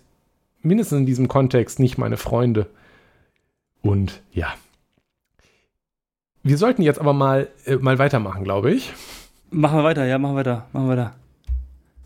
mindestens 0.61 0.99
in 0.99 1.05
diesem 1.05 1.27
Kontext 1.27 1.79
nicht 1.79 1.97
meine 1.97 2.17
Freunde. 2.17 2.67
Und 3.81 4.21
ja. 4.31 4.53
Wir 6.43 6.57
sollten 6.57 6.81
jetzt 6.81 6.99
aber 6.99 7.13
mal, 7.13 7.47
äh, 7.65 7.77
mal 7.77 7.97
weitermachen, 7.99 8.43
glaube 8.43 8.71
ich. 8.71 8.93
Machen 9.51 9.79
wir 9.79 9.83
weiter, 9.83 10.05
ja, 10.05 10.17
machen 10.17 10.33
wir 10.33 10.39
weiter, 10.39 10.67
machen 10.73 10.87
wir 10.87 10.97
weiter. 10.97 11.15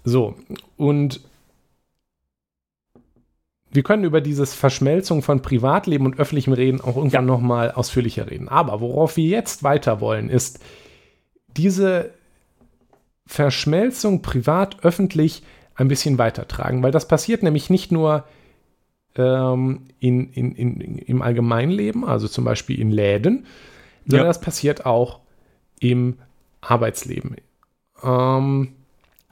So, 0.05 0.35
und 0.77 1.21
wir 3.73 3.83
können 3.83 4.03
über 4.03 4.21
dieses 4.21 4.53
Verschmelzung 4.53 5.23
von 5.23 5.41
Privatleben 5.41 6.05
und 6.05 6.19
öffentlichem 6.19 6.53
Reden 6.53 6.79
auch 6.79 6.95
irgendwann 6.95 7.27
ja. 7.27 7.33
noch 7.33 7.41
mal 7.41 7.71
ausführlicher 7.71 8.29
reden. 8.29 8.47
Aber 8.47 8.81
worauf 8.81 9.17
wir 9.17 9.25
jetzt 9.25 9.63
weiter 9.63 9.99
wollen, 9.99 10.29
ist 10.29 10.59
diese 11.47 12.11
Verschmelzung 13.25 14.21
privat-öffentlich 14.21 15.43
ein 15.75 15.87
bisschen 15.87 16.17
weitertragen, 16.19 16.83
weil 16.83 16.91
das 16.91 17.07
passiert 17.07 17.41
nämlich 17.41 17.71
nicht 17.71 17.91
nur 17.91 18.25
ähm, 19.15 19.85
in, 19.99 20.31
in, 20.31 20.53
in, 20.53 20.97
im 20.99 21.21
Allgemeinleben, 21.21 22.03
also 22.03 22.27
zum 22.27 22.43
Beispiel 22.43 22.79
in 22.79 22.91
Läden, 22.91 23.47
sondern 24.05 24.25
ja. 24.25 24.29
das 24.29 24.41
passiert 24.41 24.85
auch 24.85 25.19
im 25.79 26.17
Arbeitsleben, 26.61 27.37
ähm, 28.03 28.73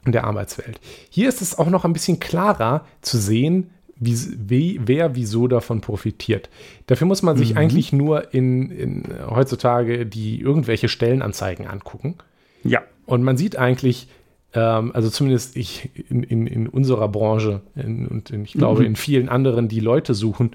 in 0.04 0.12
der 0.12 0.24
Arbeitswelt. 0.24 0.80
Hier 1.10 1.28
ist 1.28 1.42
es 1.42 1.58
auch 1.58 1.68
noch 1.68 1.84
ein 1.84 1.92
bisschen 1.92 2.18
klarer 2.18 2.84
zu 3.02 3.18
sehen, 3.18 3.70
wie, 4.04 4.18
wie, 4.36 4.80
wer 4.84 5.14
wieso 5.14 5.46
davon 5.46 5.80
profitiert. 5.80 6.50
Dafür 6.86 7.06
muss 7.06 7.22
man 7.22 7.36
sich 7.36 7.52
mhm. 7.52 7.58
eigentlich 7.58 7.92
nur 7.92 8.34
in, 8.34 8.70
in, 8.70 9.04
heutzutage 9.30 10.04
die 10.06 10.40
irgendwelche 10.40 10.88
Stellenanzeigen 10.88 11.68
angucken. 11.68 12.16
Ja. 12.64 12.82
Und 13.06 13.22
man 13.22 13.36
sieht 13.36 13.56
eigentlich, 13.56 14.08
ähm, 14.54 14.90
also 14.92 15.08
zumindest 15.08 15.56
ich 15.56 15.90
in, 16.10 16.24
in, 16.24 16.46
in 16.48 16.68
unserer 16.68 17.08
Branche 17.08 17.60
in, 17.76 18.08
und 18.08 18.30
in, 18.30 18.44
ich 18.44 18.54
glaube 18.54 18.80
mhm. 18.80 18.86
in 18.88 18.96
vielen 18.96 19.28
anderen, 19.28 19.68
die 19.68 19.80
Leute 19.80 20.14
suchen, 20.14 20.50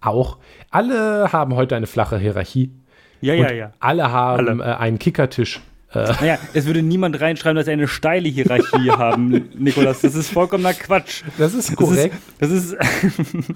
auch, 0.00 0.38
alle 0.70 1.32
haben 1.32 1.54
heute 1.54 1.76
eine 1.76 1.86
flache 1.86 2.18
Hierarchie. 2.18 2.70
Ja, 3.20 3.34
ja, 3.34 3.52
ja. 3.52 3.72
Alle 3.78 4.10
haben 4.10 4.62
alle. 4.62 4.72
Äh, 4.72 4.76
einen 4.76 4.98
Kickertisch 4.98 5.60
äh. 6.04 6.14
Naja, 6.20 6.38
es 6.54 6.66
würde 6.66 6.82
niemand 6.82 7.20
reinschreiben, 7.20 7.56
dass 7.56 7.66
sie 7.66 7.72
eine 7.72 7.88
steile 7.88 8.28
Hierarchie 8.28 8.90
haben, 8.90 9.48
Nikolas. 9.58 10.00
Das 10.00 10.14
ist 10.14 10.30
vollkommener 10.30 10.74
Quatsch. 10.74 11.22
Das 11.38 11.54
ist 11.54 11.74
korrekt. 11.76 12.14
Das 12.38 12.50
ist. 12.50 12.76
Das 12.76 12.88
ist 13.34 13.54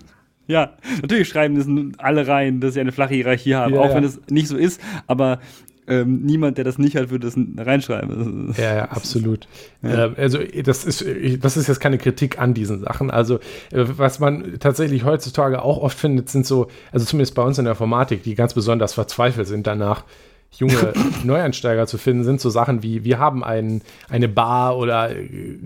ja, 0.51 0.72
natürlich 1.01 1.28
schreiben 1.28 1.57
das 1.57 1.99
alle 1.99 2.26
rein, 2.26 2.61
dass 2.61 2.74
sie 2.74 2.80
eine 2.80 2.91
flache 2.91 3.14
Hierarchie 3.14 3.55
haben, 3.55 3.74
ja, 3.74 3.80
auch 3.80 3.91
ja. 3.91 3.95
wenn 3.95 4.05
es 4.05 4.20
nicht 4.28 4.49
so 4.49 4.57
ist. 4.57 4.80
Aber 5.07 5.38
ähm, 5.86 6.22
niemand, 6.22 6.59
der 6.59 6.64
das 6.64 6.78
nicht 6.78 6.97
hat, 6.97 7.11
würde 7.11 7.26
das 7.26 7.36
reinschreiben. 7.36 8.55
Ja, 8.57 8.74
ja 8.74 8.84
absolut. 8.86 9.47
Ja. 9.82 10.07
Äh, 10.07 10.12
also 10.16 10.38
das 10.64 10.84
ist, 10.84 11.05
das 11.41 11.57
ist 11.57 11.68
jetzt 11.68 11.80
keine 11.80 11.99
Kritik 11.99 12.38
an 12.38 12.55
diesen 12.55 12.80
Sachen. 12.80 13.11
Also 13.11 13.36
äh, 13.72 13.84
was 13.97 14.18
man 14.18 14.59
tatsächlich 14.59 15.05
heutzutage 15.05 15.62
auch 15.62 15.78
oft 15.78 15.99
findet, 15.99 16.28
sind 16.28 16.47
so, 16.47 16.68
also 16.93 17.07
zumindest 17.07 17.34
bei 17.34 17.43
uns 17.43 17.59
in 17.59 17.64
der 17.64 17.72
Informatik, 17.72 18.22
die 18.22 18.34
ganz 18.34 18.55
besonders 18.55 18.95
verzweifelt 18.95 19.47
sind 19.47 19.66
danach, 19.66 20.05
junge 20.53 20.92
Neueinsteiger 21.24 21.86
zu 21.86 21.98
finden, 21.98 22.24
sind 22.24 22.40
so 22.40 22.51
Sachen 22.51 22.82
wie, 22.82 23.05
wir 23.05 23.18
haben 23.18 23.44
ein, 23.44 23.82
eine 24.09 24.28
Bar 24.28 24.76
oder 24.76 25.11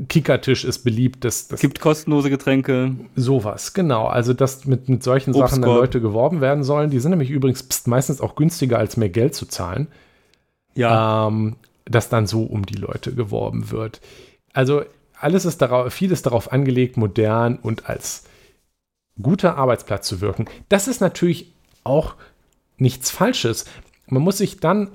Kickertisch 0.09 0.65
ist 0.65 0.81
beliebt. 0.85 1.25
Das, 1.25 1.49
das 1.49 1.61
gibt 1.61 1.81
kostenlose 1.81 2.31
Getränke. 2.31 2.95
Sowas, 3.17 3.75
genau. 3.75 4.07
Also, 4.07 4.33
dass 4.35 4.65
mit, 4.67 4.89
mit 4.89 5.03
solchen 5.03 5.31
Obstkorb. 5.31 5.51
Sachen 5.51 5.63
dann 5.63 5.75
Leute 5.75 6.01
geworben 6.01 6.41
werden 6.41 6.65
sollen. 6.65 6.91
Die 6.91 7.01
sind 7.01 7.11
nämlich 7.11 7.31
übrigens 7.31 7.63
pst, 7.63 7.89
meistens 7.89 8.21
auch 8.21 8.37
günstiger, 8.37 8.79
als 8.79 8.97
mehr 8.97 9.09
Geld 9.09 9.35
zu 9.35 9.47
zahlen. 9.47 9.89
Ja. 10.75 11.29
Ähm, 11.29 11.57
dass 11.87 12.09
dann 12.09 12.27
so 12.27 12.43
um 12.45 12.65
die 12.67 12.77
Leute 12.77 13.15
geworben 13.15 13.71
wird. 13.71 14.01
Also, 14.53 14.83
alles 15.19 15.45
ist 15.45 15.63
darauf, 15.63 15.93
vieles 15.93 16.23
darauf 16.23 16.53
angelegt, 16.53 16.97
modern 16.97 17.57
und 17.57 17.89
als 17.89 18.25
guter 19.21 19.57
Arbeitsplatz 19.57 20.07
zu 20.09 20.21
wirken. 20.21 20.47
Das 20.69 20.89
ist 20.89 21.01
natürlich 21.01 21.53
auch 21.85 22.15
nichts 22.77 23.11
Falsches. 23.11 23.67
Man 24.07 24.23
muss 24.23 24.39
sich 24.39 24.61
dann 24.61 24.89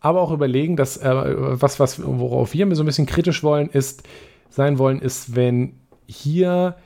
aber 0.00 0.20
auch 0.20 0.30
überlegen, 0.30 0.76
dass 0.76 0.96
äh, 0.98 1.10
was, 1.12 1.80
was, 1.80 2.00
worauf 2.04 2.54
wir 2.54 2.74
so 2.74 2.82
ein 2.82 2.86
bisschen 2.86 3.06
kritisch 3.06 3.42
wollen, 3.42 3.68
ist, 3.68 4.04
sein 4.50 4.78
wollen, 4.78 5.00
ist, 5.00 5.34
wenn 5.34 5.74
hier 6.06 6.76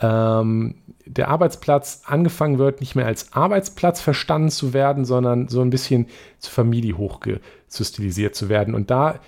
ähm, 0.00 0.76
der 1.06 1.28
Arbeitsplatz 1.28 2.02
angefangen 2.04 2.58
wird, 2.58 2.80
nicht 2.80 2.94
mehr 2.94 3.06
als 3.06 3.32
Arbeitsplatz 3.32 4.00
verstanden 4.00 4.50
zu 4.50 4.72
werden, 4.72 5.04
sondern 5.04 5.48
so 5.48 5.60
ein 5.60 5.70
bisschen 5.70 6.06
zur 6.38 6.52
Familie 6.52 6.98
hochgesystilisiert 6.98 8.34
zu 8.34 8.48
werden. 8.48 8.74
Und 8.74 8.90
da 8.90 9.20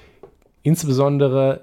insbesondere 0.63 1.63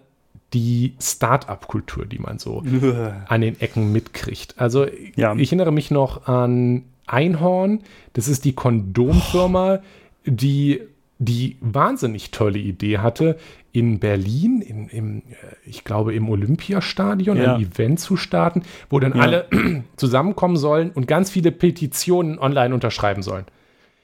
die 0.53 0.95
Start-up-Kultur, 0.99 2.05
die 2.05 2.19
man 2.19 2.39
so 2.39 2.63
an 3.27 3.41
den 3.41 3.59
Ecken 3.59 3.91
mitkriegt. 3.91 4.55
Also 4.57 4.87
ja. 5.15 5.35
ich 5.35 5.49
erinnere 5.49 5.71
mich 5.71 5.91
noch 5.91 6.27
an 6.27 6.85
Einhorn, 7.07 7.81
das 8.13 8.27
ist 8.27 8.45
die 8.45 8.53
Kondomfirma, 8.53 9.79
die 10.25 10.81
die 11.19 11.57
wahnsinnig 11.61 12.29
tolle 12.29 12.59
Idee 12.59 12.99
hatte, 12.99 13.37
in 13.71 13.99
Berlin, 13.99 14.61
in, 14.61 14.87
im, 14.89 15.17
äh, 15.17 15.23
ich 15.65 15.83
glaube 15.83 16.13
im 16.13 16.29
Olympiastadion, 16.29 17.37
ja. 17.37 17.55
ein 17.55 17.61
Event 17.61 17.99
zu 17.99 18.17
starten, 18.17 18.63
wo 18.89 18.99
dann 18.99 19.15
ja. 19.15 19.21
alle 19.21 19.45
zusammenkommen 19.97 20.57
sollen 20.57 20.91
und 20.91 21.07
ganz 21.07 21.29
viele 21.29 21.51
Petitionen 21.51 22.39
online 22.39 22.73
unterschreiben 22.73 23.23
sollen. 23.23 23.45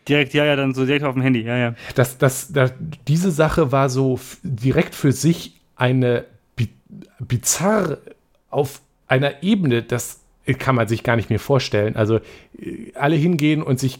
Direkt, 0.07 0.33
ja, 0.33 0.43
ja, 0.43 0.55
dann 0.55 0.73
so 0.73 0.85
direkt 0.85 1.05
auf 1.05 1.13
dem 1.13 1.21
Handy, 1.21 1.41
ja, 1.41 1.57
ja. 1.57 1.75
Das, 1.95 2.17
das, 2.17 2.51
das, 2.51 2.73
diese 3.07 3.31
Sache 3.31 3.71
war 3.71 3.89
so 3.89 4.19
direkt 4.43 4.95
für 4.95 5.11
sich 5.11 5.61
eine 5.75 6.25
bizarr 7.19 7.97
auf 8.49 8.81
einer 9.07 9.43
Ebene, 9.43 9.81
dass 9.81 10.22
kann 10.59 10.75
man 10.75 10.87
sich 10.87 11.03
gar 11.03 11.15
nicht 11.15 11.29
mehr 11.29 11.39
vorstellen. 11.39 11.95
Also 11.95 12.19
alle 12.95 13.15
hingehen 13.15 13.63
und 13.63 13.79
sich 13.79 13.99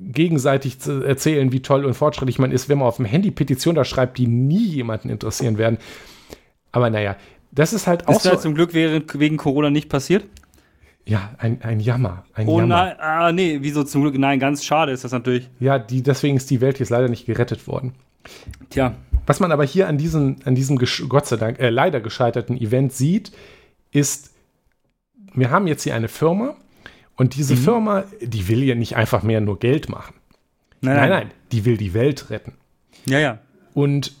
gegenseitig 0.00 0.78
erzählen, 0.86 1.52
wie 1.52 1.62
toll 1.62 1.84
und 1.84 1.94
fortschrittlich 1.94 2.38
man 2.38 2.50
ist, 2.50 2.68
wenn 2.68 2.78
man 2.78 2.88
auf 2.88 2.96
dem 2.96 3.04
Handy 3.04 3.30
Petitionen 3.30 3.76
da 3.76 3.84
schreibt, 3.84 4.18
die 4.18 4.26
nie 4.26 4.64
jemanden 4.64 5.08
interessieren 5.08 5.58
werden. 5.58 5.78
Aber 6.72 6.90
naja, 6.90 7.16
das 7.52 7.72
ist 7.72 7.86
halt 7.86 8.08
auch 8.08 8.16
ist 8.16 8.22
so. 8.22 8.32
Ist 8.32 8.42
zum 8.42 8.54
Glück 8.54 8.74
wegen 8.74 9.36
Corona 9.36 9.70
nicht 9.70 9.88
passiert? 9.88 10.24
Ja, 11.04 11.30
ein, 11.38 11.60
ein 11.62 11.80
Jammer. 11.80 12.24
Ein 12.32 12.46
oh 12.48 12.58
Jammer. 12.60 12.76
nein, 12.76 12.96
ah, 12.98 13.32
nee, 13.32 13.58
wieso 13.60 13.82
zum 13.82 14.02
Glück? 14.02 14.16
Nein, 14.18 14.38
ganz 14.38 14.64
schade 14.64 14.92
ist 14.92 15.04
das 15.04 15.12
natürlich. 15.12 15.48
Ja, 15.58 15.78
die, 15.78 16.02
deswegen 16.02 16.36
ist 16.36 16.50
die 16.50 16.60
Welt 16.60 16.78
jetzt 16.78 16.90
leider 16.90 17.08
nicht 17.08 17.26
gerettet 17.26 17.66
worden. 17.66 17.94
Tja. 18.70 18.94
Was 19.26 19.40
man 19.40 19.52
aber 19.52 19.64
hier 19.64 19.88
an 19.88 19.98
diesem, 19.98 20.36
an 20.44 20.54
diesem 20.54 20.78
Gott 20.78 21.26
sei 21.26 21.36
Dank, 21.36 21.58
äh, 21.58 21.70
leider 21.70 22.00
gescheiterten 22.00 22.56
Event 22.56 22.92
sieht, 22.92 23.32
ist, 23.90 24.31
wir 25.34 25.50
haben 25.50 25.66
jetzt 25.66 25.82
hier 25.82 25.94
eine 25.94 26.08
Firma 26.08 26.56
und 27.16 27.36
diese 27.36 27.54
mhm. 27.54 27.58
Firma, 27.58 28.04
die 28.20 28.48
will 28.48 28.62
ja 28.62 28.74
nicht 28.74 28.96
einfach 28.96 29.22
mehr 29.22 29.40
nur 29.40 29.58
Geld 29.58 29.88
machen. 29.88 30.14
Nein, 30.80 30.96
nein, 30.96 31.10
nein, 31.10 31.30
die 31.52 31.64
will 31.64 31.76
die 31.76 31.94
Welt 31.94 32.30
retten. 32.30 32.54
Ja, 33.06 33.18
ja. 33.18 33.38
Und 33.74 34.12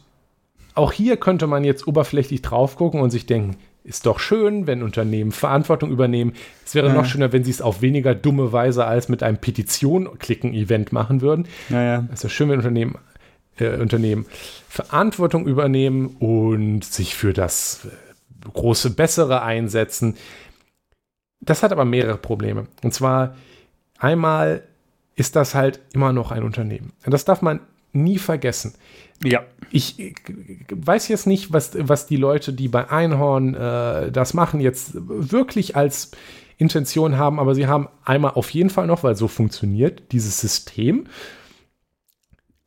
auch 0.74 0.92
hier 0.92 1.16
könnte 1.16 1.46
man 1.46 1.64
jetzt 1.64 1.86
oberflächlich 1.86 2.42
drauf 2.42 2.76
gucken 2.76 3.00
und 3.00 3.10
sich 3.10 3.26
denken, 3.26 3.56
ist 3.84 4.06
doch 4.06 4.20
schön, 4.20 4.66
wenn 4.66 4.82
Unternehmen 4.82 5.32
Verantwortung 5.32 5.90
übernehmen. 5.90 6.34
Es 6.64 6.74
wäre 6.74 6.88
ja. 6.88 6.94
noch 6.94 7.04
schöner, 7.04 7.32
wenn 7.32 7.44
sie 7.44 7.50
es 7.50 7.60
auf 7.60 7.82
weniger 7.82 8.14
dumme 8.14 8.52
Weise 8.52 8.84
als 8.86 9.08
mit 9.08 9.22
einem 9.22 9.38
Petition-Klicken-Event 9.38 10.92
machen 10.92 11.20
würden. 11.20 11.48
Ja, 11.68 11.82
ja. 11.82 12.08
Es 12.12 12.22
ist 12.22 12.32
schön, 12.32 12.48
wenn 12.48 12.58
Unternehmen, 12.58 12.96
äh, 13.58 13.76
Unternehmen 13.78 14.26
Verantwortung 14.68 15.46
übernehmen 15.46 16.16
und 16.20 16.84
sich 16.84 17.16
für 17.16 17.32
das 17.32 17.86
äh, 17.86 18.48
große 18.52 18.90
Bessere 18.90 19.42
einsetzen. 19.42 20.14
Das 21.42 21.62
hat 21.62 21.72
aber 21.72 21.84
mehrere 21.84 22.16
Probleme. 22.16 22.66
Und 22.82 22.94
zwar 22.94 23.36
einmal 23.98 24.62
ist 25.16 25.36
das 25.36 25.54
halt 25.54 25.80
immer 25.92 26.12
noch 26.12 26.32
ein 26.32 26.42
Unternehmen. 26.42 26.92
Und 27.04 27.12
das 27.12 27.24
darf 27.24 27.42
man 27.42 27.60
nie 27.92 28.18
vergessen. 28.18 28.74
Ja. 29.22 29.42
Ich, 29.70 30.00
ich 30.00 30.16
weiß 30.70 31.08
jetzt 31.08 31.26
nicht, 31.26 31.52
was, 31.52 31.72
was 31.78 32.06
die 32.06 32.16
Leute, 32.16 32.52
die 32.52 32.68
bei 32.68 32.90
Einhorn 32.90 33.54
äh, 33.54 34.10
das 34.10 34.34
machen, 34.34 34.60
jetzt 34.60 34.92
wirklich 34.94 35.76
als 35.76 36.12
Intention 36.58 37.18
haben, 37.18 37.38
aber 37.38 37.54
sie 37.54 37.66
haben 37.66 37.88
einmal 38.04 38.32
auf 38.32 38.50
jeden 38.50 38.70
Fall 38.70 38.86
noch, 38.86 39.02
weil 39.02 39.16
so 39.16 39.28
funktioniert 39.28 40.12
dieses 40.12 40.40
System, 40.40 41.06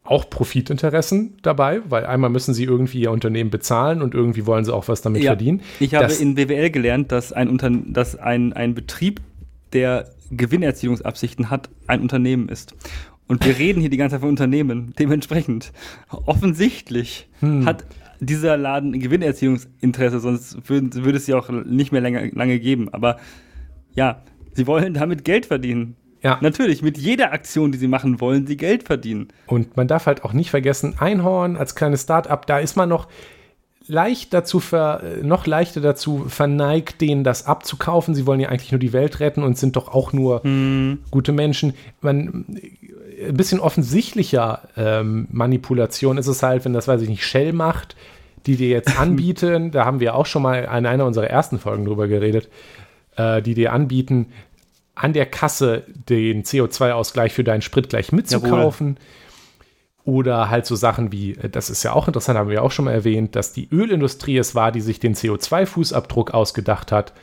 auch 0.06 0.30
Profitinteressen 0.30 1.38
dabei, 1.42 1.82
weil 1.90 2.06
einmal 2.06 2.30
müssen 2.30 2.54
sie 2.54 2.64
irgendwie 2.64 3.02
ihr 3.02 3.12
Unternehmen 3.12 3.50
bezahlen 3.50 4.02
und 4.02 4.14
irgendwie 4.14 4.46
wollen 4.46 4.64
sie 4.64 4.74
auch 4.74 4.88
was 4.88 5.02
damit 5.02 5.24
ja, 5.24 5.32
verdienen. 5.32 5.62
Ich 5.80 5.96
habe 5.96 6.06
das, 6.06 6.22
in 6.22 6.36
BWL 6.36 6.70
gelernt, 6.70 7.12
dass 7.12 7.34
ein, 7.34 7.50
Unter 7.50 7.70
dass 7.72 8.16
ein, 8.16 8.54
ein 8.54 8.76
Betrieb, 8.76 9.22
der 9.74 10.10
Gewinnerzielungsabsichten 10.32 11.50
hat, 11.50 11.70
ein 11.88 12.02
Unternehmen 12.02 12.50
ist. 12.50 12.76
Und 13.28 13.44
wir 13.46 13.58
reden 13.58 13.82
hier 13.82 13.90
die 13.90 13.98
ganze 13.98 14.14
Zeit 14.14 14.22
von 14.22 14.30
Unternehmen. 14.30 14.94
Dementsprechend, 14.98 15.74
offensichtlich 16.10 17.28
hm. 17.40 17.66
hat 17.66 17.86
dieser 18.20 18.56
Laden 18.58 18.94
ein 18.94 19.00
Gewinnerzielungsinteresse, 19.00 20.20
sonst 20.20 20.70
würde, 20.70 21.04
würde 21.04 21.18
es 21.18 21.26
sie 21.26 21.34
auch 21.34 21.50
nicht 21.50 21.92
mehr 21.92 22.02
lange, 22.02 22.30
lange 22.30 22.60
geben. 22.60 22.90
Aber 22.94 23.18
ja, 23.94 24.22
sie 24.54 24.68
wollen 24.68 24.94
damit 24.94 25.26
Geld 25.26 25.48
verdienen. 25.48 25.96
Ja. 26.26 26.40
Natürlich, 26.42 26.82
mit 26.82 26.98
jeder 26.98 27.34
Aktion, 27.34 27.72
die 27.72 27.78
sie 27.78 27.88
machen, 27.88 28.20
wollen 28.20 28.48
sie 28.48 28.58
Geld 28.58 28.82
verdienen. 28.82 29.28
Und 29.46 29.78
man 29.78 29.88
darf 29.88 30.08
halt 30.08 30.26
auch 30.26 30.34
nicht 30.34 30.50
vergessen, 30.50 30.96
Einhorn 30.98 31.56
als 31.56 31.76
kleines 31.76 32.02
Start-up, 32.02 32.48
da 32.48 32.58
ist 32.58 32.76
man 32.76 32.90
noch 32.90 33.08
leicht 33.86 34.34
dazu 34.34 34.60
ver, 34.60 35.04
noch 35.22 35.46
leichter 35.46 35.82
dazu 35.82 36.26
verneigt, 36.28 37.00
denen 37.00 37.24
das 37.24 37.46
abzukaufen. 37.46 38.16
Sie 38.16 38.26
wollen 38.26 38.40
ja 38.40 38.50
eigentlich 38.50 38.72
nur 38.72 38.80
die 38.80 38.92
Welt 38.92 39.20
retten 39.20 39.44
und 39.44 39.60
sind 39.60 39.76
doch 39.76 39.90
auch 39.90 40.14
nur 40.14 40.42
hm. 40.42 40.98
gute 41.12 41.32
Menschen. 41.32 41.76
Man, 42.02 42.46
ein 43.28 43.38
bisschen 43.38 43.60
offensichtlicher 43.60 44.68
ähm, 44.76 45.28
Manipulation 45.32 46.18
ist 46.18 46.26
es 46.26 46.42
halt, 46.42 46.66
wenn 46.66 46.74
das, 46.74 46.88
weiß 46.88 47.04
ich 47.04 47.10
nicht, 47.10 47.24
Shell 47.24 47.54
macht, 47.54 47.96
die 48.48 48.56
dir 48.56 48.70
jetzt 48.70 49.00
anbieten, 49.00 49.70
da 49.70 49.86
haben 49.86 50.00
wir 50.00 50.16
auch 50.16 50.26
schon 50.26 50.42
mal 50.42 50.64
in 50.64 50.88
einer 50.88 51.06
unserer 51.06 51.30
ersten 51.30 51.60
Folgen 51.60 51.86
drüber 51.86 52.08
geredet, 52.08 52.50
äh, 53.16 53.44
die 53.44 53.54
dir 53.54 53.74
anbieten, 53.74 54.28
an 54.96 55.14
der 55.14 55.26
Kasse 55.26 55.84
den 55.88 56.44
CO2-Ausgleich 56.44 57.34
für 57.34 57.44
deinen 57.44 57.62
Sprit 57.62 57.90
gleich 57.90 58.12
mitzukaufen. 58.12 58.96
Jawohl. 58.96 59.02
Oder 60.06 60.52
halt 60.52 60.68
so 60.68 60.76
Sachen 60.76 61.12
wie, 61.12 61.32
äh, 61.32 61.50
das 61.50 61.70
ist 61.70 61.84
ja 61.84 61.94
auch 61.94 62.08
interessant, 62.08 62.38
haben 62.38 62.50
wir 62.50 62.64
auch 62.64 62.72
schon 62.72 62.86
mal 62.86 62.92
erwähnt, 62.92 63.36
dass 63.36 63.54
die 63.54 63.68
Ölindustrie 63.72 64.38
es 64.38 64.56
war, 64.56 64.72
die 64.72 64.82
sich 64.82 65.00
den 65.00 65.16
CO2-Fußabdruck 65.16 66.32
ausgedacht 66.32 66.92
hat. 66.92 67.14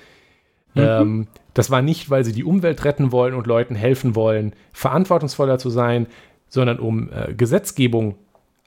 Mhm. 0.74 0.82
Ähm, 0.82 1.26
das 1.54 1.70
war 1.70 1.82
nicht, 1.82 2.10
weil 2.10 2.24
sie 2.24 2.32
die 2.32 2.44
Umwelt 2.44 2.84
retten 2.84 3.12
wollen 3.12 3.34
und 3.34 3.46
Leuten 3.46 3.74
helfen 3.74 4.14
wollen, 4.14 4.54
verantwortungsvoller 4.72 5.58
zu 5.58 5.70
sein, 5.70 6.06
sondern 6.48 6.78
um 6.78 7.10
äh, 7.12 7.34
Gesetzgebung 7.34 8.16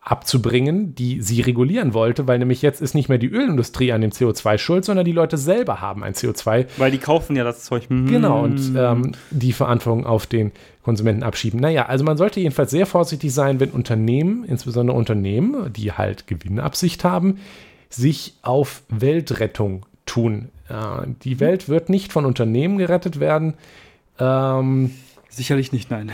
abzubringen, 0.05 0.93
die 0.93 1.19
sie 1.21 1.41
regulieren 1.41 1.95
wollte, 1.95 2.27
weil 2.27 2.37
nämlich 2.37 2.61
jetzt 2.61 2.79
ist 2.79 2.93
nicht 2.93 3.09
mehr 3.09 3.17
die 3.17 3.27
Ölindustrie 3.27 3.91
an 3.91 4.01
dem 4.01 4.11
CO2 4.11 4.59
schuld, 4.59 4.85
sondern 4.85 5.03
die 5.03 5.11
Leute 5.11 5.35
selber 5.35 5.81
haben 5.81 6.03
ein 6.03 6.13
CO2. 6.13 6.67
Weil 6.77 6.91
die 6.91 6.99
kaufen 6.99 7.35
ja 7.35 7.43
das 7.43 7.63
Zeug. 7.63 7.89
Mhm. 7.89 8.05
Genau, 8.05 8.43
und 8.43 8.73
ähm, 8.77 9.13
die 9.31 9.51
Verantwortung 9.51 10.05
auf 10.05 10.27
den 10.27 10.51
Konsumenten 10.83 11.23
abschieben. 11.23 11.59
Naja, 11.59 11.87
also 11.87 12.05
man 12.05 12.17
sollte 12.17 12.39
jedenfalls 12.39 12.69
sehr 12.69 12.85
vorsichtig 12.85 13.33
sein, 13.33 13.59
wenn 13.59 13.71
Unternehmen, 13.71 14.45
insbesondere 14.45 14.95
Unternehmen, 14.95 15.73
die 15.73 15.91
halt 15.91 16.27
Gewinnabsicht 16.27 17.03
haben, 17.03 17.39
sich 17.89 18.35
auf 18.43 18.83
Weltrettung 18.89 19.87
tun. 20.05 20.49
Äh, 20.69 21.07
die 21.23 21.39
Welt 21.39 21.67
wird 21.67 21.89
nicht 21.89 22.13
von 22.13 22.25
Unternehmen 22.25 22.77
gerettet 22.77 23.19
werden. 23.19 23.55
Ähm, 24.19 24.91
Sicherlich 25.29 25.71
nicht, 25.71 25.89
nein. 25.89 26.11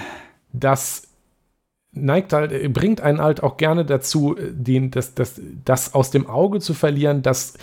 Das 0.54 1.11
neigt 1.92 2.34
halt, 2.34 2.74
bringt 2.74 3.02
einen 3.02 3.22
halt 3.22 3.44
auch 3.44 3.58
gerne 3.58 3.86
dazu, 3.86 4.36
den, 4.40 4.92
das, 4.92 5.14
das, 5.14 5.42
das 5.66 5.94
aus 5.94 6.12
dem 6.12 6.28
Auge 6.28 6.60
zu 6.60 6.74
verlieren, 6.74 7.22
dass 7.22 7.54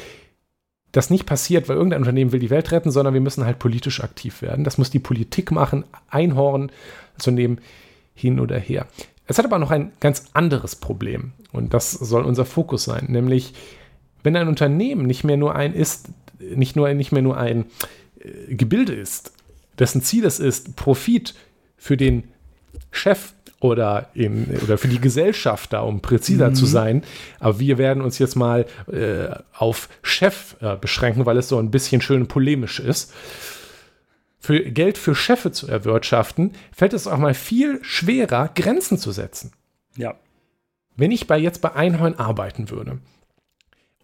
das 0.93 1.11
nicht 1.11 1.27
passiert, 1.27 1.69
weil 1.69 1.77
irgendein 1.77 2.01
Unternehmen 2.01 2.33
will 2.33 2.41
die 2.41 2.51
Welt 2.51 2.71
retten, 2.73 2.91
sondern 2.91 3.15
wir 3.15 3.21
müssen 3.21 3.45
halt 3.45 3.59
politisch 3.59 4.03
aktiv 4.03 4.43
werden. 4.43 4.65
Das 4.65 4.79
muss 4.79 4.91
die 4.91 4.99
Politik 4.99 5.51
machen, 5.51 5.85
Einhorn 6.09 6.73
zu 7.19 7.31
nehmen, 7.31 7.61
hin 8.15 8.41
oder 8.41 8.59
her. 8.59 8.87
Es 9.27 9.39
hat 9.39 9.45
aber 9.45 9.59
noch 9.59 9.71
ein 9.71 9.93
ganz 10.01 10.25
anderes 10.33 10.77
Problem 10.77 11.33
und 11.53 11.75
das 11.75 11.93
soll 11.93 12.25
unser 12.25 12.45
Fokus 12.45 12.85
sein, 12.85 13.07
nämlich 13.09 13.55
wenn 14.23 14.35
ein 14.35 14.49
Unternehmen 14.49 15.07
nicht 15.07 15.23
mehr 15.23 15.37
nur 15.37 15.55
ein 15.55 15.75
ist, 15.75 16.09
nicht 16.41 16.77
nur 16.77 16.93
nicht 16.95 17.13
mehr 17.13 17.23
nur 17.23 17.37
ein 17.37 17.67
äh, 18.19 18.55
Gebilde 18.55 18.95
ist, 18.95 19.33
dessen 19.79 20.03
Ziel 20.03 20.25
es 20.25 20.41
ist, 20.41 20.77
Profit 20.77 21.35
für 21.77 21.97
den 21.97 22.25
Chef 22.91 23.35
oder, 23.61 24.09
in, 24.15 24.47
oder 24.63 24.79
für 24.79 24.89
die 24.89 25.01
Gesellschaft 25.01 25.73
da, 25.73 25.81
um 25.81 26.01
präziser 26.01 26.51
mhm. 26.51 26.55
zu 26.55 26.67
sein. 26.67 27.03
Aber 27.41 27.59
wir 27.59 27.79
werden 27.79 28.03
uns 28.03 28.19
jetzt 28.19 28.37
mal 28.37 28.67
äh, 28.91 29.29
auf 29.57 29.89
Chef 30.03 30.57
äh, 30.61 30.77
beschränken, 30.77 31.27
weil 31.27 31.37
es 31.37 31.49
so 31.49 31.59
ein 31.59 31.71
bisschen 31.71 32.01
schön 32.01 32.29
polemisch 32.29 32.81
ist. 32.81 33.13
Für 34.39 34.61
Geld 34.61 34.97
für 34.97 35.15
Chefe 35.15 35.51
zu 35.51 35.67
erwirtschaften, 35.67 36.53
fällt 36.73 36.93
es 36.93 37.09
auch 37.09 37.19
mal 37.19 37.35
viel 37.35 37.81
schwerer, 37.83 38.51
Grenzen 38.55 38.97
zu 38.97 39.11
setzen. 39.11 39.53
Ja. 39.97 40.15
Wenn 40.97 41.11
ich 41.11 41.27
bei 41.27 41.39
jetzt 41.39 41.61
bei 41.61 41.75
Einhorn 41.75 42.15
arbeiten 42.15 42.71
würde, 42.71 42.99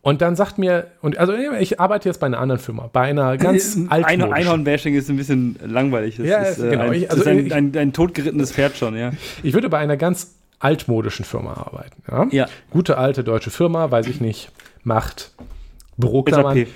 und 0.04 0.20
dann 0.20 0.36
sagt 0.36 0.58
mir, 0.58 0.88
und 1.00 1.16
also 1.16 1.32
ich 1.32 1.80
arbeite 1.80 2.10
jetzt 2.10 2.18
bei 2.18 2.26
einer 2.26 2.38
anderen 2.38 2.60
Firma, 2.60 2.90
bei 2.92 3.00
einer 3.00 3.38
ganz 3.38 3.74
äh, 3.74 3.86
alten. 3.88 4.22
Einhorn-Bashing 4.34 4.94
ist 4.94 5.08
ein 5.08 5.16
bisschen 5.16 5.58
langweilig. 5.64 6.18
Das 6.18 6.26
ja, 6.26 6.42
ist, 6.42 6.58
äh, 6.58 6.68
genau. 6.68 6.84
Ein, 6.84 6.92
ich, 6.92 7.10
also 7.10 7.24
ein, 7.24 7.50
ein, 7.50 7.74
ein, 7.74 7.92
totgerittenes 7.94 8.52
Pferd 8.52 8.76
schon, 8.76 8.98
ja. 8.98 9.12
Ich 9.42 9.54
würde 9.54 9.70
bei 9.70 9.78
einer 9.78 9.96
ganz 9.96 10.34
altmodischen 10.58 11.24
Firma 11.24 11.54
arbeiten. 11.54 12.02
Ja? 12.06 12.26
ja. 12.32 12.46
Gute 12.68 12.98
alte 12.98 13.24
deutsche 13.24 13.48
Firma, 13.48 13.90
weiß 13.90 14.06
ich 14.08 14.20
nicht, 14.20 14.52
macht 14.82 15.32
Büroklammern. 15.96 16.66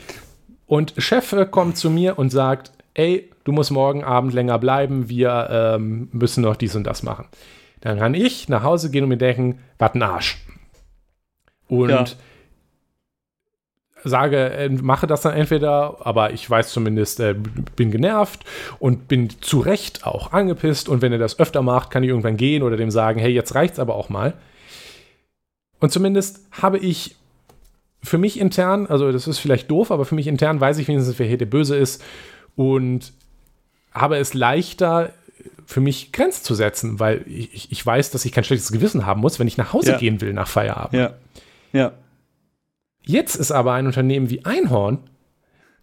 Und 0.64 0.94
Chef 0.96 1.36
kommt 1.50 1.76
zu 1.76 1.90
mir 1.90 2.18
und 2.18 2.30
sagt, 2.30 2.72
ey, 2.94 3.28
du 3.44 3.52
musst 3.52 3.70
morgen 3.70 4.04
Abend 4.04 4.32
länger 4.32 4.58
bleiben, 4.58 5.10
wir 5.10 5.48
ähm, 5.50 6.08
müssen 6.12 6.40
noch 6.40 6.56
dies 6.56 6.74
und 6.74 6.84
das 6.84 7.02
machen. 7.02 7.26
Dann 7.82 7.98
kann 7.98 8.14
ich 8.14 8.48
nach 8.48 8.62
Hause 8.62 8.90
gehen 8.90 9.02
und 9.02 9.10
mir 9.10 9.18
denken, 9.18 9.58
was 9.78 9.92
ein 9.92 10.02
Arsch. 10.02 10.38
Und 11.68 11.90
ja 11.90 12.06
sage, 14.04 14.50
äh, 14.50 14.68
mache 14.68 15.06
das 15.06 15.22
dann 15.22 15.34
entweder, 15.34 15.98
aber 16.06 16.32
ich 16.32 16.48
weiß 16.48 16.70
zumindest, 16.70 17.20
äh, 17.20 17.34
bin 17.76 17.90
genervt 17.90 18.44
und 18.78 19.08
bin 19.08 19.28
zu 19.40 19.60
Recht 19.60 20.06
auch 20.06 20.32
angepisst 20.32 20.88
und 20.88 21.02
wenn 21.02 21.12
er 21.12 21.18
das 21.18 21.38
öfter 21.38 21.62
macht, 21.62 21.90
kann 21.90 22.02
ich 22.02 22.10
irgendwann 22.10 22.36
gehen 22.36 22.62
oder 22.62 22.76
dem 22.76 22.90
sagen, 22.90 23.18
hey, 23.20 23.32
jetzt 23.32 23.54
reicht's 23.54 23.78
aber 23.78 23.94
auch 23.94 24.08
mal. 24.08 24.34
Und 25.80 25.92
zumindest 25.92 26.40
habe 26.50 26.78
ich 26.78 27.16
für 28.02 28.18
mich 28.18 28.38
intern, 28.38 28.86
also 28.86 29.10
das 29.10 29.26
ist 29.26 29.38
vielleicht 29.38 29.70
doof, 29.70 29.90
aber 29.90 30.04
für 30.04 30.14
mich 30.14 30.26
intern 30.26 30.60
weiß 30.60 30.78
ich 30.78 30.88
wenigstens, 30.88 31.18
wer 31.18 31.26
hier 31.26 31.38
der 31.38 31.46
Böse 31.46 31.76
ist 31.76 32.02
und 32.56 33.12
habe 33.92 34.16
es 34.18 34.34
leichter 34.34 35.12
für 35.66 35.80
mich 35.80 36.12
Grenzen 36.12 36.44
zu 36.44 36.54
setzen, 36.54 36.98
weil 36.98 37.24
ich, 37.26 37.70
ich 37.70 37.84
weiß, 37.84 38.10
dass 38.10 38.24
ich 38.24 38.32
kein 38.32 38.44
schlechtes 38.44 38.72
Gewissen 38.72 39.04
haben 39.04 39.20
muss, 39.20 39.38
wenn 39.38 39.46
ich 39.46 39.58
nach 39.58 39.72
Hause 39.72 39.92
ja. 39.92 39.98
gehen 39.98 40.20
will 40.20 40.32
nach 40.32 40.48
Feierabend. 40.48 40.94
Ja. 40.94 41.14
Ja. 41.72 41.92
Jetzt 43.08 43.36
ist 43.36 43.52
aber 43.52 43.72
ein 43.72 43.86
Unternehmen 43.86 44.28
wie 44.28 44.44
Einhorn 44.44 44.98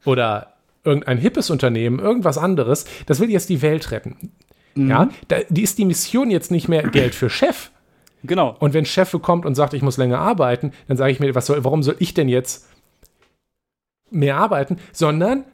oder 0.06 0.54
irgendein 0.84 1.18
hippes 1.18 1.50
Unternehmen, 1.50 1.98
irgendwas 1.98 2.38
anderes, 2.38 2.86
das 3.08 3.20
will 3.20 3.32
jetzt 3.32 3.50
die 3.50 3.64
Welt 3.64 3.90
retten. 3.90 4.32
Mhm. 4.76 4.90
Ja, 4.92 5.10
da, 5.28 5.38
die 5.50 5.64
ist 5.64 5.80
die 5.80 5.86
Mission 5.86 6.30
jetzt 6.30 6.52
nicht 6.52 6.68
mehr 6.68 6.84
Geld 6.84 7.16
für 7.16 7.32
Chef. 7.32 7.72
Genau. 8.24 8.56
Und 8.60 8.76
wenn 8.76 8.86
Chef 8.86 9.12
kommt 9.24 9.48
und 9.48 9.56
sagt, 9.56 9.74
ich 9.74 9.82
muss 9.82 9.98
länger 9.98 10.20
arbeiten, 10.20 10.72
dann 10.88 10.98
sage 10.98 11.12
ich 11.12 11.20
mir, 11.20 11.34
was 11.34 11.48
soll, 11.48 11.64
warum 11.64 11.82
soll 11.82 11.96
ich 11.98 12.14
denn 12.14 12.30
jetzt 12.30 12.68
mehr 14.12 14.38
arbeiten? 14.38 14.78
Sondern, 14.92 15.46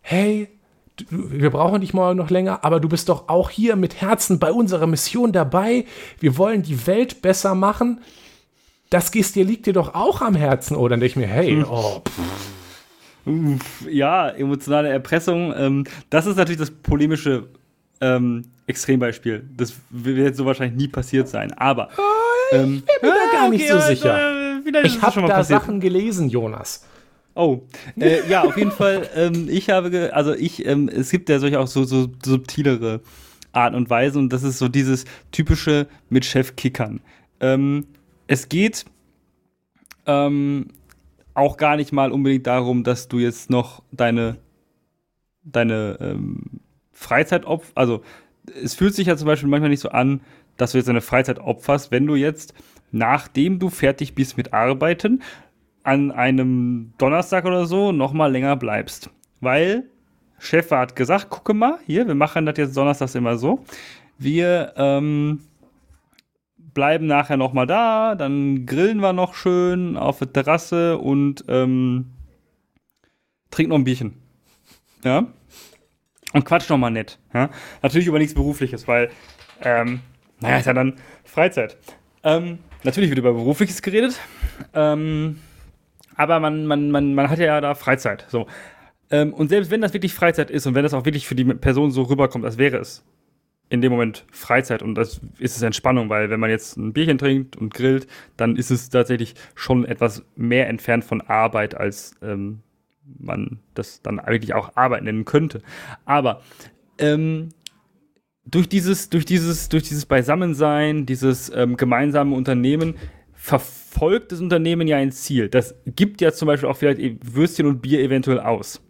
hey, 0.00 0.48
wir 1.10 1.50
brauchen 1.50 1.82
dich 1.82 1.92
morgen 1.92 2.16
noch 2.16 2.30
länger, 2.30 2.64
aber 2.64 2.80
du 2.80 2.88
bist 2.88 3.10
doch 3.10 3.28
auch 3.28 3.50
hier 3.50 3.76
mit 3.76 4.00
Herzen 4.00 4.38
bei 4.38 4.50
unserer 4.50 4.86
Mission 4.86 5.32
dabei. 5.32 5.84
Wir 6.20 6.38
wollen 6.38 6.62
die 6.62 6.86
Welt 6.86 7.20
besser 7.20 7.54
machen 7.54 8.00
das 8.90 9.10
gehst 9.10 9.34
dir, 9.36 9.44
liegt 9.44 9.66
dir 9.66 9.72
doch 9.72 9.94
auch 9.94 10.22
am 10.22 10.34
Herzen. 10.34 10.74
Dann 10.74 11.00
denke 11.00 11.06
ich 11.06 11.16
mir, 11.16 11.26
hey, 11.26 11.50
hm. 11.50 11.66
oh, 11.68 12.02
Ja, 13.88 14.28
emotionale 14.30 14.88
Erpressung. 14.88 15.52
Ähm, 15.56 15.84
das 16.10 16.26
ist 16.26 16.36
natürlich 16.36 16.58
das 16.58 16.70
polemische 16.70 17.48
ähm, 18.00 18.44
Extrembeispiel. 18.66 19.48
Das 19.56 19.74
wird 19.90 20.36
so 20.36 20.46
wahrscheinlich 20.46 20.78
nie 20.78 20.88
passiert 20.88 21.28
sein. 21.28 21.52
Aber. 21.52 21.90
Ich 22.50 22.58
ähm, 22.58 22.82
bin 23.00 23.10
mir 23.10 23.16
da 23.16 23.38
gar 23.38 23.48
nicht 23.50 23.70
okay, 23.70 23.80
so 23.80 23.86
sicher. 23.86 24.62
Äh, 24.64 24.86
ich 24.86 25.02
habe 25.02 25.20
da 25.22 25.28
passiert. 25.28 25.60
Sachen 25.60 25.80
gelesen, 25.80 26.28
Jonas. 26.28 26.86
Oh, 27.34 27.62
äh, 28.00 28.28
ja, 28.28 28.42
auf 28.42 28.56
jeden 28.56 28.72
Fall. 28.72 29.08
Ähm, 29.14 29.48
ich 29.48 29.70
habe, 29.70 30.10
also 30.12 30.34
ich, 30.34 30.66
ähm, 30.66 30.88
es 30.88 31.10
gibt 31.10 31.28
ja 31.28 31.38
solche 31.38 31.60
auch 31.60 31.68
so, 31.68 31.84
so 31.84 32.08
subtilere 32.24 33.00
Arten 33.52 33.76
und 33.76 33.88
Weisen 33.90 34.22
und 34.22 34.32
das 34.32 34.42
ist 34.42 34.58
so 34.58 34.68
dieses 34.68 35.04
typische 35.30 35.86
mit 36.10 36.24
Chef 36.24 36.56
kickern. 36.56 37.00
Ähm, 37.40 37.86
es 38.28 38.48
geht 38.48 38.84
ähm, 40.06 40.68
auch 41.34 41.56
gar 41.56 41.76
nicht 41.76 41.92
mal 41.92 42.12
unbedingt 42.12 42.46
darum, 42.46 42.84
dass 42.84 43.08
du 43.08 43.18
jetzt 43.18 43.50
noch 43.50 43.82
deine, 43.90 44.36
deine 45.42 45.98
ähm, 46.00 46.60
Freizeit 46.92 47.44
opferst. 47.44 47.76
Also, 47.76 48.02
es 48.62 48.74
fühlt 48.74 48.94
sich 48.94 49.08
ja 49.08 49.16
zum 49.16 49.26
Beispiel 49.26 49.48
manchmal 49.48 49.70
nicht 49.70 49.80
so 49.80 49.90
an, 49.90 50.20
dass 50.56 50.72
du 50.72 50.78
jetzt 50.78 50.88
deine 50.88 51.00
Freizeit 51.00 51.38
opferst, 51.38 51.90
wenn 51.90 52.06
du 52.06 52.14
jetzt, 52.14 52.54
nachdem 52.90 53.58
du 53.58 53.70
fertig 53.70 54.14
bist 54.14 54.36
mit 54.36 54.52
Arbeiten, 54.52 55.22
an 55.82 56.10
einem 56.10 56.92
Donnerstag 56.98 57.44
oder 57.44 57.66
so 57.66 57.92
nochmal 57.92 58.32
länger 58.32 58.56
bleibst. 58.56 59.10
Weil 59.40 59.84
Chef 60.38 60.70
hat 60.70 60.96
gesagt, 60.96 61.30
gucke 61.30 61.54
mal, 61.54 61.78
hier, 61.86 62.06
wir 62.06 62.14
machen 62.14 62.46
das 62.46 62.56
jetzt 62.58 62.76
donnerstags 62.76 63.14
immer 63.14 63.36
so. 63.38 63.64
Wir 64.18 64.72
ähm, 64.76 65.40
bleiben 66.78 67.08
nachher 67.08 67.36
noch 67.36 67.52
mal 67.52 67.66
da, 67.66 68.14
dann 68.14 68.64
grillen 68.64 69.00
wir 69.00 69.12
noch 69.12 69.34
schön 69.34 69.96
auf 69.96 70.20
der 70.20 70.32
Terrasse 70.32 70.96
und 70.96 71.44
ähm, 71.48 72.12
trinken 73.50 73.70
noch 73.70 73.78
ein 73.78 73.82
Bierchen. 73.82 74.14
Ja? 75.02 75.26
Und 76.34 76.44
quatsch 76.44 76.70
noch 76.70 76.78
mal 76.78 76.90
nett. 76.90 77.18
Ja? 77.34 77.50
Natürlich 77.82 78.06
über 78.06 78.20
nichts 78.20 78.32
Berufliches, 78.32 78.86
weil, 78.86 79.10
ähm, 79.60 80.02
naja, 80.38 80.58
ist 80.58 80.66
ja 80.66 80.72
dann 80.72 80.94
Freizeit. 81.24 81.76
Ähm, 82.22 82.60
natürlich 82.84 83.10
wird 83.10 83.18
über 83.18 83.32
Berufliches 83.32 83.82
geredet, 83.82 84.20
ähm, 84.72 85.40
aber 86.14 86.38
man, 86.38 86.64
man, 86.64 86.92
man, 86.92 87.12
man 87.12 87.28
hat 87.28 87.40
ja 87.40 87.60
da 87.60 87.74
Freizeit. 87.74 88.24
So. 88.28 88.46
Ähm, 89.10 89.34
und 89.34 89.48
selbst 89.48 89.72
wenn 89.72 89.80
das 89.80 89.94
wirklich 89.94 90.14
Freizeit 90.14 90.48
ist 90.48 90.64
und 90.68 90.76
wenn 90.76 90.84
das 90.84 90.94
auch 90.94 91.06
wirklich 91.06 91.26
für 91.26 91.34
die 91.34 91.44
Person 91.44 91.90
so 91.90 92.02
rüberkommt, 92.02 92.44
als 92.44 92.56
wäre 92.56 92.76
es 92.76 93.04
in 93.70 93.80
dem 93.80 93.92
Moment 93.92 94.24
Freizeit 94.30 94.82
und 94.82 94.94
das 94.94 95.20
ist 95.38 95.56
es 95.56 95.62
Entspannung, 95.62 96.08
weil 96.08 96.30
wenn 96.30 96.40
man 96.40 96.50
jetzt 96.50 96.76
ein 96.76 96.92
Bierchen 96.92 97.18
trinkt 97.18 97.56
und 97.56 97.74
grillt, 97.74 98.06
dann 98.36 98.56
ist 98.56 98.70
es 98.70 98.88
tatsächlich 98.88 99.34
schon 99.54 99.84
etwas 99.84 100.24
mehr 100.36 100.68
entfernt 100.68 101.04
von 101.04 101.20
Arbeit, 101.20 101.74
als 101.74 102.14
ähm, 102.22 102.60
man 103.18 103.58
das 103.74 104.02
dann 104.02 104.20
wirklich 104.26 104.54
auch 104.54 104.76
Arbeit 104.76 105.02
nennen 105.02 105.24
könnte. 105.24 105.62
Aber 106.04 106.42
ähm, 106.98 107.50
durch 108.44 108.68
dieses, 108.68 109.10
durch 109.10 109.24
dieses, 109.24 109.68
durch 109.68 109.82
dieses 109.82 110.06
Beisammensein, 110.06 111.04
dieses 111.04 111.52
ähm, 111.54 111.76
gemeinsame 111.76 112.34
Unternehmen 112.34 112.94
verfolgt 113.34 114.32
das 114.32 114.40
Unternehmen 114.40 114.88
ja 114.88 114.96
ein 114.96 115.12
Ziel. 115.12 115.48
Das 115.48 115.74
gibt 115.86 116.20
ja 116.20 116.32
zum 116.32 116.46
Beispiel 116.46 116.68
auch 116.68 116.76
vielleicht 116.76 117.00
Würstchen 117.34 117.66
und 117.66 117.82
Bier 117.82 118.00
eventuell 118.00 118.40
aus. 118.40 118.80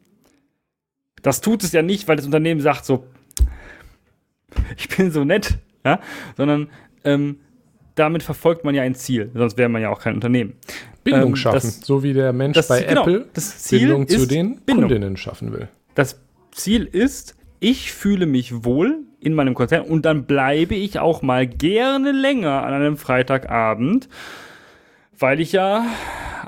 Das 1.22 1.40
tut 1.40 1.64
es 1.64 1.72
ja 1.72 1.82
nicht, 1.82 2.06
weil 2.08 2.16
das 2.16 2.26
Unternehmen 2.26 2.60
sagt 2.60 2.84
so, 2.84 3.06
ich 4.76 4.88
bin 4.88 5.10
so 5.10 5.24
nett, 5.24 5.58
ja, 5.84 6.00
sondern 6.36 6.68
ähm, 7.04 7.38
damit 7.94 8.22
verfolgt 8.22 8.64
man 8.64 8.74
ja 8.74 8.82
ein 8.82 8.94
Ziel, 8.94 9.30
sonst 9.34 9.56
wäre 9.56 9.68
man 9.68 9.82
ja 9.82 9.90
auch 9.90 10.00
kein 10.00 10.14
Unternehmen. 10.14 10.54
Bindung 11.04 11.30
ähm, 11.30 11.36
schaffen, 11.36 11.56
das, 11.56 11.80
so 11.80 12.02
wie 12.02 12.12
der 12.12 12.32
Mensch 12.32 12.54
das, 12.54 12.68
bei 12.68 12.82
genau, 12.82 13.02
Apple 13.02 13.26
Bindung 13.70 14.08
zu 14.08 14.26
den 14.26 14.60
Bindung. 14.60 14.84
Kundinnen 14.84 15.16
schaffen 15.16 15.52
will. 15.52 15.68
Das 15.94 16.20
Ziel 16.52 16.84
ist, 16.84 17.36
ich 17.60 17.92
fühle 17.92 18.26
mich 18.26 18.64
wohl 18.64 19.04
in 19.20 19.34
meinem 19.34 19.54
Konzern 19.54 19.82
und 19.82 20.04
dann 20.04 20.24
bleibe 20.24 20.74
ich 20.74 20.98
auch 20.98 21.22
mal 21.22 21.46
gerne 21.46 22.12
länger 22.12 22.62
an 22.62 22.72
einem 22.72 22.96
Freitagabend, 22.96 24.08
weil 25.18 25.40
ich 25.40 25.52
ja 25.52 25.84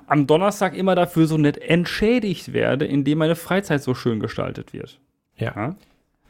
am 0.06 0.26
Donnerstag 0.26 0.76
immer 0.76 0.94
dafür 0.94 1.26
so 1.26 1.36
nett 1.36 1.58
entschädigt 1.58 2.52
werde, 2.52 2.84
indem 2.84 3.18
meine 3.18 3.36
Freizeit 3.36 3.82
so 3.82 3.94
schön 3.94 4.20
gestaltet 4.20 4.72
wird. 4.72 5.00
Ja. 5.36 5.52
ja? 5.56 5.76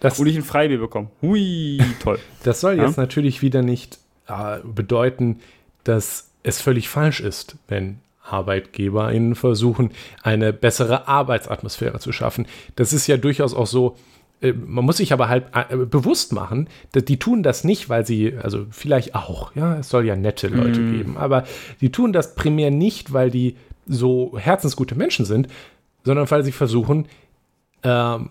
Das, 0.01 0.18
und 0.18 0.26
ich 0.26 0.36
ein 0.36 0.42
Freibier 0.42 0.78
bekomme. 0.78 1.09
Hui, 1.22 1.80
toll. 2.03 2.18
das 2.42 2.61
soll 2.61 2.76
ja? 2.76 2.86
jetzt 2.86 2.96
natürlich 2.96 3.42
wieder 3.42 3.62
nicht 3.62 3.98
äh, 4.26 4.59
bedeuten, 4.64 5.40
dass 5.84 6.30
es 6.42 6.61
völlig 6.61 6.88
falsch 6.88 7.20
ist, 7.20 7.57
wenn 7.68 7.98
ArbeitgeberInnen 8.22 9.34
versuchen, 9.34 9.90
eine 10.22 10.53
bessere 10.53 11.09
Arbeitsatmosphäre 11.09 11.98
zu 11.98 12.12
schaffen. 12.12 12.46
Das 12.76 12.92
ist 12.92 13.07
ja 13.07 13.16
durchaus 13.16 13.55
auch 13.55 13.66
so, 13.66 13.96
äh, 14.40 14.53
man 14.53 14.84
muss 14.84 14.98
sich 14.98 15.12
aber 15.12 15.28
halt 15.28 15.46
äh, 15.53 15.76
bewusst 15.76 16.32
machen, 16.32 16.68
dass 16.92 17.05
die 17.05 17.18
tun 17.18 17.42
das 17.42 17.64
nicht, 17.64 17.88
weil 17.88 18.07
sie, 18.07 18.34
also 18.36 18.66
vielleicht 18.70 19.14
auch, 19.14 19.55
ja, 19.55 19.78
es 19.78 19.88
soll 19.88 20.07
ja 20.07 20.16
nette 20.16 20.48
Leute 20.48 20.80
mm. 20.80 20.92
geben, 20.92 21.16
aber 21.16 21.44
die 21.80 21.92
tun 21.92 22.12
das 22.12 22.34
primär 22.34 22.70
nicht, 22.70 23.12
weil 23.12 23.30
die 23.30 23.57
so 23.86 24.38
herzensgute 24.38 24.94
Menschen 24.94 25.24
sind, 25.24 25.48
sondern 26.05 26.30
weil 26.30 26.44
sie 26.44 26.53
versuchen, 26.53 27.07
ähm, 27.82 28.30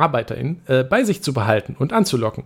ArbeiterInnen 0.00 0.62
äh, 0.66 0.84
bei 0.84 1.04
sich 1.04 1.22
zu 1.22 1.32
behalten 1.32 1.76
und 1.78 1.92
anzulocken. 1.92 2.44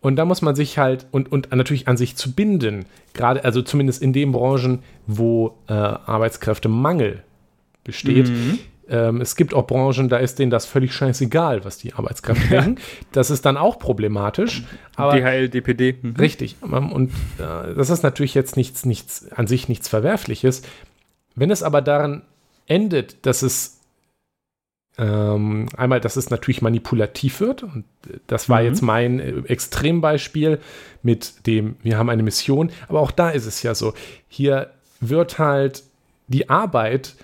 Und 0.00 0.16
da 0.16 0.24
muss 0.24 0.42
man 0.42 0.54
sich 0.54 0.78
halt 0.78 1.06
und, 1.10 1.32
und 1.32 1.50
natürlich 1.50 1.88
an 1.88 1.96
sich 1.96 2.16
zu 2.16 2.32
binden, 2.32 2.84
gerade, 3.14 3.44
also 3.44 3.62
zumindest 3.62 4.02
in 4.02 4.12
den 4.12 4.32
Branchen, 4.32 4.80
wo 5.06 5.56
äh, 5.68 5.72
Arbeitskräftemangel 5.72 7.22
besteht. 7.82 8.28
Mhm. 8.28 8.58
Ähm, 8.88 9.20
es 9.20 9.34
gibt 9.34 9.52
auch 9.52 9.66
Branchen, 9.66 10.08
da 10.08 10.18
ist 10.18 10.38
denen 10.38 10.50
das 10.50 10.66
völlig 10.66 10.92
scheißegal, 10.92 11.64
was 11.64 11.78
die 11.78 11.94
Arbeitskräfte 11.94 12.48
denken. 12.50 12.76
Das 13.12 13.30
ist 13.30 13.44
dann 13.46 13.56
auch 13.56 13.78
problematisch. 13.78 14.64
Aber 14.94 15.18
DHL, 15.18 15.48
DPD. 15.48 15.96
Mhm. 16.00 16.16
Richtig. 16.16 16.56
Und 16.60 17.10
äh, 17.38 17.74
das 17.74 17.90
ist 17.90 18.02
natürlich 18.02 18.34
jetzt 18.34 18.56
nichts, 18.56 18.84
nichts, 18.84 19.28
an 19.32 19.46
sich 19.46 19.68
nichts 19.68 19.88
Verwerfliches. 19.88 20.62
Wenn 21.34 21.50
es 21.50 21.62
aber 21.62 21.82
daran 21.82 22.22
endet, 22.66 23.26
dass 23.26 23.42
es 23.42 23.75
ähm, 24.98 25.68
einmal, 25.76 26.00
dass 26.00 26.16
es 26.16 26.30
natürlich 26.30 26.62
manipulativ 26.62 27.40
wird. 27.40 27.62
Und 27.62 27.84
das 28.26 28.48
war 28.48 28.60
mhm. 28.60 28.66
jetzt 28.66 28.82
mein 28.82 29.20
äh, 29.20 29.32
Extrembeispiel 29.46 30.60
mit 31.02 31.46
dem, 31.46 31.76
wir 31.82 31.98
haben 31.98 32.08
eine 32.08 32.22
Mission. 32.22 32.70
Aber 32.88 33.00
auch 33.00 33.10
da 33.10 33.30
ist 33.30 33.46
es 33.46 33.62
ja 33.62 33.74
so. 33.74 33.94
Hier 34.28 34.70
wird 35.00 35.38
halt 35.38 35.82
die 36.28 36.48
Arbeit 36.48 37.14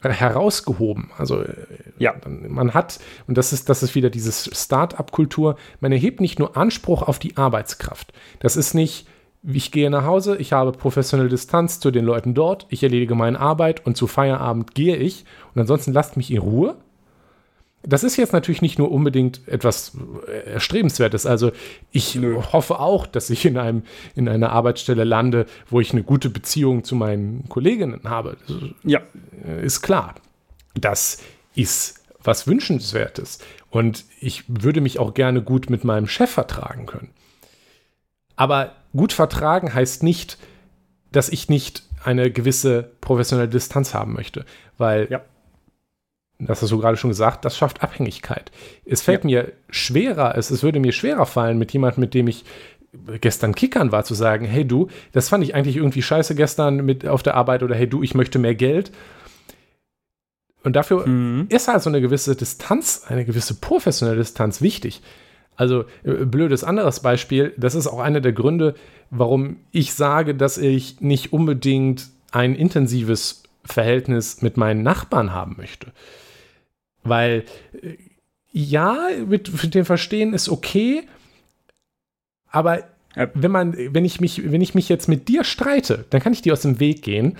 herausgehoben. 0.00 1.10
Also 1.18 1.42
äh, 1.42 1.54
ja. 1.98 2.14
man 2.26 2.72
hat, 2.72 3.00
und 3.26 3.36
das 3.36 3.52
ist, 3.52 3.68
das 3.68 3.82
ist 3.82 3.94
wieder 3.94 4.10
dieses 4.10 4.48
Start-up-Kultur, 4.52 5.56
man 5.80 5.92
erhebt 5.92 6.20
nicht 6.20 6.38
nur 6.38 6.56
Anspruch 6.56 7.02
auf 7.02 7.18
die 7.18 7.36
Arbeitskraft. 7.36 8.12
Das 8.38 8.56
ist 8.56 8.74
nicht, 8.74 9.06
ich 9.42 9.72
gehe 9.72 9.90
nach 9.90 10.04
Hause, 10.04 10.36
ich 10.36 10.52
habe 10.52 10.72
professionelle 10.72 11.30
Distanz 11.30 11.80
zu 11.80 11.90
den 11.90 12.04
Leuten 12.04 12.34
dort, 12.34 12.66
ich 12.68 12.82
erledige 12.82 13.14
meine 13.14 13.40
Arbeit 13.40 13.86
und 13.86 13.96
zu 13.96 14.06
Feierabend 14.06 14.74
gehe 14.74 14.96
ich 14.96 15.24
und 15.54 15.60
ansonsten 15.60 15.92
lasst 15.92 16.16
mich 16.16 16.30
in 16.30 16.38
Ruhe. 16.38 16.76
Das 17.82 18.04
ist 18.04 18.18
jetzt 18.18 18.34
natürlich 18.34 18.60
nicht 18.60 18.78
nur 18.78 18.92
unbedingt 18.92 19.48
etwas 19.48 19.96
Erstrebenswertes. 20.44 21.24
Also 21.24 21.50
ich 21.90 22.14
Nö. 22.14 22.42
hoffe 22.52 22.78
auch, 22.78 23.06
dass 23.06 23.30
ich 23.30 23.46
in, 23.46 23.56
einem, 23.56 23.84
in 24.14 24.28
einer 24.28 24.52
Arbeitsstelle 24.52 25.04
lande, 25.04 25.46
wo 25.70 25.80
ich 25.80 25.92
eine 25.92 26.02
gute 26.02 26.28
Beziehung 26.28 26.84
zu 26.84 26.94
meinen 26.94 27.48
Kolleginnen 27.48 28.02
habe. 28.04 28.36
Ja. 28.84 29.00
Ist 29.62 29.80
klar. 29.80 30.16
Das 30.74 31.22
ist 31.54 32.04
was 32.22 32.46
Wünschenswertes. 32.46 33.38
Und 33.70 34.04
ich 34.20 34.44
würde 34.46 34.82
mich 34.82 34.98
auch 34.98 35.14
gerne 35.14 35.40
gut 35.40 35.70
mit 35.70 35.82
meinem 35.82 36.06
Chef 36.06 36.28
vertragen 36.30 36.84
können. 36.84 37.08
Aber 38.36 38.72
gut 38.96 39.12
vertragen 39.12 39.72
heißt 39.72 40.02
nicht, 40.02 40.38
dass 41.12 41.28
ich 41.28 41.48
nicht 41.48 41.82
eine 42.04 42.30
gewisse 42.30 42.90
professionelle 43.00 43.48
Distanz 43.48 43.94
haben 43.94 44.12
möchte, 44.12 44.44
weil 44.78 45.08
ja. 45.10 45.20
das 46.38 46.62
hast 46.62 46.70
du 46.70 46.78
gerade 46.78 46.96
schon 46.96 47.10
gesagt, 47.10 47.44
das 47.44 47.56
schafft 47.56 47.82
Abhängigkeit. 47.82 48.50
Es 48.84 49.02
fällt 49.02 49.24
ja. 49.24 49.26
mir 49.26 49.52
schwerer, 49.68 50.36
es, 50.36 50.50
es 50.50 50.62
würde 50.62 50.80
mir 50.80 50.92
schwerer 50.92 51.26
fallen, 51.26 51.58
mit 51.58 51.72
jemandem, 51.72 52.00
mit 52.00 52.14
dem 52.14 52.28
ich 52.28 52.44
gestern 53.20 53.54
kickern 53.54 53.92
war, 53.92 54.04
zu 54.04 54.14
sagen, 54.14 54.44
hey 54.44 54.64
du, 54.64 54.88
das 55.12 55.28
fand 55.28 55.44
ich 55.44 55.54
eigentlich 55.54 55.76
irgendwie 55.76 56.02
scheiße 56.02 56.34
gestern 56.34 56.84
mit 56.84 57.06
auf 57.06 57.22
der 57.22 57.34
Arbeit 57.34 57.62
oder 57.62 57.74
hey 57.74 57.88
du, 57.88 58.02
ich 58.02 58.14
möchte 58.14 58.38
mehr 58.38 58.54
Geld. 58.54 58.90
Und 60.62 60.76
dafür 60.76 61.06
mhm. 61.06 61.46
ist 61.48 61.68
halt 61.68 61.82
so 61.82 61.88
eine 61.88 62.00
gewisse 62.00 62.36
Distanz, 62.36 63.04
eine 63.06 63.24
gewisse 63.24 63.54
professionelle 63.54 64.18
Distanz 64.18 64.60
wichtig. 64.60 65.02
Also, 65.56 65.84
äh, 66.04 66.24
blödes 66.24 66.64
anderes 66.64 67.00
Beispiel, 67.00 67.52
das 67.56 67.74
ist 67.74 67.86
auch 67.86 68.00
einer 68.00 68.20
der 68.20 68.32
Gründe, 68.32 68.74
warum 69.10 69.56
ich 69.72 69.94
sage, 69.94 70.34
dass 70.34 70.58
ich 70.58 71.00
nicht 71.00 71.32
unbedingt 71.32 72.08
ein 72.32 72.54
intensives 72.54 73.42
Verhältnis 73.64 74.42
mit 74.42 74.56
meinen 74.56 74.82
Nachbarn 74.82 75.32
haben 75.32 75.56
möchte. 75.56 75.92
Weil, 77.02 77.44
äh, 77.82 77.96
ja, 78.52 79.08
mit, 79.26 79.74
dem 79.74 79.84
Verstehen 79.84 80.32
ist 80.34 80.48
okay, 80.48 81.04
aber 82.50 82.84
wenn 83.34 83.50
man, 83.50 83.76
wenn 83.76 84.04
ich 84.04 84.20
mich, 84.20 84.50
wenn 84.50 84.60
ich 84.60 84.74
mich 84.74 84.88
jetzt 84.88 85.08
mit 85.08 85.28
dir 85.28 85.44
streite, 85.44 86.04
dann 86.10 86.20
kann 86.20 86.32
ich 86.32 86.42
dir 86.42 86.52
aus 86.52 86.62
dem 86.62 86.80
Weg 86.80 87.02
gehen. 87.02 87.36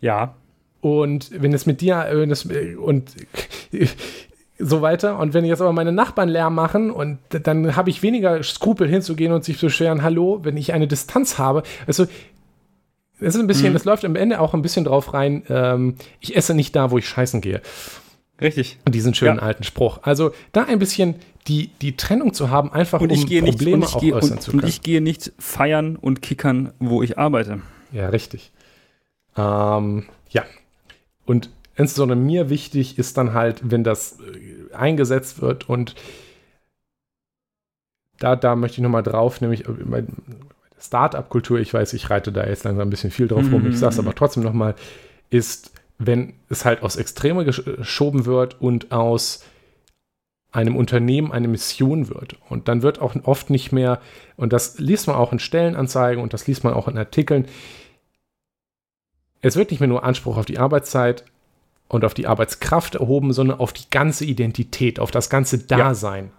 Ja. 0.00 0.34
Und 0.80 1.30
wenn 1.42 1.52
es 1.52 1.66
mit 1.66 1.80
dir, 1.80 2.06
wenn 2.12 2.30
es, 2.30 2.46
und 2.76 3.10
so 4.58 4.82
weiter. 4.82 5.18
Und 5.18 5.34
wenn 5.34 5.44
jetzt 5.44 5.60
aber 5.60 5.72
meine 5.72 5.92
Nachbarn 5.92 6.28
Lärm 6.28 6.54
machen 6.54 6.90
und 6.90 7.18
dann 7.30 7.76
habe 7.76 7.90
ich 7.90 8.02
weniger 8.02 8.42
Skrupel 8.42 8.88
hinzugehen 8.88 9.32
und 9.32 9.44
sich 9.44 9.58
zu 9.58 9.68
scheren, 9.68 10.02
hallo, 10.02 10.40
wenn 10.42 10.56
ich 10.56 10.72
eine 10.72 10.88
Distanz 10.88 11.38
habe. 11.38 11.62
Also, 11.86 12.06
es 13.20 13.34
ist 13.34 13.40
ein 13.40 13.46
bisschen, 13.46 13.70
mhm. 13.70 13.74
das 13.74 13.84
läuft 13.84 14.04
am 14.04 14.16
Ende 14.16 14.40
auch 14.40 14.54
ein 14.54 14.62
bisschen 14.62 14.84
drauf 14.84 15.12
rein, 15.12 15.42
ähm, 15.48 15.96
ich 16.20 16.36
esse 16.36 16.54
nicht 16.54 16.76
da, 16.76 16.90
wo 16.90 16.98
ich 16.98 17.08
scheißen 17.08 17.40
gehe. 17.40 17.60
Richtig. 18.40 18.78
Und 18.84 18.94
diesen 18.94 19.14
schönen 19.14 19.38
ja. 19.38 19.42
alten 19.42 19.64
Spruch. 19.64 19.98
Also 20.02 20.30
da 20.52 20.64
ein 20.64 20.78
bisschen 20.78 21.16
die, 21.48 21.70
die 21.82 21.96
Trennung 21.96 22.32
zu 22.34 22.50
haben, 22.50 22.72
einfach 22.72 23.00
und 23.00 23.10
um 23.10 23.18
Probleme 23.18 23.78
nicht, 23.78 23.96
auch 23.96 24.00
gehe, 24.00 24.14
äußern 24.14 24.32
und, 24.32 24.42
zu 24.42 24.50
können. 24.52 24.62
Und 24.62 24.68
ich 24.68 24.82
gehe 24.82 25.00
nicht 25.00 25.32
feiern 25.38 25.96
und 25.96 26.22
kickern, 26.22 26.72
wo 26.78 27.02
ich 27.02 27.18
arbeite. 27.18 27.60
Ja, 27.90 28.08
richtig. 28.10 28.52
Ähm, 29.36 30.06
ja. 30.30 30.44
Und 31.24 31.50
Insbesondere 31.78 32.18
mir 32.18 32.50
wichtig 32.50 32.98
ist 32.98 33.16
dann 33.16 33.34
halt, 33.34 33.70
wenn 33.70 33.84
das 33.84 34.18
äh, 34.18 34.74
eingesetzt 34.74 35.40
wird 35.40 35.68
und 35.68 35.94
da, 38.18 38.34
da 38.34 38.56
möchte 38.56 38.78
ich 38.78 38.82
nochmal 38.82 39.04
drauf, 39.04 39.40
nämlich 39.40 39.66
äh, 39.68 40.02
Startup-Kultur, 40.80 41.60
ich 41.60 41.72
weiß, 41.72 41.92
ich 41.92 42.10
reite 42.10 42.32
da 42.32 42.44
jetzt 42.44 42.64
langsam 42.64 42.88
ein 42.88 42.90
bisschen 42.90 43.12
viel 43.12 43.28
drauf 43.28 43.50
rum, 43.52 43.64
ich 43.68 43.78
sage 43.78 43.92
es 43.92 43.98
aber 44.00 44.12
trotzdem 44.12 44.42
nochmal, 44.42 44.74
ist, 45.30 45.72
wenn 45.98 46.34
es 46.48 46.64
halt 46.64 46.82
aus 46.82 46.96
Extreme 46.96 47.44
geschoben 47.44 48.26
wird 48.26 48.60
und 48.60 48.90
aus 48.90 49.44
einem 50.50 50.74
Unternehmen 50.74 51.30
eine 51.30 51.46
Mission 51.46 52.08
wird. 52.08 52.38
Und 52.48 52.66
dann 52.66 52.82
wird 52.82 53.00
auch 53.00 53.14
oft 53.24 53.50
nicht 53.50 53.70
mehr, 53.70 54.00
und 54.36 54.52
das 54.52 54.78
liest 54.78 55.06
man 55.06 55.14
auch 55.14 55.32
in 55.32 55.38
Stellenanzeigen 55.38 56.22
und 56.22 56.32
das 56.32 56.46
liest 56.48 56.64
man 56.64 56.74
auch 56.74 56.88
in 56.88 56.98
Artikeln, 56.98 57.46
es 59.42 59.54
wird 59.54 59.70
nicht 59.70 59.78
mehr 59.78 59.88
nur 59.88 60.02
Anspruch 60.02 60.38
auf 60.38 60.46
die 60.46 60.58
Arbeitszeit, 60.58 61.24
und 61.88 62.04
auf 62.04 62.14
die 62.14 62.26
Arbeitskraft 62.26 62.94
erhoben, 62.96 63.32
sondern 63.32 63.58
auf 63.58 63.72
die 63.72 63.90
ganze 63.90 64.24
Identität, 64.24 65.00
auf 65.00 65.10
das 65.10 65.30
ganze 65.30 65.58
Dasein 65.58 66.24
ja. 66.24 66.30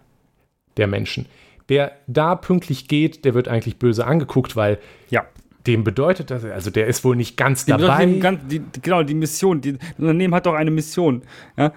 der 0.77 0.87
Menschen. 0.87 1.25
Wer 1.67 1.91
da 2.07 2.35
pünktlich 2.35 2.87
geht, 2.87 3.25
der 3.25 3.33
wird 3.33 3.47
eigentlich 3.47 3.77
böse 3.77 4.05
angeguckt, 4.05 4.55
weil 4.55 4.79
ja. 5.09 5.25
dem 5.67 5.83
bedeutet 5.83 6.31
das, 6.31 6.43
also 6.43 6.71
der 6.71 6.87
ist 6.87 7.03
wohl 7.03 7.15
nicht 7.15 7.37
ganz 7.37 7.65
die 7.65 7.71
dabei. 7.71 8.05
Ganz, 8.05 8.41
die, 8.47 8.61
genau, 8.81 9.03
die 9.03 9.13
Mission, 9.13 9.61
die, 9.61 9.73
das 9.73 9.99
Unternehmen 9.99 10.33
hat 10.33 10.45
doch 10.45 10.55
eine 10.55 10.71
Mission. 10.71 11.23
Ja? 11.57 11.73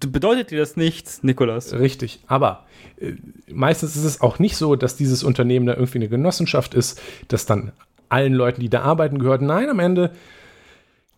Bedeutet 0.00 0.50
dir 0.50 0.58
das 0.58 0.76
nichts, 0.76 1.22
Nikolas? 1.22 1.72
Richtig, 1.74 2.20
aber 2.26 2.64
äh, 3.00 3.12
meistens 3.48 3.96
ist 3.96 4.04
es 4.04 4.20
auch 4.20 4.38
nicht 4.38 4.56
so, 4.56 4.74
dass 4.74 4.96
dieses 4.96 5.22
Unternehmen 5.22 5.66
da 5.66 5.74
irgendwie 5.74 5.98
eine 5.98 6.08
Genossenschaft 6.08 6.74
ist, 6.74 7.00
das 7.28 7.46
dann 7.46 7.72
allen 8.08 8.34
Leuten, 8.34 8.60
die 8.60 8.68
da 8.68 8.82
arbeiten, 8.82 9.18
gehört. 9.18 9.42
Nein, 9.42 9.68
am 9.68 9.80
Ende 9.80 10.12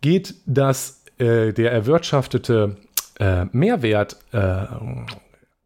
geht 0.01 0.35
das 0.47 0.98
äh, 1.19 1.53
der 1.53 1.73
erwirtschaftete 1.73 2.77
äh, 3.19 3.47
Mehrwert 3.53 4.17
äh, 4.33 4.67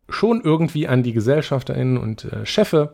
schon 0.09 0.43
irgendwie 0.43 0.89
an 0.89 1.03
die 1.03 1.13
GesellschafterInnen 1.13 1.99
und 1.99 2.25
äh, 2.25 2.45
Chefe 2.45 2.93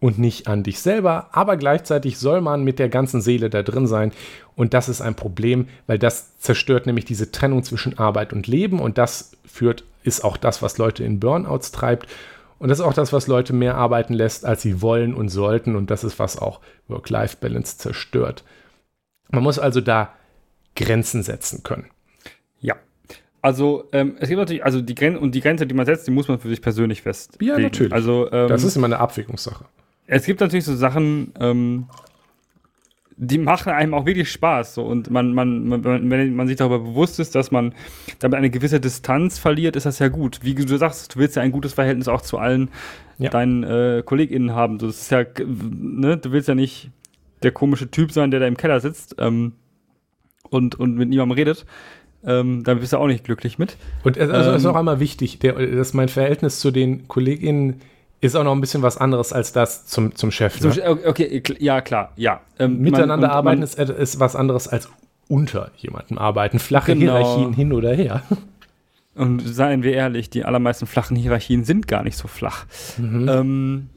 und 0.00 0.18
nicht 0.18 0.48
an 0.48 0.62
dich 0.62 0.80
selber, 0.80 1.28
aber 1.32 1.56
gleichzeitig 1.56 2.18
soll 2.18 2.40
man 2.40 2.64
mit 2.64 2.78
der 2.78 2.88
ganzen 2.88 3.20
Seele 3.20 3.50
da 3.50 3.62
drin 3.62 3.86
sein. 3.86 4.12
Und 4.56 4.72
das 4.72 4.88
ist 4.88 5.02
ein 5.02 5.14
Problem, 5.14 5.68
weil 5.86 5.98
das 5.98 6.38
zerstört 6.38 6.86
nämlich 6.86 7.04
diese 7.04 7.30
Trennung 7.30 7.62
zwischen 7.62 7.98
Arbeit 7.98 8.32
und 8.32 8.46
Leben. 8.46 8.80
Und 8.80 8.98
das 8.98 9.32
führt, 9.44 9.84
ist 10.02 10.24
auch 10.24 10.38
das, 10.38 10.62
was 10.62 10.78
Leute 10.78 11.04
in 11.04 11.20
Burnouts 11.20 11.70
treibt. 11.70 12.08
Und 12.58 12.70
das 12.70 12.78
ist 12.78 12.84
auch 12.84 12.94
das, 12.94 13.12
was 13.12 13.26
Leute 13.26 13.52
mehr 13.52 13.76
arbeiten 13.76 14.14
lässt, 14.14 14.44
als 14.44 14.62
sie 14.62 14.80
wollen 14.82 15.14
und 15.14 15.28
sollten. 15.28 15.76
Und 15.76 15.90
das 15.90 16.02
ist, 16.02 16.18
was 16.18 16.38
auch 16.38 16.60
Work-Life-Balance 16.88 17.78
zerstört. 17.78 18.42
Man 19.30 19.42
muss 19.42 19.58
also 19.58 19.80
da 19.80 20.14
Grenzen 20.76 21.22
setzen 21.22 21.62
können. 21.62 21.86
Also, 23.42 23.84
ähm, 23.92 24.16
es 24.20 24.28
gibt 24.28 24.38
natürlich, 24.38 24.64
also 24.64 24.82
die 24.82 24.94
Grenze, 24.94 25.20
und 25.20 25.34
die 25.34 25.40
Grenze, 25.40 25.66
die 25.66 25.74
man 25.74 25.86
setzt, 25.86 26.06
die 26.06 26.10
muss 26.10 26.28
man 26.28 26.38
für 26.38 26.48
sich 26.48 26.60
persönlich 26.60 27.02
festlegen. 27.02 27.44
Ja, 27.44 27.58
natürlich. 27.58 27.92
Also, 27.92 28.30
ähm, 28.30 28.48
das 28.48 28.64
ist 28.64 28.76
immer 28.76 28.86
eine 28.86 28.98
Abwägungssache. 28.98 29.64
Es 30.06 30.26
gibt 30.26 30.40
natürlich 30.40 30.64
so 30.64 30.74
Sachen, 30.74 31.32
ähm, 31.38 31.86
die 33.22 33.38
machen 33.38 33.72
einem 33.72 33.92
auch 33.92 34.06
wirklich 34.06 34.30
Spaß. 34.32 34.74
So. 34.74 34.82
Und 34.82 35.10
man, 35.10 35.34
man, 35.34 35.68
man, 35.68 35.84
wenn 35.84 36.34
man 36.34 36.48
sich 36.48 36.56
darüber 36.56 36.78
bewusst 36.78 37.20
ist, 37.20 37.34
dass 37.34 37.50
man 37.50 37.74
damit 38.18 38.38
eine 38.38 38.48
gewisse 38.48 38.80
Distanz 38.80 39.38
verliert, 39.38 39.76
ist 39.76 39.84
das 39.84 39.98
ja 39.98 40.08
gut. 40.08 40.40
Wie 40.42 40.54
du 40.54 40.76
sagst, 40.78 41.14
du 41.14 41.18
willst 41.18 41.36
ja 41.36 41.42
ein 41.42 41.52
gutes 41.52 41.74
Verhältnis 41.74 42.08
auch 42.08 42.22
zu 42.22 42.38
allen 42.38 42.70
ja. 43.18 43.28
deinen 43.28 43.62
äh, 43.62 44.02
KollegInnen 44.04 44.54
haben. 44.54 44.78
Das 44.78 45.02
ist 45.02 45.10
ja, 45.10 45.24
ne, 45.46 46.16
du 46.16 46.32
willst 46.32 46.48
ja 46.48 46.54
nicht 46.54 46.90
der 47.42 47.52
komische 47.52 47.90
Typ 47.90 48.10
sein, 48.10 48.30
der 48.30 48.40
da 48.40 48.46
im 48.46 48.56
Keller 48.56 48.80
sitzt 48.80 49.16
ähm, 49.18 49.52
und, 50.48 50.80
und 50.80 50.94
mit 50.94 51.10
niemandem 51.10 51.36
redet. 51.36 51.66
Ähm, 52.24 52.64
da 52.64 52.74
bist 52.74 52.92
du 52.92 52.98
auch 52.98 53.06
nicht 53.06 53.24
glücklich 53.24 53.58
mit. 53.58 53.76
Und 54.04 54.16
es 54.16 54.30
also 54.30 54.50
ähm, 54.50 54.56
ist 54.56 54.66
auch 54.66 54.76
einmal 54.76 55.00
wichtig, 55.00 55.38
der, 55.38 55.54
dass 55.54 55.94
mein 55.94 56.08
Verhältnis 56.08 56.60
zu 56.60 56.70
den 56.70 57.08
KollegInnen 57.08 57.80
ist 58.20 58.36
auch 58.36 58.44
noch 58.44 58.52
ein 58.52 58.60
bisschen 58.60 58.82
was 58.82 58.98
anderes 58.98 59.32
als 59.32 59.52
das 59.52 59.86
zum, 59.86 60.14
zum 60.14 60.30
Chef. 60.30 60.60
Ne? 60.60 60.98
Okay, 61.06 61.42
ja, 61.58 61.80
klar, 61.80 62.12
ja. 62.16 62.42
Ähm, 62.58 62.80
Miteinander 62.80 63.28
man, 63.28 63.36
arbeiten 63.36 63.60
man, 63.60 63.64
ist, 63.64 63.78
ist 63.78 64.20
was 64.20 64.36
anderes 64.36 64.68
als 64.68 64.90
unter 65.28 65.70
jemandem 65.76 66.18
arbeiten. 66.18 66.58
Flache 66.58 66.94
genau. 66.94 67.16
Hierarchien 67.16 67.52
hin 67.54 67.72
oder 67.72 67.94
her. 67.94 68.22
Und 69.14 69.40
seien 69.40 69.82
wir 69.82 69.92
ehrlich, 69.92 70.28
die 70.30 70.44
allermeisten 70.44 70.86
flachen 70.86 71.16
Hierarchien 71.16 71.64
sind 71.64 71.88
gar 71.88 72.02
nicht 72.02 72.16
so 72.16 72.28
flach. 72.28 72.66
Mhm. 72.98 73.28
Ähm, 73.28 73.90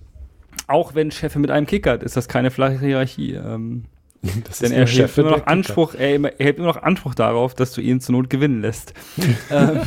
auch 0.68 0.96
wenn 0.96 1.12
Chef 1.12 1.36
mit 1.36 1.52
einem 1.52 1.66
kickert, 1.66 2.04
ist 2.04 2.16
das 2.16 2.28
keine 2.28 2.52
flache 2.52 2.80
Hierarchie. 2.80 3.34
Ähm, 3.34 3.86
denn 4.62 4.72
er 4.72 4.88
hebt, 4.88 5.18
immer 5.18 5.32
noch 5.32 5.46
Anspruch, 5.48 5.96
er, 5.96 6.24
er 6.24 6.46
hebt 6.46 6.60
immer 6.60 6.70
noch 6.70 6.82
Anspruch 6.82 7.14
darauf, 7.14 7.54
dass 7.54 7.74
du 7.74 7.82
ihn 7.82 8.00
zur 8.00 8.16
Not 8.16 8.30
gewinnen 8.30 8.62
lässt. 8.62 8.94
ähm, 9.52 9.82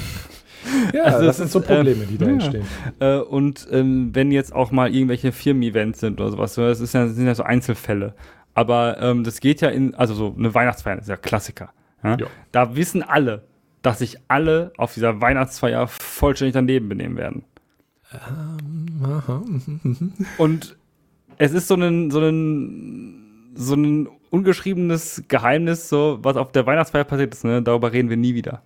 ja, 0.93 1.03
also 1.05 1.27
das 1.27 1.39
sind 1.39 1.51
so 1.51 1.61
Probleme, 1.61 2.05
äh, 2.05 2.07
die 2.07 2.19
da 2.19 2.27
entstehen. 2.27 2.67
Äh, 2.99 3.19
und 3.19 3.67
ähm, 3.71 4.11
wenn 4.13 4.31
jetzt 4.31 4.55
auch 4.55 4.71
mal 4.73 4.95
irgendwelche 4.95 5.33
Firmen-Events 5.33 6.01
sind 6.01 6.21
oder 6.21 6.31
sowas, 6.31 6.55
das, 6.55 6.81
ist 6.81 6.93
ja, 6.93 7.07
das 7.07 7.15
sind 7.15 7.27
ja 7.27 7.35
so 7.35 7.45
Einzelfälle. 7.45 8.15
Aber 8.55 8.99
ähm, 9.01 9.25
das 9.25 9.41
geht 9.41 9.61
ja 9.61 9.69
in, 9.69 9.95
also 9.95 10.15
so 10.15 10.35
eine 10.37 10.55
Weihnachtsfeier, 10.55 10.97
das 10.97 11.05
ist 11.05 11.11
ja 11.11 11.17
Klassiker. 11.17 11.71
Ja? 12.03 12.17
Ja. 12.19 12.27
Da 12.53 12.77
wissen 12.77 13.03
alle, 13.03 13.45
dass 13.83 14.01
sich 14.01 14.19
alle 14.29 14.73
auf 14.77 14.95
dieser 14.95 15.21
Weihnachtsfeier 15.21 15.87
vollständig 15.89 16.55
daneben 16.55 16.89
benehmen 16.89 17.17
werden. 17.17 17.45
Ähm, 18.13 19.05
aha. 19.05 19.43
Und 20.39 20.77
es 21.39 21.53
ist 21.53 21.69
so 21.69 21.75
ein, 21.75 22.11
so 22.11 22.21
ein, 22.21 23.53
so 23.55 23.75
ein 23.75 24.09
ungeschriebenes 24.31 25.25
Geheimnis, 25.29 25.89
so 25.89 26.19
was 26.23 26.37
auf 26.37 26.53
der 26.53 26.67
Weihnachtsfeier 26.67 27.05
passiert 27.05 27.35
ist. 27.35 27.45
Ne? 27.45 27.63
Darüber 27.63 27.93
reden 27.93 28.11
wir 28.11 28.17
nie 28.17 28.35
wieder. 28.35 28.63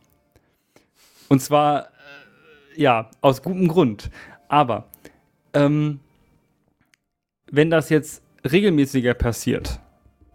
Und 1.28 1.40
zwar, 1.40 1.84
äh, 2.76 2.82
ja, 2.82 3.11
aus 3.20 3.42
gutem 3.42 3.68
Grund. 3.68 4.11
Aber 4.48 4.88
ähm, 5.54 6.00
wenn 7.50 7.70
das 7.70 7.88
jetzt 7.88 8.22
regelmäßiger 8.50 9.14
passiert, 9.14 9.80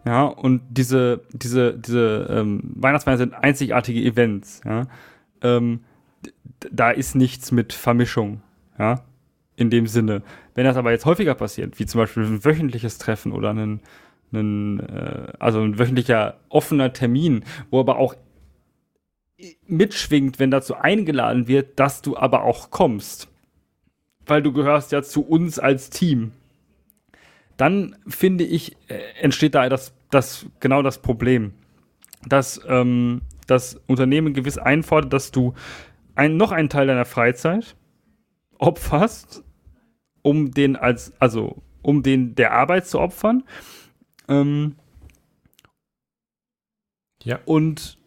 ja, 0.06 0.24
und 0.26 0.62
diese, 0.70 1.22
diese, 1.32 1.74
diese 1.74 2.28
ähm, 2.30 2.62
Weihnachtsfeiern 2.76 3.18
sind 3.18 3.34
einzigartige 3.34 4.02
Events, 4.02 4.62
ja, 4.64 4.88
ähm, 5.42 5.82
da 6.72 6.92
ist 6.92 7.16
nichts 7.16 7.52
mit 7.52 7.74
Vermischung, 7.74 8.42
ja, 8.78 9.02
in 9.56 9.70
dem 9.70 9.88
Sinne. 9.88 10.22
Wenn 10.54 10.66
das 10.66 10.78
aber 10.78 10.92
jetzt 10.92 11.06
häufiger 11.06 11.34
passiert, 11.34 11.80
wie 11.80 11.86
zum 11.86 12.00
Beispiel 12.00 12.24
ein 12.24 12.46
wöchentliches 12.46 13.00
Treffen 13.00 13.32
oder 13.32 13.50
ein, 13.50 13.80
ein 14.36 14.80
äh, 14.80 15.34
also 15.40 15.62
ein 15.62 15.80
wöchentlicher 15.80 16.38
offener 16.50 16.94
Termin, 16.94 17.44
wo 17.72 17.80
aber 17.80 17.98
auch 17.98 18.16
mitschwingt, 19.68 20.40
wenn 20.40 20.52
dazu 20.52 20.76
eingeladen 20.76 21.48
wird, 21.48 21.80
dass 21.80 22.02
du 22.02 22.16
aber 22.18 22.44
auch 22.44 22.72
kommst. 22.72 23.28
Weil 24.26 24.42
du 24.42 24.54
gehörst 24.54 24.92
ja 24.92 25.04
zu 25.04 25.26
uns 25.26 25.60
als 25.60 25.90
Team. 25.90 26.32
Dann 27.58 27.96
finde 28.08 28.44
ich, 28.44 28.76
äh, 28.88 29.00
entsteht 29.22 29.56
da 29.56 29.70
das, 29.70 29.94
das, 30.10 30.46
genau 30.60 30.82
das 30.82 31.02
Problem, 31.02 31.54
dass 32.28 32.60
ähm, 32.68 33.22
das 33.48 33.80
Unternehmen 33.88 34.34
gewiss 34.34 34.58
einfordert, 34.58 35.14
dass 35.14 35.32
du 35.32 35.54
ein, 36.16 36.38
noch 36.38 36.52
einen 36.52 36.70
Teil 36.70 36.88
deiner 36.88 37.06
Freizeit 37.06 37.76
opferst, 38.58 39.44
um 40.22 40.52
den 40.52 40.76
als, 40.76 41.14
also 41.20 41.62
um 41.82 42.04
den 42.04 42.36
der 42.36 42.54
Arbeit 42.54 42.88
zu 42.88 43.00
opfern. 43.00 43.44
Ähm, 44.28 44.76
ja. 47.24 47.40
Und 47.46 47.98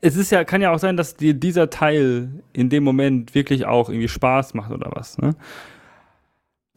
es 0.00 0.16
ist 0.16 0.30
ja, 0.30 0.44
kann 0.44 0.62
ja 0.62 0.72
auch 0.72 0.78
sein, 0.78 0.96
dass 0.96 1.16
dir 1.16 1.34
dieser 1.34 1.70
Teil 1.70 2.30
in 2.52 2.70
dem 2.70 2.84
Moment 2.84 3.34
wirklich 3.34 3.66
auch 3.66 3.88
irgendwie 3.88 4.08
Spaß 4.08 4.54
macht 4.54 4.70
oder 4.70 4.90
was. 4.94 5.18
Ne? 5.18 5.34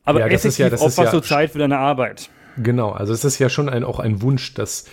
Aber 0.03 0.19
ja, 0.19 0.29
das 0.29 0.45
ist 0.45 0.57
ja, 0.57 0.69
das 0.69 0.85
ist 0.85 0.97
ja, 0.97 1.21
Zeit 1.21 1.51
für 1.51 1.59
deine 1.59 1.77
Arbeit. 1.77 2.29
Genau, 2.57 2.91
also 2.91 3.13
es 3.13 3.23
ist 3.23 3.39
ja 3.39 3.49
schon 3.49 3.69
ein, 3.69 3.83
auch 3.83 3.99
ein 3.99 4.21
Wunsch, 4.21 4.53
dass 4.53 4.85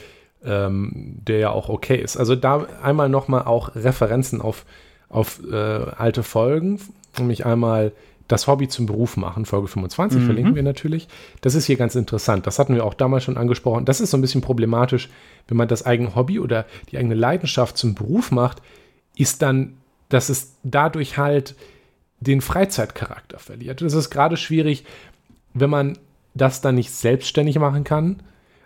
ähm, 0.44 1.18
der 1.26 1.38
ja 1.38 1.50
auch 1.50 1.68
okay 1.68 1.96
ist. 1.96 2.16
Also 2.16 2.36
da 2.36 2.66
einmal 2.82 3.08
nochmal 3.08 3.42
auch 3.42 3.74
Referenzen 3.74 4.40
auf, 4.40 4.64
auf 5.08 5.40
äh, 5.50 5.54
alte 5.54 6.22
Folgen, 6.22 6.80
nämlich 7.18 7.44
einmal 7.44 7.92
das 8.30 8.46
Hobby 8.46 8.68
zum 8.68 8.86
Beruf 8.86 9.16
machen, 9.16 9.44
Folge 9.44 9.66
25 9.66 10.20
mhm. 10.20 10.26
verlinken 10.26 10.54
wir 10.54 10.62
natürlich. 10.62 11.08
Das 11.40 11.56
ist 11.56 11.64
hier 11.64 11.76
ganz 11.76 11.96
interessant. 11.96 12.46
Das 12.46 12.58
hatten 12.60 12.74
wir 12.74 12.84
auch 12.84 12.94
damals 12.94 13.24
schon 13.24 13.36
angesprochen. 13.36 13.84
Das 13.84 14.00
ist 14.00 14.10
so 14.10 14.16
ein 14.16 14.20
bisschen 14.20 14.40
problematisch, 14.40 15.08
wenn 15.48 15.56
man 15.56 15.66
das 15.66 15.84
eigene 15.84 16.14
Hobby 16.14 16.38
oder 16.38 16.64
die 16.90 16.98
eigene 16.98 17.16
Leidenschaft 17.16 17.76
zum 17.76 17.94
Beruf 17.94 18.30
macht, 18.30 18.62
ist 19.16 19.42
dann, 19.42 19.78
dass 20.10 20.28
es 20.28 20.54
dadurch 20.62 21.18
halt 21.18 21.56
den 22.20 22.40
Freizeitcharakter 22.40 23.38
verliert. 23.38 23.80
Das 23.80 23.94
ist 23.94 24.10
gerade 24.10 24.36
schwierig, 24.36 24.84
wenn 25.52 25.70
man 25.70 25.98
das 26.34 26.60
dann 26.60 26.76
nicht 26.76 26.92
selbstständig 26.92 27.58
machen 27.58 27.82
kann. 27.82 28.22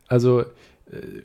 Also 0.08 0.40
äh, 0.40 1.22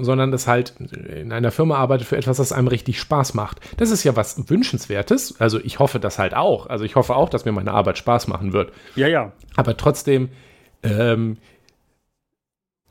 sondern 0.00 0.30
das 0.30 0.46
halt 0.46 0.74
in 0.78 1.32
einer 1.32 1.50
Firma 1.50 1.76
arbeitet 1.76 2.06
für 2.06 2.16
etwas, 2.16 2.36
das 2.36 2.52
einem 2.52 2.68
richtig 2.68 3.00
Spaß 3.00 3.34
macht. 3.34 3.60
Das 3.76 3.90
ist 3.90 4.04
ja 4.04 4.16
was 4.16 4.48
Wünschenswertes. 4.48 5.40
Also 5.40 5.58
ich 5.60 5.78
hoffe 5.78 6.00
das 6.00 6.18
halt 6.18 6.34
auch. 6.34 6.66
Also 6.66 6.84
ich 6.84 6.96
hoffe 6.96 7.14
auch, 7.14 7.28
dass 7.28 7.44
mir 7.44 7.52
meine 7.52 7.72
Arbeit 7.72 7.98
Spaß 7.98 8.28
machen 8.28 8.52
wird. 8.52 8.72
Ja, 8.94 9.08
ja. 9.08 9.32
Aber 9.56 9.76
trotzdem, 9.76 10.28
ähm, 10.82 11.38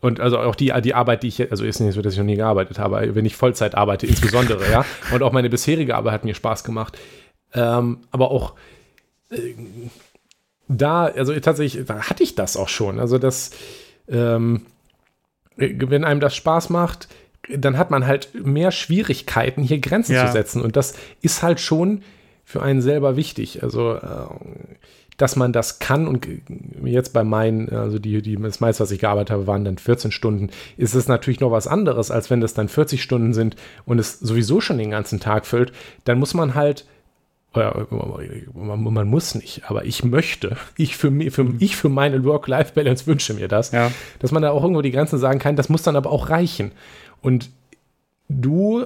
und 0.02 0.20
also 0.20 0.40
auch 0.40 0.56
die, 0.56 0.74
die 0.82 0.94
Arbeit, 0.94 1.24
die 1.24 1.28
ich, 1.28 1.52
also 1.52 1.66
ist 1.66 1.80
nicht 1.80 1.96
so, 1.96 2.02
dass 2.02 2.14
ich 2.14 2.20
noch 2.20 2.26
nie 2.26 2.36
gearbeitet 2.36 2.80
habe, 2.80 3.16
wenn 3.16 3.26
ich 3.26 3.36
Vollzeit 3.36 3.76
arbeite, 3.76 4.06
insbesondere, 4.08 4.70
ja. 4.70 4.86
Und 5.14 5.24
auch 5.24 5.32
meine 5.32 5.50
bisherige 5.50 5.96
Arbeit 5.96 6.14
hat 6.14 6.26
mir 6.26 6.36
Spaß 6.36 6.64
gemacht. 6.64 6.98
Ähm, 7.54 8.00
aber 8.12 8.32
auch 8.32 8.54
äh, 9.32 9.56
da, 10.68 11.06
also 11.06 11.38
tatsächlich, 11.40 11.86
da 11.86 12.10
hatte 12.10 12.24
ich 12.24 12.36
das 12.36 12.58
auch 12.58 12.70
schon. 12.70 13.00
Also 13.00 13.18
das, 13.18 13.52
ähm, 14.08 14.66
wenn 15.58 16.04
einem 16.04 16.20
das 16.20 16.36
Spaß 16.36 16.70
macht, 16.70 17.08
dann 17.50 17.78
hat 17.78 17.92
man 17.92 18.08
halt 18.08 18.30
mehr 18.34 18.72
Schwierigkeiten, 18.72 19.62
hier 19.62 19.80
Grenzen 19.80 20.14
ja. 20.14 20.26
zu 20.26 20.34
setzen. 20.34 20.62
Und 20.62 20.76
das 20.76 20.96
ist 21.22 21.44
halt 21.44 21.60
schon 21.60 22.02
für 22.44 22.62
einen 22.62 22.82
selber 22.82 23.16
wichtig. 23.16 23.64
Also, 23.64 23.96
äh, 23.96 24.28
dass 25.18 25.38
man 25.38 25.54
das 25.54 25.80
kann 25.80 26.08
und 26.08 26.28
jetzt 26.84 27.14
bei 27.14 27.24
meinen, 27.24 27.70
also 27.70 28.00
die, 28.00 28.22
die, 28.22 28.36
das 28.36 28.60
meiste, 28.60 28.84
was 28.84 28.92
ich 28.92 29.00
gearbeitet 29.00 29.32
habe, 29.32 29.48
waren 29.48 29.64
dann 29.64 29.78
14 29.78 30.12
Stunden, 30.12 30.50
ist 30.76 30.94
es 30.94 31.08
natürlich 31.08 31.40
noch 31.40 31.52
was 31.52 31.68
anderes, 31.68 32.12
als 32.12 32.30
wenn 32.30 32.42
das 32.42 32.54
dann 32.54 32.68
40 32.68 33.02
Stunden 33.02 33.34
sind 33.34 33.56
und 33.86 34.00
es 34.00 34.20
sowieso 34.20 34.60
schon 34.60 34.78
den 34.78 34.92
ganzen 34.92 35.22
Tag 35.22 35.46
füllt. 35.46 35.72
Dann 36.04 36.20
muss 36.20 36.34
man 36.34 36.54
halt 36.54 36.86
man, 37.56 38.94
man, 38.94 39.08
muss 39.08 39.36
nicht, 39.36 39.64
aber 39.70 39.86
ich 39.86 40.04
möchte, 40.04 40.58
ich 40.78 40.98
für, 40.98 41.12
mich, 41.12 41.34
für, 41.34 41.44
mhm. 41.44 41.58
ich 41.60 41.76
für 41.76 41.90
meine 41.90 42.24
Work-Life-Balance 42.24 43.08
wünsche 43.08 43.34
mir 43.34 43.48
das, 43.48 43.72
ja. 43.72 43.92
dass 44.20 44.32
man 44.32 44.42
da 44.42 44.52
auch 44.52 44.62
irgendwo 44.62 44.82
die 44.82 44.92
Grenzen 44.92 45.20
sagen 45.20 45.40
kann, 45.40 45.56
das 45.56 45.70
muss 45.70 45.84
dann 45.84 45.96
aber 45.96 46.12
auch 46.12 46.30
reichen. 46.30 46.72
Und 47.22 47.50
du, 48.28 48.86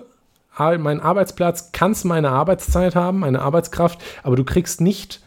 mein 0.58 1.00
Arbeitsplatz, 1.00 1.72
kannst 1.72 2.06
meine 2.06 2.30
Arbeitszeit 2.30 2.96
haben, 2.96 3.20
meine 3.20 3.42
Arbeitskraft, 3.42 4.00
aber 4.24 4.36
du 4.36 4.44
kriegst 4.44 4.82
nicht 4.82 5.22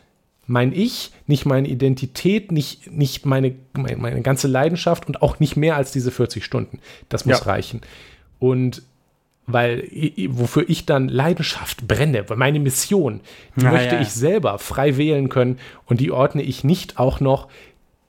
mein 0.46 0.72
Ich, 0.72 1.12
nicht 1.26 1.46
meine 1.46 1.68
Identität, 1.68 2.52
nicht, 2.52 2.90
nicht 2.90 3.24
meine, 3.26 3.54
meine, 3.74 3.96
meine 3.96 4.22
ganze 4.22 4.48
Leidenschaft 4.48 5.06
und 5.06 5.22
auch 5.22 5.40
nicht 5.40 5.56
mehr 5.56 5.76
als 5.76 5.92
diese 5.92 6.10
40 6.10 6.44
Stunden. 6.44 6.80
Das 7.08 7.24
muss 7.24 7.40
ja. 7.40 7.46
reichen. 7.46 7.80
Und 8.38 8.82
weil 9.46 9.88
wofür 10.28 10.64
ich 10.68 10.86
dann 10.86 11.08
Leidenschaft 11.08 11.88
brenne, 11.88 12.24
meine 12.36 12.60
Mission, 12.60 13.20
die 13.56 13.66
ah, 13.66 13.72
möchte 13.72 13.96
ja. 13.96 14.00
ich 14.00 14.12
selber 14.12 14.58
frei 14.58 14.96
wählen 14.96 15.28
können 15.28 15.58
und 15.86 16.00
die 16.00 16.10
ordne 16.10 16.42
ich 16.42 16.64
nicht 16.64 16.98
auch 16.98 17.20
noch 17.20 17.48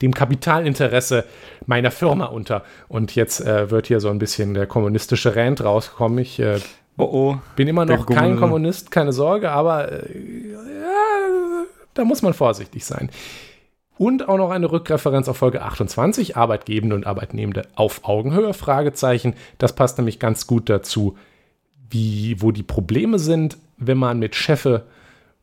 dem 0.02 0.14
Kapitalinteresse 0.14 1.24
meiner 1.66 1.90
Firma 1.90 2.26
unter. 2.26 2.62
Und 2.88 3.14
jetzt 3.14 3.40
äh, 3.40 3.70
wird 3.70 3.86
hier 3.86 4.00
so 4.00 4.10
ein 4.10 4.18
bisschen 4.18 4.54
der 4.54 4.66
kommunistische 4.66 5.34
Rand 5.34 5.64
rauskommen. 5.64 6.18
Ich 6.18 6.38
äh, 6.38 6.58
oh, 6.98 7.04
oh. 7.04 7.38
bin 7.56 7.68
immer 7.68 7.84
noch 7.84 8.06
kein 8.06 8.36
Kommunist, 8.36 8.90
keine 8.90 9.12
Sorge, 9.12 9.50
aber 9.50 9.90
äh, 9.90 10.52
ja, 10.52 11.64
da 11.94 12.04
muss 12.04 12.22
man 12.22 12.34
vorsichtig 12.34 12.84
sein. 12.84 13.10
Und 13.96 14.28
auch 14.28 14.38
noch 14.38 14.50
eine 14.50 14.70
Rückreferenz 14.70 15.28
auf 15.28 15.36
Folge 15.36 15.62
28, 15.62 16.36
Arbeitgebende 16.36 16.96
und 16.96 17.06
Arbeitnehmende 17.06 17.62
auf 17.76 18.04
Augenhöhe, 18.04 18.52
Fragezeichen. 18.52 19.34
Das 19.58 19.74
passt 19.74 19.98
nämlich 19.98 20.18
ganz 20.18 20.46
gut 20.46 20.68
dazu, 20.68 21.16
wie, 21.90 22.42
wo 22.42 22.50
die 22.50 22.64
Probleme 22.64 23.20
sind, 23.20 23.56
wenn 23.76 23.98
man 23.98 24.18
mit 24.18 24.34
Chefe 24.34 24.84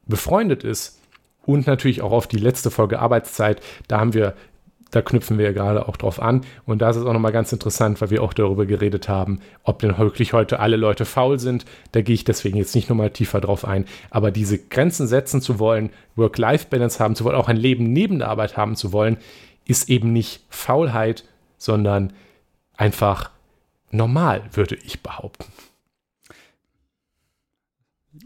befreundet 0.05 0.63
ist. 0.63 0.99
Und 1.45 1.65
natürlich 1.65 2.01
auch 2.01 2.11
auf 2.11 2.27
die 2.27 2.37
letzte 2.37 2.69
Folge 2.69 2.99
Arbeitszeit. 2.99 3.61
Da 3.87 3.99
haben 3.99 4.13
wir 4.13 4.35
da 4.91 5.01
knüpfen 5.01 5.37
wir 5.37 5.45
ja 5.45 5.51
gerade 5.53 5.87
auch 5.87 5.97
drauf 5.97 6.21
an. 6.21 6.41
Und 6.65 6.81
da 6.81 6.89
ist 6.89 6.97
es 6.97 7.05
auch 7.05 7.13
nochmal 7.13 7.31
ganz 7.31 7.51
interessant, 7.51 8.01
weil 8.01 8.09
wir 8.09 8.21
auch 8.21 8.33
darüber 8.33 8.65
geredet 8.65 9.07
haben, 9.09 9.39
ob 9.63 9.79
denn 9.79 9.97
wirklich 9.97 10.33
heute 10.33 10.59
alle 10.59 10.75
Leute 10.75 11.05
faul 11.05 11.39
sind. 11.39 11.65
Da 11.93 12.01
gehe 12.01 12.13
ich 12.13 12.25
deswegen 12.25 12.57
jetzt 12.57 12.75
nicht 12.75 12.89
nochmal 12.89 13.09
tiefer 13.09 13.41
drauf 13.41 13.65
ein. 13.65 13.85
Aber 14.09 14.31
diese 14.31 14.57
Grenzen 14.57 15.07
setzen 15.07 15.41
zu 15.41 15.59
wollen, 15.59 15.89
Work-Life-Balance 16.15 16.99
haben 16.99 17.15
zu 17.15 17.23
wollen, 17.23 17.37
auch 17.37 17.47
ein 17.47 17.57
Leben 17.57 17.91
neben 17.91 18.19
der 18.19 18.27
Arbeit 18.27 18.57
haben 18.57 18.75
zu 18.75 18.91
wollen, 18.91 19.17
ist 19.65 19.89
eben 19.89 20.11
nicht 20.11 20.41
Faulheit, 20.49 21.23
sondern 21.57 22.11
einfach 22.75 23.31
normal, 23.91 24.43
würde 24.51 24.75
ich 24.83 25.01
behaupten. 25.01 25.45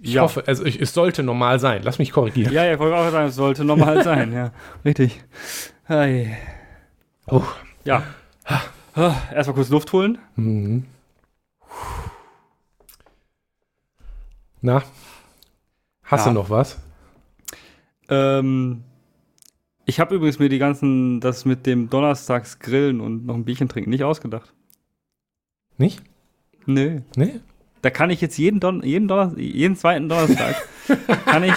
Ich 0.02 0.14
ja. 0.14 0.24
hoffe, 0.24 0.44
also 0.48 0.66
ich, 0.66 0.82
es 0.82 0.94
sollte 0.94 1.24
normal 1.24 1.60
sein. 1.60 1.82
Lass 1.84 2.00
mich 2.00 2.12
korrigieren. 2.12 2.54
Ja, 2.54 2.66
ja, 2.66 2.74
ich 2.74 2.80
wollte 2.80 2.96
auch 2.96 3.10
sagen, 3.12 3.28
es 3.28 3.36
sollte 3.36 3.64
normal 3.64 4.04
sein. 4.04 4.34
Ja, 4.34 4.52
richtig. 4.84 5.22
Hey. 5.84 6.36
Oh. 7.28 7.44
Ja. 7.84 8.04
Erstmal 8.96 9.56
kurz 9.56 9.70
Luft 9.70 9.92
holen. 9.94 10.18
Mhm. 10.36 10.86
Na? 14.62 14.84
Hast 16.04 16.26
Ja. 16.26 16.32
du 16.32 16.40
noch 16.40 16.50
was? 16.50 16.80
Ähm, 18.10 18.84
ich 19.86 20.00
habe 20.00 20.16
übrigens 20.16 20.40
mir 20.40 20.50
die 20.50 20.60
ganzen, 20.60 21.20
das 21.20 21.46
mit 21.46 21.66
dem 21.66 21.90
Donnerstags 21.90 22.60
grillen 22.60 23.02
und 23.02 23.26
noch 23.26 23.36
ein 23.36 23.46
Bierchen 23.46 23.68
trinken 23.70 23.90
nicht 23.90 24.04
ausgedacht. 24.04 24.54
Nicht? 25.78 26.02
Nö. 26.66 27.02
Nee? 27.16 27.40
Da 27.82 27.90
kann 27.92 28.10
ich 28.10 28.22
jetzt 28.22 28.38
jeden, 28.38 28.60
Don 28.60 28.82
jeden, 28.84 29.08
Donner 29.08 29.38
jeden 29.38 29.76
zweiten 29.76 30.10
Donnerstag 30.10 30.56
kann, 31.26 31.44
ich, 31.44 31.54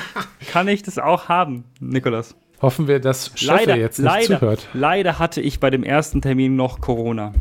kann 0.51 0.69
ich 0.69 0.83
das 0.83 0.99
auch 0.99 1.29
haben, 1.29 1.65
Nikolas. 1.81 2.35
Hoffen 2.61 2.89
wir, 2.89 2.99
dass 3.01 3.41
Leider, 3.43 3.77
jetzt 3.77 3.99
nicht 3.99 4.07
leider, 4.07 4.39
zuhört. 4.41 4.69
leider 4.73 5.19
hatte 5.19 5.41
ich 5.41 5.61
bei 5.61 5.71
dem 5.71 5.85
ersten 5.85 6.21
Termin 6.21 6.57
noch 6.57 6.81
Corona. 6.81 7.33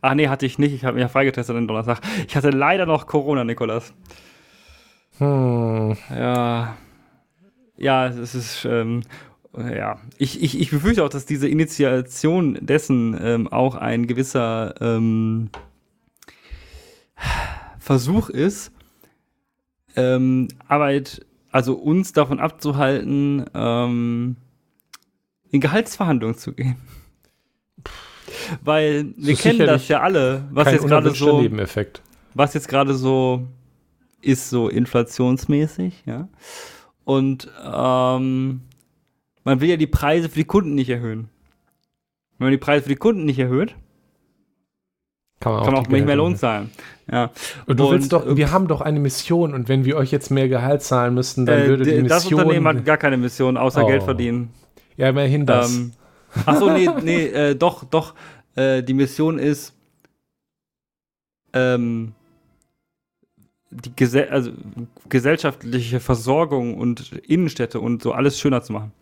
Ach 0.00 0.14
nee, 0.14 0.28
hatte 0.28 0.46
ich 0.46 0.58
nicht. 0.58 0.72
Ich 0.72 0.84
habe 0.84 0.94
mich 0.94 1.02
ja 1.02 1.08
freigetestet 1.08 1.56
am 1.56 1.66
Donnerstag. 1.66 2.00
Ich 2.26 2.36
hatte 2.36 2.50
leider 2.50 2.86
noch 2.86 3.06
Corona, 3.06 3.44
Nikolas. 3.44 3.92
Hm. 5.18 5.96
Ja. 6.10 6.76
Ja, 7.76 8.06
es 8.06 8.34
ist, 8.34 8.64
ähm, 8.64 9.02
ja. 9.56 9.98
Ich, 10.18 10.42
ich, 10.42 10.60
ich 10.60 10.70
befürchte 10.70 11.04
auch, 11.04 11.08
dass 11.08 11.26
diese 11.26 11.48
Initiation 11.48 12.58
dessen 12.60 13.18
ähm, 13.20 13.48
auch 13.48 13.74
ein 13.74 14.06
gewisser 14.06 14.74
ähm, 14.80 15.50
Versuch 17.78 18.28
ist, 18.28 18.72
ähm, 19.96 20.48
Arbeit, 20.68 21.24
also 21.52 21.74
uns 21.74 22.12
davon 22.12 22.40
abzuhalten, 22.40 23.44
ähm, 23.54 24.36
in 25.50 25.60
Gehaltsverhandlungen 25.60 26.36
zu 26.36 26.54
gehen. 26.54 26.76
Weil 28.62 29.14
wir 29.16 29.34
ist 29.34 29.42
kennen 29.42 29.66
das 29.66 29.86
ja 29.88 30.00
alle, 30.00 30.48
was 30.50 30.72
jetzt 30.72 30.86
gerade 30.86 31.10
so 31.10 31.40
Nebeneffekt. 31.40 32.02
was 32.34 32.54
jetzt 32.54 32.68
gerade 32.68 32.94
so 32.94 33.46
ist, 34.22 34.50
so 34.50 34.68
inflationsmäßig, 34.68 36.02
ja. 36.06 36.28
Und 37.04 37.50
ähm, 37.62 38.62
man 39.44 39.60
will 39.60 39.68
ja 39.68 39.76
die 39.76 39.86
Preise 39.86 40.28
für 40.28 40.38
die 40.38 40.44
Kunden 40.44 40.74
nicht 40.74 40.88
erhöhen. 40.88 41.28
Wenn 42.38 42.46
man 42.46 42.52
die 42.52 42.58
Preise 42.58 42.84
für 42.84 42.88
die 42.88 42.96
Kunden 42.96 43.24
nicht 43.24 43.38
erhöht, 43.38 43.74
Kann 45.42 45.52
man 45.52 45.60
auch, 45.62 45.66
kann 45.66 45.74
auch 45.74 45.88
nicht 45.88 46.06
mehr 46.06 46.16
Lohn 46.16 46.36
zahlen. 46.36 46.70
Ja. 47.10 47.30
Und 47.66 47.80
du 47.80 47.86
Und, 47.86 47.92
willst 47.94 48.12
doch, 48.12 48.24
äh, 48.26 48.36
wir 48.36 48.52
haben 48.52 48.68
doch 48.68 48.80
eine 48.80 49.00
Mission 49.00 49.54
und 49.54 49.68
wenn 49.68 49.84
wir 49.84 49.96
euch 49.96 50.10
jetzt 50.12 50.30
mehr 50.30 50.48
Gehalt 50.48 50.82
zahlen 50.82 51.14
müssten, 51.14 51.46
dann 51.46 51.66
würde 51.66 51.84
die 51.84 51.90
Äh, 51.90 52.02
das 52.04 52.24
Mission. 52.24 52.40
Unternehmen 52.42 52.68
hat 52.68 52.84
gar 52.84 52.96
keine 52.96 53.16
Mission, 53.16 53.56
außer 53.56 53.84
Oh. 53.84 53.86
Geld 53.88 54.02
verdienen. 54.04 54.50
ja, 54.96 55.08
immerhin 55.08 55.44
das. 55.44 55.74
Ähm, 55.76 55.92
ach 56.46 56.56
so, 56.58 56.70
nee, 56.70 56.88
nee, 57.02 57.26
äh, 57.26 57.54
doch, 57.56 57.84
doch. 57.84 58.14
Äh, 58.54 58.82
die 58.82 58.94
Mission 58.94 59.38
ist, 59.38 59.74
ähm, 61.52 62.12
die 63.70 63.94
Gesell 63.96 64.28
also, 64.28 64.50
gesellschaftliche 65.08 65.98
Versorgung 66.00 66.76
und 66.78 67.12
Innenstädte 67.26 67.80
und 67.80 68.02
so 68.02 68.12
alles 68.12 68.38
schöner 68.38 68.62
zu 68.62 68.72
machen. 68.74 68.92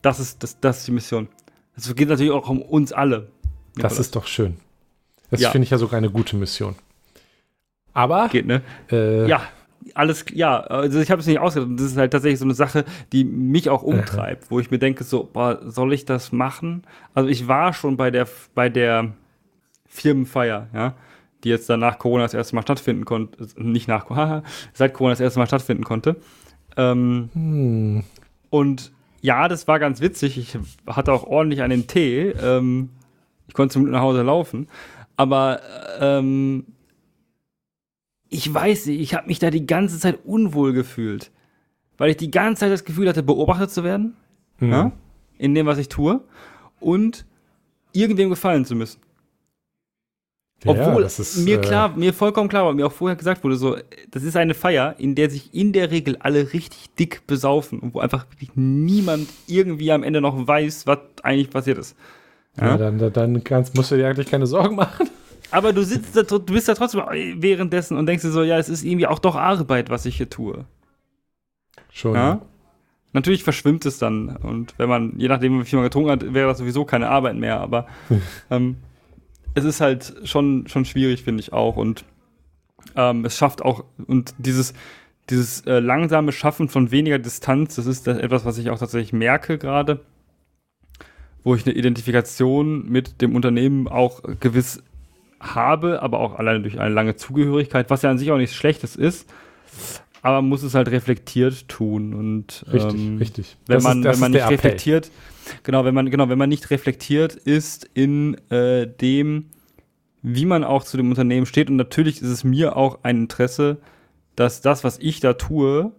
Das 0.00 0.20
ist, 0.20 0.42
das, 0.42 0.58
das 0.60 0.78
ist 0.78 0.88
die 0.88 0.92
Mission. 0.92 1.28
Es 1.76 1.92
geht 1.94 2.08
natürlich 2.08 2.32
auch 2.32 2.48
um 2.48 2.62
uns 2.62 2.92
alle. 2.92 3.28
das 3.76 3.98
ist 3.98 4.16
doch 4.16 4.26
schön. 4.26 4.56
Das 5.32 5.40
Ja. 5.40 5.50
finde 5.50 5.64
ich 5.64 5.70
ja 5.70 5.78
sogar 5.78 5.96
eine 5.96 6.10
gute 6.10 6.36
Mission. 6.36 6.74
Aber 7.94 8.28
geht, 8.28 8.46
ne? 8.46 8.60
äh, 8.90 9.26
Ja, 9.26 9.42
alles, 9.94 10.26
ja, 10.32 10.60
also 10.60 11.00
ich 11.00 11.10
habe 11.10 11.20
es 11.20 11.26
nicht 11.26 11.38
ausgedacht. 11.40 11.70
Das 11.74 11.86
ist 11.86 11.96
halt 11.96 12.12
tatsächlich 12.12 12.38
so 12.38 12.44
eine 12.44 12.54
Sache, 12.54 12.84
die 13.12 13.24
mich 13.24 13.70
auch 13.70 13.82
umtreibt, 13.82 14.50
wo 14.50 14.60
ich 14.60 14.70
mir 14.70 14.78
denke, 14.78 15.04
so, 15.04 15.24
boah, 15.32 15.58
soll 15.64 15.94
ich 15.94 16.04
das 16.04 16.32
machen? 16.32 16.82
Also 17.14 17.30
ich 17.30 17.48
war 17.48 17.72
schon 17.72 17.96
bei 17.96 18.10
der, 18.10 18.28
bei 18.54 18.68
der 18.68 19.12
Firmenfeier, 19.88 20.68
ja, 20.74 20.94
die 21.44 21.48
jetzt 21.48 21.68
dann 21.70 21.80
nach 21.80 21.98
Corona 21.98 22.24
das 22.24 22.34
erste 22.34 22.54
Mal 22.54 22.62
stattfinden 22.62 23.04
konnte, 23.06 23.46
nicht 23.56 23.88
nach 23.88 24.04
Corona, 24.06 24.42
seit 24.74 24.92
Corona 24.92 25.12
das 25.12 25.20
erste 25.20 25.38
Mal 25.40 25.46
stattfinden 25.46 25.84
konnte. 25.84 26.16
Ähm, 26.76 27.30
hm, 27.32 28.04
und 28.50 28.92
ja, 29.22 29.48
das 29.48 29.66
war 29.66 29.78
ganz 29.78 30.00
witzig. 30.02 30.36
Ich 30.36 30.58
hatte 30.86 31.12
auch 31.12 31.24
ordentlich 31.24 31.62
einen 31.62 31.86
Tee. 31.86 32.28
Ähm, 32.30 32.90
ich 33.48 33.54
konnte 33.54 33.72
zum 33.72 33.82
Glück 33.82 33.92
nach 33.92 34.00
Hause 34.02 34.22
laufen. 34.22 34.68
Aber 35.16 35.60
ähm, 36.00 36.66
ich 38.28 38.52
weiß 38.52 38.86
nicht, 38.86 39.00
ich 39.00 39.14
habe 39.14 39.26
mich 39.26 39.38
da 39.38 39.50
die 39.50 39.66
ganze 39.66 39.98
Zeit 39.98 40.20
unwohl 40.24 40.72
gefühlt. 40.72 41.30
Weil 41.98 42.10
ich 42.10 42.16
die 42.16 42.30
ganze 42.30 42.60
Zeit 42.60 42.72
das 42.72 42.84
Gefühl 42.84 43.08
hatte, 43.08 43.22
beobachtet 43.22 43.70
zu 43.70 43.84
werden. 43.84 44.16
hm. 44.58 44.70
Ja, 44.70 44.92
in 45.38 45.54
dem, 45.54 45.66
was 45.66 45.78
ich 45.78 45.88
tue. 45.88 46.20
Und 46.80 47.26
irgendwem 47.92 48.30
gefallen 48.30 48.64
zu 48.64 48.74
müssen. 48.74 49.00
Ja, 50.64 50.70
Obwohl 50.70 51.02
ist, 51.02 51.38
mir 51.38 51.58
äh, 51.58 51.60
klar, 51.60 51.96
mir 51.96 52.14
vollkommen 52.14 52.48
klar 52.48 52.64
war, 52.64 52.72
mir 52.72 52.86
auch 52.86 52.92
vorher 52.92 53.16
gesagt 53.16 53.42
wurde, 53.42 53.56
so, 53.56 53.76
das 54.10 54.22
ist 54.22 54.36
eine 54.36 54.54
Feier, 54.54 54.94
in 54.98 55.16
der 55.16 55.28
sich 55.28 55.52
in 55.52 55.72
der 55.72 55.90
Regel 55.90 56.16
alle 56.20 56.52
richtig 56.52 56.94
dick 56.94 57.26
besaufen 57.26 57.80
und 57.80 57.94
wo 57.94 57.98
einfach 57.98 58.26
wirklich 58.30 58.50
niemand 58.54 59.28
irgendwie 59.48 59.90
am 59.90 60.04
Ende 60.04 60.20
noch 60.20 60.46
weiß, 60.46 60.86
was 60.86 60.98
eigentlich 61.24 61.50
passiert 61.50 61.78
ist. 61.78 61.96
Ja, 62.58 62.68
Ja? 62.68 62.76
dann, 62.76 63.12
dann, 63.12 63.44
kannst, 63.44 63.74
musst 63.74 63.90
du 63.90 63.96
dir 63.96 64.08
eigentlich 64.08 64.30
keine 64.30 64.46
Sorgen 64.46 64.76
machen. 64.76 65.08
Aber 65.50 65.72
du 65.72 65.84
sitzt 65.84 66.16
da, 66.16 66.22
du 66.22 66.40
bist 66.40 66.68
da 66.68 66.74
trotzdem 66.74 67.02
währenddessen 67.36 67.96
und 67.96 68.06
denkst 68.06 68.22
dir 68.22 68.30
so, 68.30 68.42
ja, 68.42 68.58
es 68.58 68.68
ist 68.68 68.84
irgendwie 68.84 69.06
auch 69.06 69.18
doch 69.18 69.36
Arbeit, 69.36 69.90
was 69.90 70.06
ich 70.06 70.16
hier 70.16 70.30
tue. 70.30 70.64
Schon. 71.92 72.14
Ja? 72.14 72.40
Natürlich 73.12 73.44
verschwimmt 73.44 73.84
es 73.84 73.98
dann 73.98 74.36
und 74.36 74.74
wenn 74.78 74.88
man, 74.88 75.12
je 75.18 75.28
nachdem, 75.28 75.60
wie 75.60 75.64
viel 75.64 75.76
man 75.76 75.84
getrunken 75.84 76.10
hat, 76.10 76.32
wäre 76.32 76.48
das 76.48 76.58
sowieso 76.58 76.86
keine 76.86 77.10
Arbeit 77.10 77.36
mehr, 77.36 77.60
aber 77.60 77.86
ähm, 78.50 78.76
es 79.54 79.64
ist 79.64 79.82
halt 79.82 80.14
schon, 80.24 80.66
schon 80.68 80.86
schwierig, 80.86 81.22
finde 81.22 81.42
ich 81.42 81.52
auch 81.52 81.76
und 81.76 82.06
ähm, 82.96 83.26
es 83.26 83.36
schafft 83.36 83.62
auch, 83.62 83.84
und 84.06 84.34
dieses, 84.38 84.72
dieses 85.28 85.60
äh, 85.66 85.80
langsame 85.80 86.32
Schaffen 86.32 86.70
von 86.70 86.90
weniger 86.90 87.18
Distanz, 87.18 87.74
das 87.74 87.84
ist 87.84 88.06
das 88.06 88.16
etwas, 88.16 88.46
was 88.46 88.56
ich 88.56 88.70
auch 88.70 88.78
tatsächlich 88.78 89.12
merke 89.12 89.58
gerade, 89.58 90.00
wo 91.44 91.54
ich 91.54 91.66
eine 91.66 91.74
Identifikation 91.74 92.88
mit 92.88 93.20
dem 93.20 93.34
Unternehmen 93.34 93.88
auch 93.88 94.22
gewiss 94.40 94.82
habe, 95.40 96.02
aber 96.02 96.20
auch 96.20 96.38
alleine 96.38 96.60
durch 96.60 96.78
eine 96.78 96.94
lange 96.94 97.16
Zugehörigkeit, 97.16 97.90
was 97.90 98.02
ja 98.02 98.10
an 98.10 98.18
sich 98.18 98.30
auch 98.30 98.36
nichts 98.36 98.54
Schlechtes 98.54 98.96
ist, 98.96 99.28
aber 100.22 100.36
man 100.36 100.48
muss 100.48 100.62
es 100.62 100.74
halt 100.74 100.88
reflektiert 100.88 101.68
tun 101.68 102.14
und 102.14 102.64
Richtig, 102.72 102.94
ähm, 102.94 103.18
richtig. 103.18 103.56
wenn 103.66 103.76
Das 103.76 103.84
man, 103.84 103.98
ist, 103.98 104.12
wenn 104.12 104.20
man 104.20 104.32
nicht 104.32 104.48
reflektiert, 104.48 105.10
genau, 105.64 105.84
wenn 105.84 105.94
man, 105.94 106.10
genau, 106.10 106.28
wenn 106.28 106.38
man 106.38 106.48
nicht 106.48 106.70
reflektiert 106.70 107.34
ist 107.34 107.90
in 107.92 108.36
äh, 108.50 108.86
dem, 108.86 109.46
wie 110.22 110.46
man 110.46 110.62
auch 110.62 110.84
zu 110.84 110.96
dem 110.96 111.10
Unternehmen 111.10 111.46
steht. 111.46 111.68
Und 111.68 111.76
natürlich 111.76 112.22
ist 112.22 112.28
es 112.28 112.44
mir 112.44 112.76
auch 112.76 113.00
ein 113.02 113.22
Interesse, 113.22 113.78
dass 114.36 114.60
das, 114.60 114.84
was 114.84 114.98
ich 115.00 115.18
da 115.18 115.32
tue, 115.32 115.90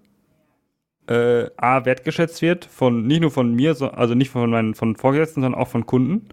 äh, 1.08 1.50
A, 1.58 1.86
wertgeschätzt 1.86 2.42
wird, 2.42 2.66
von 2.66 3.06
nicht 3.08 3.22
nur 3.22 3.32
von 3.32 3.54
mir, 3.54 3.76
so, 3.76 3.90
also 3.90 4.16
nicht 4.16 4.30
von 4.30 4.50
meinen 4.50 4.74
von 4.76 4.96
Vorgesetzten, 4.96 5.42
sondern 5.42 5.60
auch 5.62 5.68
von 5.68 5.86
Kunden. 5.86 6.28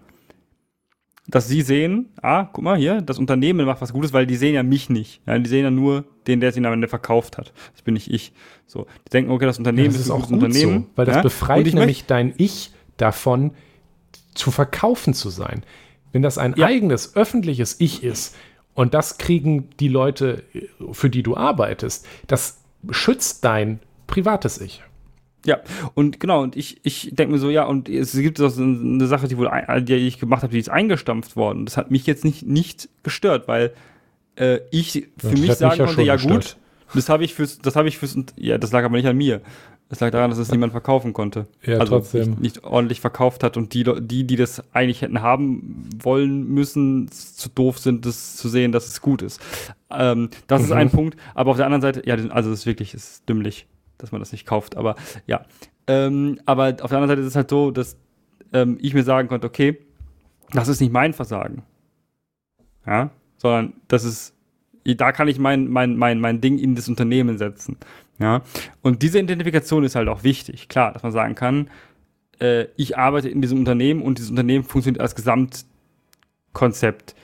Dass 1.27 1.47
sie 1.47 1.61
sehen, 1.61 2.09
ah, 2.21 2.45
guck 2.51 2.63
mal 2.63 2.77
hier, 2.77 3.01
das 3.01 3.19
Unternehmen 3.19 3.65
macht 3.65 3.79
was 3.81 3.93
Gutes, 3.93 4.11
weil 4.11 4.25
die 4.25 4.35
sehen 4.35 4.55
ja 4.55 4.63
mich 4.63 4.89
nicht. 4.89 5.21
Ja, 5.27 5.37
die 5.37 5.49
sehen 5.49 5.63
ja 5.63 5.71
nur 5.71 6.03
den, 6.27 6.39
der 6.39 6.49
es 6.49 6.57
ihnen 6.57 6.65
am 6.65 6.73
Ende 6.73 6.87
verkauft 6.87 7.37
hat. 7.37 7.53
Das 7.73 7.83
bin 7.83 7.93
nicht 7.93 8.11
ich. 8.11 8.33
So, 8.65 8.87
die 9.05 9.09
denken, 9.11 9.31
okay, 9.31 9.45
das 9.45 9.57
Ja, 9.57 9.59
Unternehmen 9.61 9.87
das 9.93 9.95
ist 9.97 10.01
ist 10.07 10.11
ein 10.11 10.21
auch 10.23 10.27
gut 10.27 10.33
Unternehmen. 10.43 10.79
so, 10.81 10.87
weil 10.95 11.05
das 11.05 11.15
ja? 11.17 11.21
Befreit 11.21 11.67
ich 11.67 11.73
nämlich 11.75 12.05
dein 12.05 12.33
Ich 12.37 12.71
davon, 12.97 13.51
zu 14.33 14.49
verkaufen 14.51 15.13
zu 15.13 15.29
sein. 15.29 15.63
Wenn 16.11 16.21
das 16.23 16.37
ein 16.37 16.55
Ja. 16.57 16.65
eigenes, 16.65 17.15
öffentliches 17.15 17.79
Ich 17.79 18.03
ist 18.03 18.35
und 18.73 18.93
das 18.93 19.17
kriegen 19.17 19.69
die 19.79 19.89
Leute, 19.89 20.43
für 20.91 21.09
die 21.09 21.23
du 21.23 21.37
arbeitest, 21.37 22.07
das 22.27 22.61
schützt 22.89 23.45
dein 23.45 23.79
privates 24.11 24.59
Ich. 24.61 24.83
Ja, 25.43 25.59
und 25.95 26.19
genau, 26.19 26.43
und 26.43 26.55
ich, 26.55 26.79
ich 26.83 27.09
denke 27.13 27.33
mir 27.33 27.39
so, 27.39 27.49
ja, 27.49 27.63
und 27.63 27.89
es 27.89 28.13
gibt 28.13 28.37
so 28.37 28.45
eine 28.45 29.07
Sache, 29.07 29.27
die, 29.27 29.37
wohl, 29.39 29.49
die 29.81 29.95
ich 29.95 30.19
gemacht 30.19 30.43
habe, 30.43 30.53
die 30.53 30.59
ist 30.59 30.69
eingestampft 30.69 31.35
worden. 31.35 31.65
Das 31.65 31.77
hat 31.77 31.89
mich 31.89 32.05
jetzt 32.05 32.23
nicht, 32.23 32.45
nicht 32.45 32.89
gestört, 33.01 33.47
weil 33.47 33.73
äh, 34.35 34.59
ich 34.69 34.91
für 35.17 35.29
Das 35.29 35.31
mich 35.31 35.41
mich 35.41 35.53
sagen 35.55 35.79
ja 35.79 35.85
konnte, 35.85 36.01
ja 36.03 36.15
gestört. 36.15 36.57
gut, 36.89 36.95
das 36.95 37.09
habe 37.09 37.23
ich 37.23 37.33
fürs, 37.33 37.57
das 37.57 37.75
habe 37.75 37.87
ich 37.87 37.97
fürs, 37.97 38.15
ja, 38.35 38.59
das 38.59 38.71
lag 38.71 38.83
aber 38.83 38.97
nicht 38.97 39.07
an 39.07 39.17
mir. 39.17 39.41
Das 39.89 39.99
lag 39.99 40.11
daran, 40.11 40.29
dass 40.29 40.39
es 40.39 40.49
niemand 40.51 40.71
verkaufen 40.71 41.11
konnte. 41.11 41.47
Ja, 41.65 41.79
also 41.79 41.97
trotzdem. 41.97 42.29
Nicht, 42.29 42.39
nicht 42.39 42.63
ordentlich 42.63 43.01
verkauft 43.01 43.43
hat 43.43 43.57
und 43.57 43.73
die, 43.73 43.83
die, 43.99 44.23
die 44.25 44.35
das 44.37 44.63
eigentlich 44.73 45.01
hätten 45.01 45.21
haben 45.21 45.89
wollen 46.01 46.47
müssen, 46.47 47.09
zu 47.11 47.49
doof 47.49 47.77
sind, 47.79 48.05
das 48.05 48.37
zu 48.37 48.47
sehen, 48.47 48.71
dass 48.71 48.87
es 48.87 49.01
gut 49.01 49.21
ist. 49.23 49.41
Ähm, 49.89 50.29
das 50.47 50.61
ist 50.61 50.69
Mhm. 50.69 50.75
ein 50.77 50.89
Punkt, 50.91 51.17
aber 51.33 51.49
auf 51.51 51.57
der 51.57 51.65
anderen 51.65 51.81
Seite, 51.81 52.03
ja, 52.05 52.15
also 52.29 52.51
es 52.51 52.59
ist 52.59 52.65
wirklich, 52.67 52.93
es 52.93 53.03
ist 53.15 53.27
dümmlich, 53.27 53.65
dass 54.01 54.11
man 54.11 54.19
das 54.19 54.31
nicht 54.31 54.45
kauft, 54.45 54.77
aber 54.77 54.95
ja. 55.27 55.45
Ähm, 55.87 56.39
aber 56.45 56.75
auf 56.81 56.89
der 56.89 56.99
anderen 56.99 57.09
Seite 57.09 57.21
ist 57.21 57.27
es 57.27 57.35
halt 57.35 57.49
so, 57.49 57.71
dass 57.71 57.97
ähm, 58.53 58.77
ich 58.81 58.93
mir 58.93 59.03
sagen 59.03 59.27
konnte, 59.27 59.47
okay, 59.47 59.77
das 60.51 60.67
ist 60.67 60.81
nicht 60.81 60.93
mein 60.93 61.13
Versagen. 61.13 61.63
Ja, 62.85 63.11
sondern 63.37 63.73
das 63.87 64.03
ist, 64.03 64.33
da 64.83 65.11
kann 65.11 65.27
ich 65.27 65.39
mein, 65.39 65.67
mein, 65.67 65.97
mein, 65.97 66.19
mein 66.19 66.41
Ding 66.41 66.57
in 66.57 66.75
das 66.75 66.89
Unternehmen 66.89 67.37
setzen. 67.37 67.77
Ja, 68.19 68.41
und 68.81 69.01
diese 69.01 69.19
Identifikation 69.19 69.83
ist 69.83 69.95
halt 69.95 70.07
auch 70.07 70.23
wichtig. 70.23 70.67
Klar, 70.67 70.93
dass 70.93 71.03
man 71.03 71.11
sagen 71.11 71.35
kann, 71.35 71.69
äh, 72.39 72.65
ich 72.75 72.97
arbeite 72.97 73.29
in 73.29 73.41
diesem 73.41 73.59
Unternehmen 73.59 74.01
und 74.01 74.17
dieses 74.17 74.31
Unternehmen 74.31 74.63
funktioniert 74.63 75.01
als 75.01 75.15
Gesamtkonzept. 75.15 77.15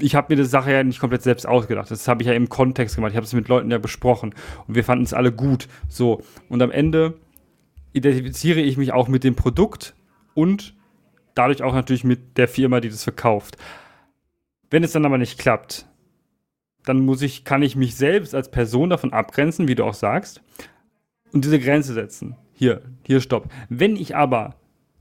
Ich 0.00 0.14
habe 0.14 0.32
mir 0.32 0.42
die 0.42 0.48
Sache 0.48 0.72
ja 0.72 0.82
nicht 0.82 0.98
komplett 0.98 1.22
selbst 1.22 1.46
ausgedacht. 1.46 1.90
Das 1.90 2.08
habe 2.08 2.22
ich 2.22 2.28
ja 2.28 2.34
im 2.34 2.48
Kontext 2.48 2.96
gemacht. 2.96 3.12
Ich 3.12 3.16
habe 3.16 3.26
es 3.26 3.32
mit 3.32 3.48
Leuten 3.48 3.70
ja 3.70 3.78
besprochen 3.78 4.34
und 4.66 4.74
wir 4.74 4.82
fanden 4.82 5.04
es 5.04 5.14
alle 5.14 5.32
gut. 5.32 5.68
So. 5.88 6.22
Und 6.48 6.62
am 6.62 6.72
Ende 6.72 7.14
identifiziere 7.92 8.60
ich 8.60 8.76
mich 8.76 8.92
auch 8.92 9.08
mit 9.08 9.22
dem 9.22 9.36
Produkt 9.36 9.94
und 10.34 10.74
dadurch 11.34 11.62
auch 11.62 11.74
natürlich 11.74 12.04
mit 12.04 12.38
der 12.38 12.48
Firma, 12.48 12.80
die 12.80 12.88
das 12.88 13.04
verkauft. 13.04 13.56
Wenn 14.70 14.82
es 14.82 14.92
dann 14.92 15.04
aber 15.04 15.18
nicht 15.18 15.38
klappt, 15.38 15.86
dann 16.84 17.04
muss 17.04 17.22
ich, 17.22 17.44
kann 17.44 17.62
ich 17.62 17.76
mich 17.76 17.94
selbst 17.94 18.34
als 18.34 18.50
Person 18.50 18.90
davon 18.90 19.12
abgrenzen, 19.12 19.68
wie 19.68 19.74
du 19.74 19.84
auch 19.84 19.94
sagst, 19.94 20.42
und 21.32 21.44
diese 21.44 21.60
Grenze 21.60 21.92
setzen. 21.92 22.36
Hier, 22.52 22.82
hier 23.06 23.20
stopp. 23.20 23.48
Wenn 23.68 23.96
ich 23.96 24.16
aber 24.16 24.56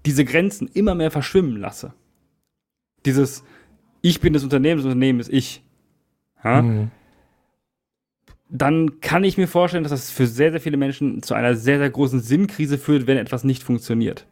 diese 0.06 0.26
Grenzen 0.26 0.68
immer 0.68 0.94
mehr 0.94 1.12
verschwimmen 1.12 1.58
lasse, 1.58 1.94
dieses 3.06 3.44
Ich 4.02 4.20
bin 4.20 4.34
das 4.34 4.44
Unternehmen, 4.44 4.78
das 4.78 4.86
Unternehmen 4.86 5.20
ist 5.20 5.32
ich, 5.32 5.64
ja, 6.44 6.62
mhm. 6.62 6.92
dann 8.50 9.00
kann 9.00 9.24
ich 9.24 9.38
mir 9.38 9.48
vorstellen, 9.48 9.84
dass 9.84 9.92
das 9.92 10.12
für 10.12 10.28
sehr, 10.28 10.52
sehr 10.52 10.62
viele 10.62 10.78
Menschen 10.78 11.22
zu 11.22 11.34
einer 11.34 11.56
sehr, 11.56 11.78
sehr 11.78 11.90
großen 11.90 12.20
Sinnkrise 12.20 12.78
führt, 12.78 13.08
wenn 13.08 13.18
etwas 13.18 13.44
nicht 13.44 13.64
funktioniert. 13.64 14.26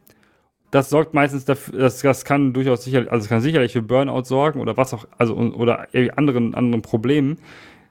Das 0.70 0.90
sorgt 0.90 1.14
meistens 1.14 1.44
dafür, 1.44 1.78
das, 1.78 2.00
das 2.00 2.24
kann 2.24 2.52
durchaus 2.52 2.84
sicherlich, 2.84 3.10
also 3.10 3.28
kann 3.28 3.40
sicherlich 3.40 3.72
für 3.72 3.82
Burnout 3.82 4.24
sorgen 4.24 4.60
oder 4.60 4.76
was 4.76 4.94
auch, 4.94 5.06
also 5.18 5.36
oder 5.36 5.88
anderen, 6.16 6.54
anderen 6.54 6.82
Problemen, 6.82 7.38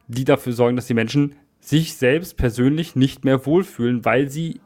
die 0.08 0.24
dafür 0.24 0.54
sorgen, 0.54 0.76
dass 0.76 0.88
die 0.88 0.94
Menschen 0.94 1.36
sich 1.60 1.96
selbst 1.96 2.38
persönlich 2.38 2.96
nicht 2.96 3.26
mehr 3.26 3.46
wohlfühlen, 3.46 4.06
weil 4.06 4.30
sie 4.30 4.62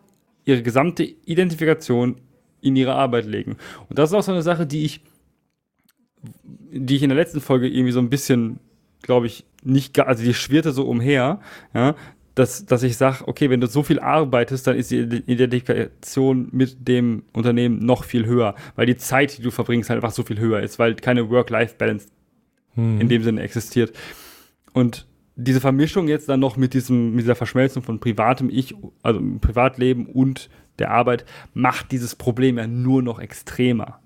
ihre 0.46 0.62
gesamte 0.62 1.04
Identifikation 1.04 2.18
in 2.62 2.76
ihre 2.76 2.94
Arbeit 2.94 3.26
legen. 3.26 3.58
Und 3.90 4.00
das 4.00 4.12
ist 4.12 4.16
auch 4.16 4.24
so 4.24 4.32
eine 4.32 4.42
Sache, 4.42 4.66
die 4.66 4.86
ich, 4.86 5.02
die 6.44 6.96
ich 6.96 7.04
in 7.04 7.10
der 7.10 7.18
letzten 7.18 7.42
Folge 7.42 7.68
irgendwie 7.68 7.92
so 7.92 8.00
ein 8.00 8.10
bisschen, 8.10 8.60
glaube 9.02 9.28
ich, 9.28 9.46
nicht, 9.64 10.00
also 10.00 10.24
die 10.24 10.34
schwirrte 10.34 10.72
so 10.72 10.86
umher, 10.86 11.40
ja, 11.74 11.96
dass, 12.36 12.66
dass 12.66 12.82
ich 12.82 12.98
sage, 12.98 13.28
okay, 13.28 13.50
wenn 13.50 13.62
du 13.62 13.68
so 13.68 13.84
viel 13.84 14.00
arbeitest, 14.00 14.66
dann 14.66 14.76
ist 14.76 14.90
die 14.90 15.02
Identifikation 15.02 16.50
mit 16.52 16.88
dem 16.88 17.24
Unternehmen 17.32 17.86
noch 17.86 18.04
viel 18.04 18.26
höher, 18.26 18.56
weil 18.76 18.88
die 18.88 18.98
Zeit, 18.98 19.38
die 19.38 19.44
du 19.44 19.52
verbringst, 19.52 19.90
halt 19.90 19.98
einfach 19.98 20.16
so 20.16 20.24
viel 20.24 20.40
höher 20.40 20.62
ist, 20.62 20.80
weil 20.80 20.96
keine 20.96 21.30
Work-Life-Balance 21.30 22.08
hm. 22.74 23.02
in 23.02 23.10
dem 23.10 23.24
Sinne 23.24 23.42
existiert. 23.42 23.96
Und 24.74 25.06
diese 25.36 25.62
Vermischung 25.62 26.08
jetzt 26.08 26.30
dann 26.30 26.40
noch 26.40 26.58
mit 26.58 26.74
diesem, 26.74 27.12
mit 27.12 27.24
dieser 27.24 27.36
Verschmelzung 27.36 27.84
von 27.84 28.00
privatem 28.00 28.50
Ich, 28.50 28.76
also 29.04 29.22
Privatleben 29.40 30.08
und 30.08 30.50
der 30.80 30.92
Arbeit, 30.92 31.26
macht 31.54 31.92
dieses 31.92 32.16
Problem 32.16 32.58
ja 32.58 32.66
nur 32.66 33.04
noch 33.04 33.20
extremer. 33.20 34.00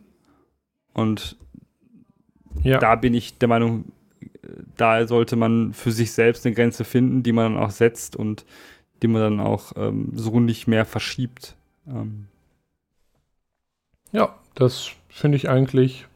Und 0.94 1.38
ja. 2.64 2.80
da 2.80 2.96
bin 2.96 3.14
ich 3.14 3.38
der 3.38 3.48
Meinung, 3.48 3.86
da 4.76 5.08
sollte 5.08 5.36
man 5.36 5.74
für 5.74 5.92
sich 5.92 6.12
selbst 6.12 6.46
eine 6.46 6.56
Grenze 6.56 6.84
finden, 6.84 7.24
die 7.24 7.32
man 7.32 7.54
dann 7.54 7.64
auch 7.64 7.72
setzt 7.72 8.16
und 8.16 8.46
die 9.02 9.08
man 9.08 9.22
dann 9.22 9.40
auch 9.40 9.74
ähm, 9.76 10.12
so 10.14 10.40
nicht 10.40 10.68
mehr 10.68 10.86
verschiebt. 10.86 11.56
Ähm. 11.88 12.28
Ja, 14.12 14.36
das 14.56 14.92
finde 15.10 15.36
ich 15.36 15.50
eigentlich 15.50 16.08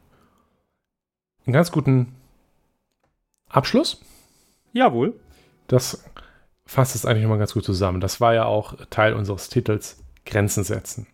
einen 1.45 1.53
ganz 1.53 1.71
guten 1.71 2.13
Abschluss. 3.49 4.01
Jawohl. 4.73 5.13
Das 5.67 6.03
fasst 6.65 6.95
es 6.95 7.05
eigentlich 7.05 7.27
mal 7.27 7.37
ganz 7.37 7.53
gut 7.53 7.65
zusammen. 7.65 8.01
Das 8.01 8.21
war 8.21 8.33
ja 8.33 8.45
auch 8.45 8.75
Teil 8.89 9.13
unseres 9.13 9.49
Titels 9.49 10.03
Grenzen 10.25 10.63
setzen. 10.63 11.07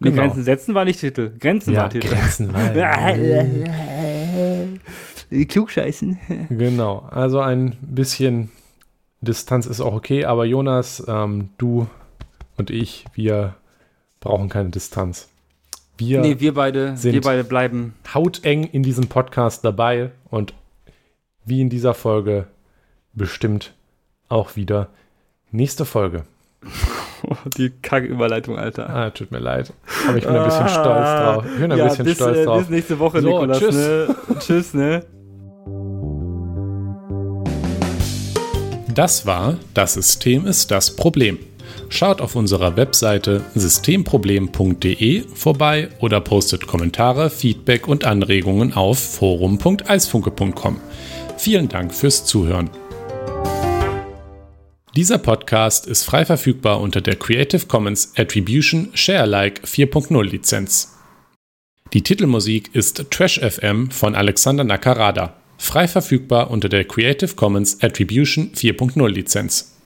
Genau. 0.00 0.16
Grenzen 0.16 0.44
setzen 0.44 0.74
war 0.74 0.84
nicht 0.84 1.00
Titel. 1.00 1.32
Grenzen 1.38 1.72
ja, 1.72 1.82
war 1.82 1.90
Titel. 1.90 2.08
Grenzen 2.08 2.52
war. 2.52 2.72
Klugscheißen. 5.48 6.18
genau. 6.50 7.08
Also 7.10 7.40
ein 7.40 7.76
bisschen 7.80 8.50
Distanz 9.20 9.66
ist 9.66 9.80
auch 9.80 9.94
okay, 9.94 10.24
aber 10.24 10.44
Jonas, 10.44 11.02
ähm, 11.08 11.48
du 11.58 11.86
und 12.56 12.70
ich, 12.70 13.04
wir 13.14 13.54
brauchen 14.20 14.48
keine 14.48 14.70
Distanz. 14.70 15.28
Wir, 15.98 16.20
nee, 16.20 16.40
wir 16.40 16.52
beide, 16.52 16.96
sind 16.96 17.14
wir 17.14 17.22
beide 17.22 17.42
bleiben 17.42 17.94
hauteng 18.12 18.64
in 18.64 18.82
diesem 18.82 19.08
Podcast 19.08 19.64
dabei 19.64 20.10
und 20.28 20.52
wie 21.44 21.60
in 21.60 21.70
dieser 21.70 21.94
Folge 21.94 22.46
bestimmt 23.14 23.72
auch 24.28 24.56
wieder 24.56 24.88
nächste 25.50 25.84
Folge. 25.84 26.24
Die 27.56 27.70
Kack-Überleitung, 27.70 28.58
Alter. 28.58 28.88
Ah, 28.88 29.10
tut 29.10 29.30
mir 29.30 29.38
leid. 29.38 29.72
Aber 30.08 30.18
ich 30.18 30.26
bin 30.26 30.36
ein 30.36 30.44
bisschen 30.44 30.68
stolz 30.68 30.84
drauf. 30.84 31.44
Ich 31.52 31.60
bin 31.60 31.72
ein 31.72 31.78
ja, 31.78 31.84
bisschen 31.88 32.04
bis, 32.04 32.14
stolz 32.14 32.38
äh, 32.38 32.44
drauf. 32.44 32.58
Bis 32.60 32.68
nächste 32.70 32.98
Woche, 32.98 33.20
so, 33.20 33.28
Nikolas. 33.28 33.58
Tschüss. 33.58 33.74
Ne? 33.74 34.16
tschüss, 34.38 34.74
ne? 34.74 35.06
Das 38.94 39.26
war 39.26 39.58
Das 39.74 39.94
System 39.94 40.46
ist 40.46 40.70
das 40.70 40.96
Problem. 40.96 41.38
Schaut 41.88 42.20
auf 42.20 42.34
unserer 42.34 42.76
Webseite 42.76 43.42
systemproblem.de 43.54 45.24
vorbei 45.34 45.88
oder 46.00 46.20
postet 46.20 46.66
Kommentare, 46.66 47.30
Feedback 47.30 47.86
und 47.86 48.04
Anregungen 48.04 48.72
auf 48.72 48.98
forum.eisfunke.com. 48.98 50.80
Vielen 51.36 51.68
Dank 51.68 51.94
fürs 51.94 52.24
Zuhören. 52.24 52.70
Dieser 54.96 55.18
Podcast 55.18 55.86
ist 55.86 56.04
frei 56.04 56.24
verfügbar 56.24 56.80
unter 56.80 57.02
der 57.02 57.16
Creative 57.16 57.66
Commons 57.66 58.14
Attribution 58.16 58.88
Sharealike 58.94 59.60
4.0 59.66 60.24
Lizenz. 60.24 60.96
Die 61.92 62.00
Titelmusik 62.00 62.74
ist 62.74 63.10
Trash 63.10 63.38
FM 63.38 63.90
von 63.90 64.14
Alexander 64.14 64.64
Nakarada, 64.64 65.36
frei 65.58 65.86
verfügbar 65.86 66.50
unter 66.50 66.70
der 66.70 66.86
Creative 66.86 67.34
Commons 67.34 67.82
Attribution 67.82 68.52
4.0 68.54 69.06
Lizenz. 69.10 69.74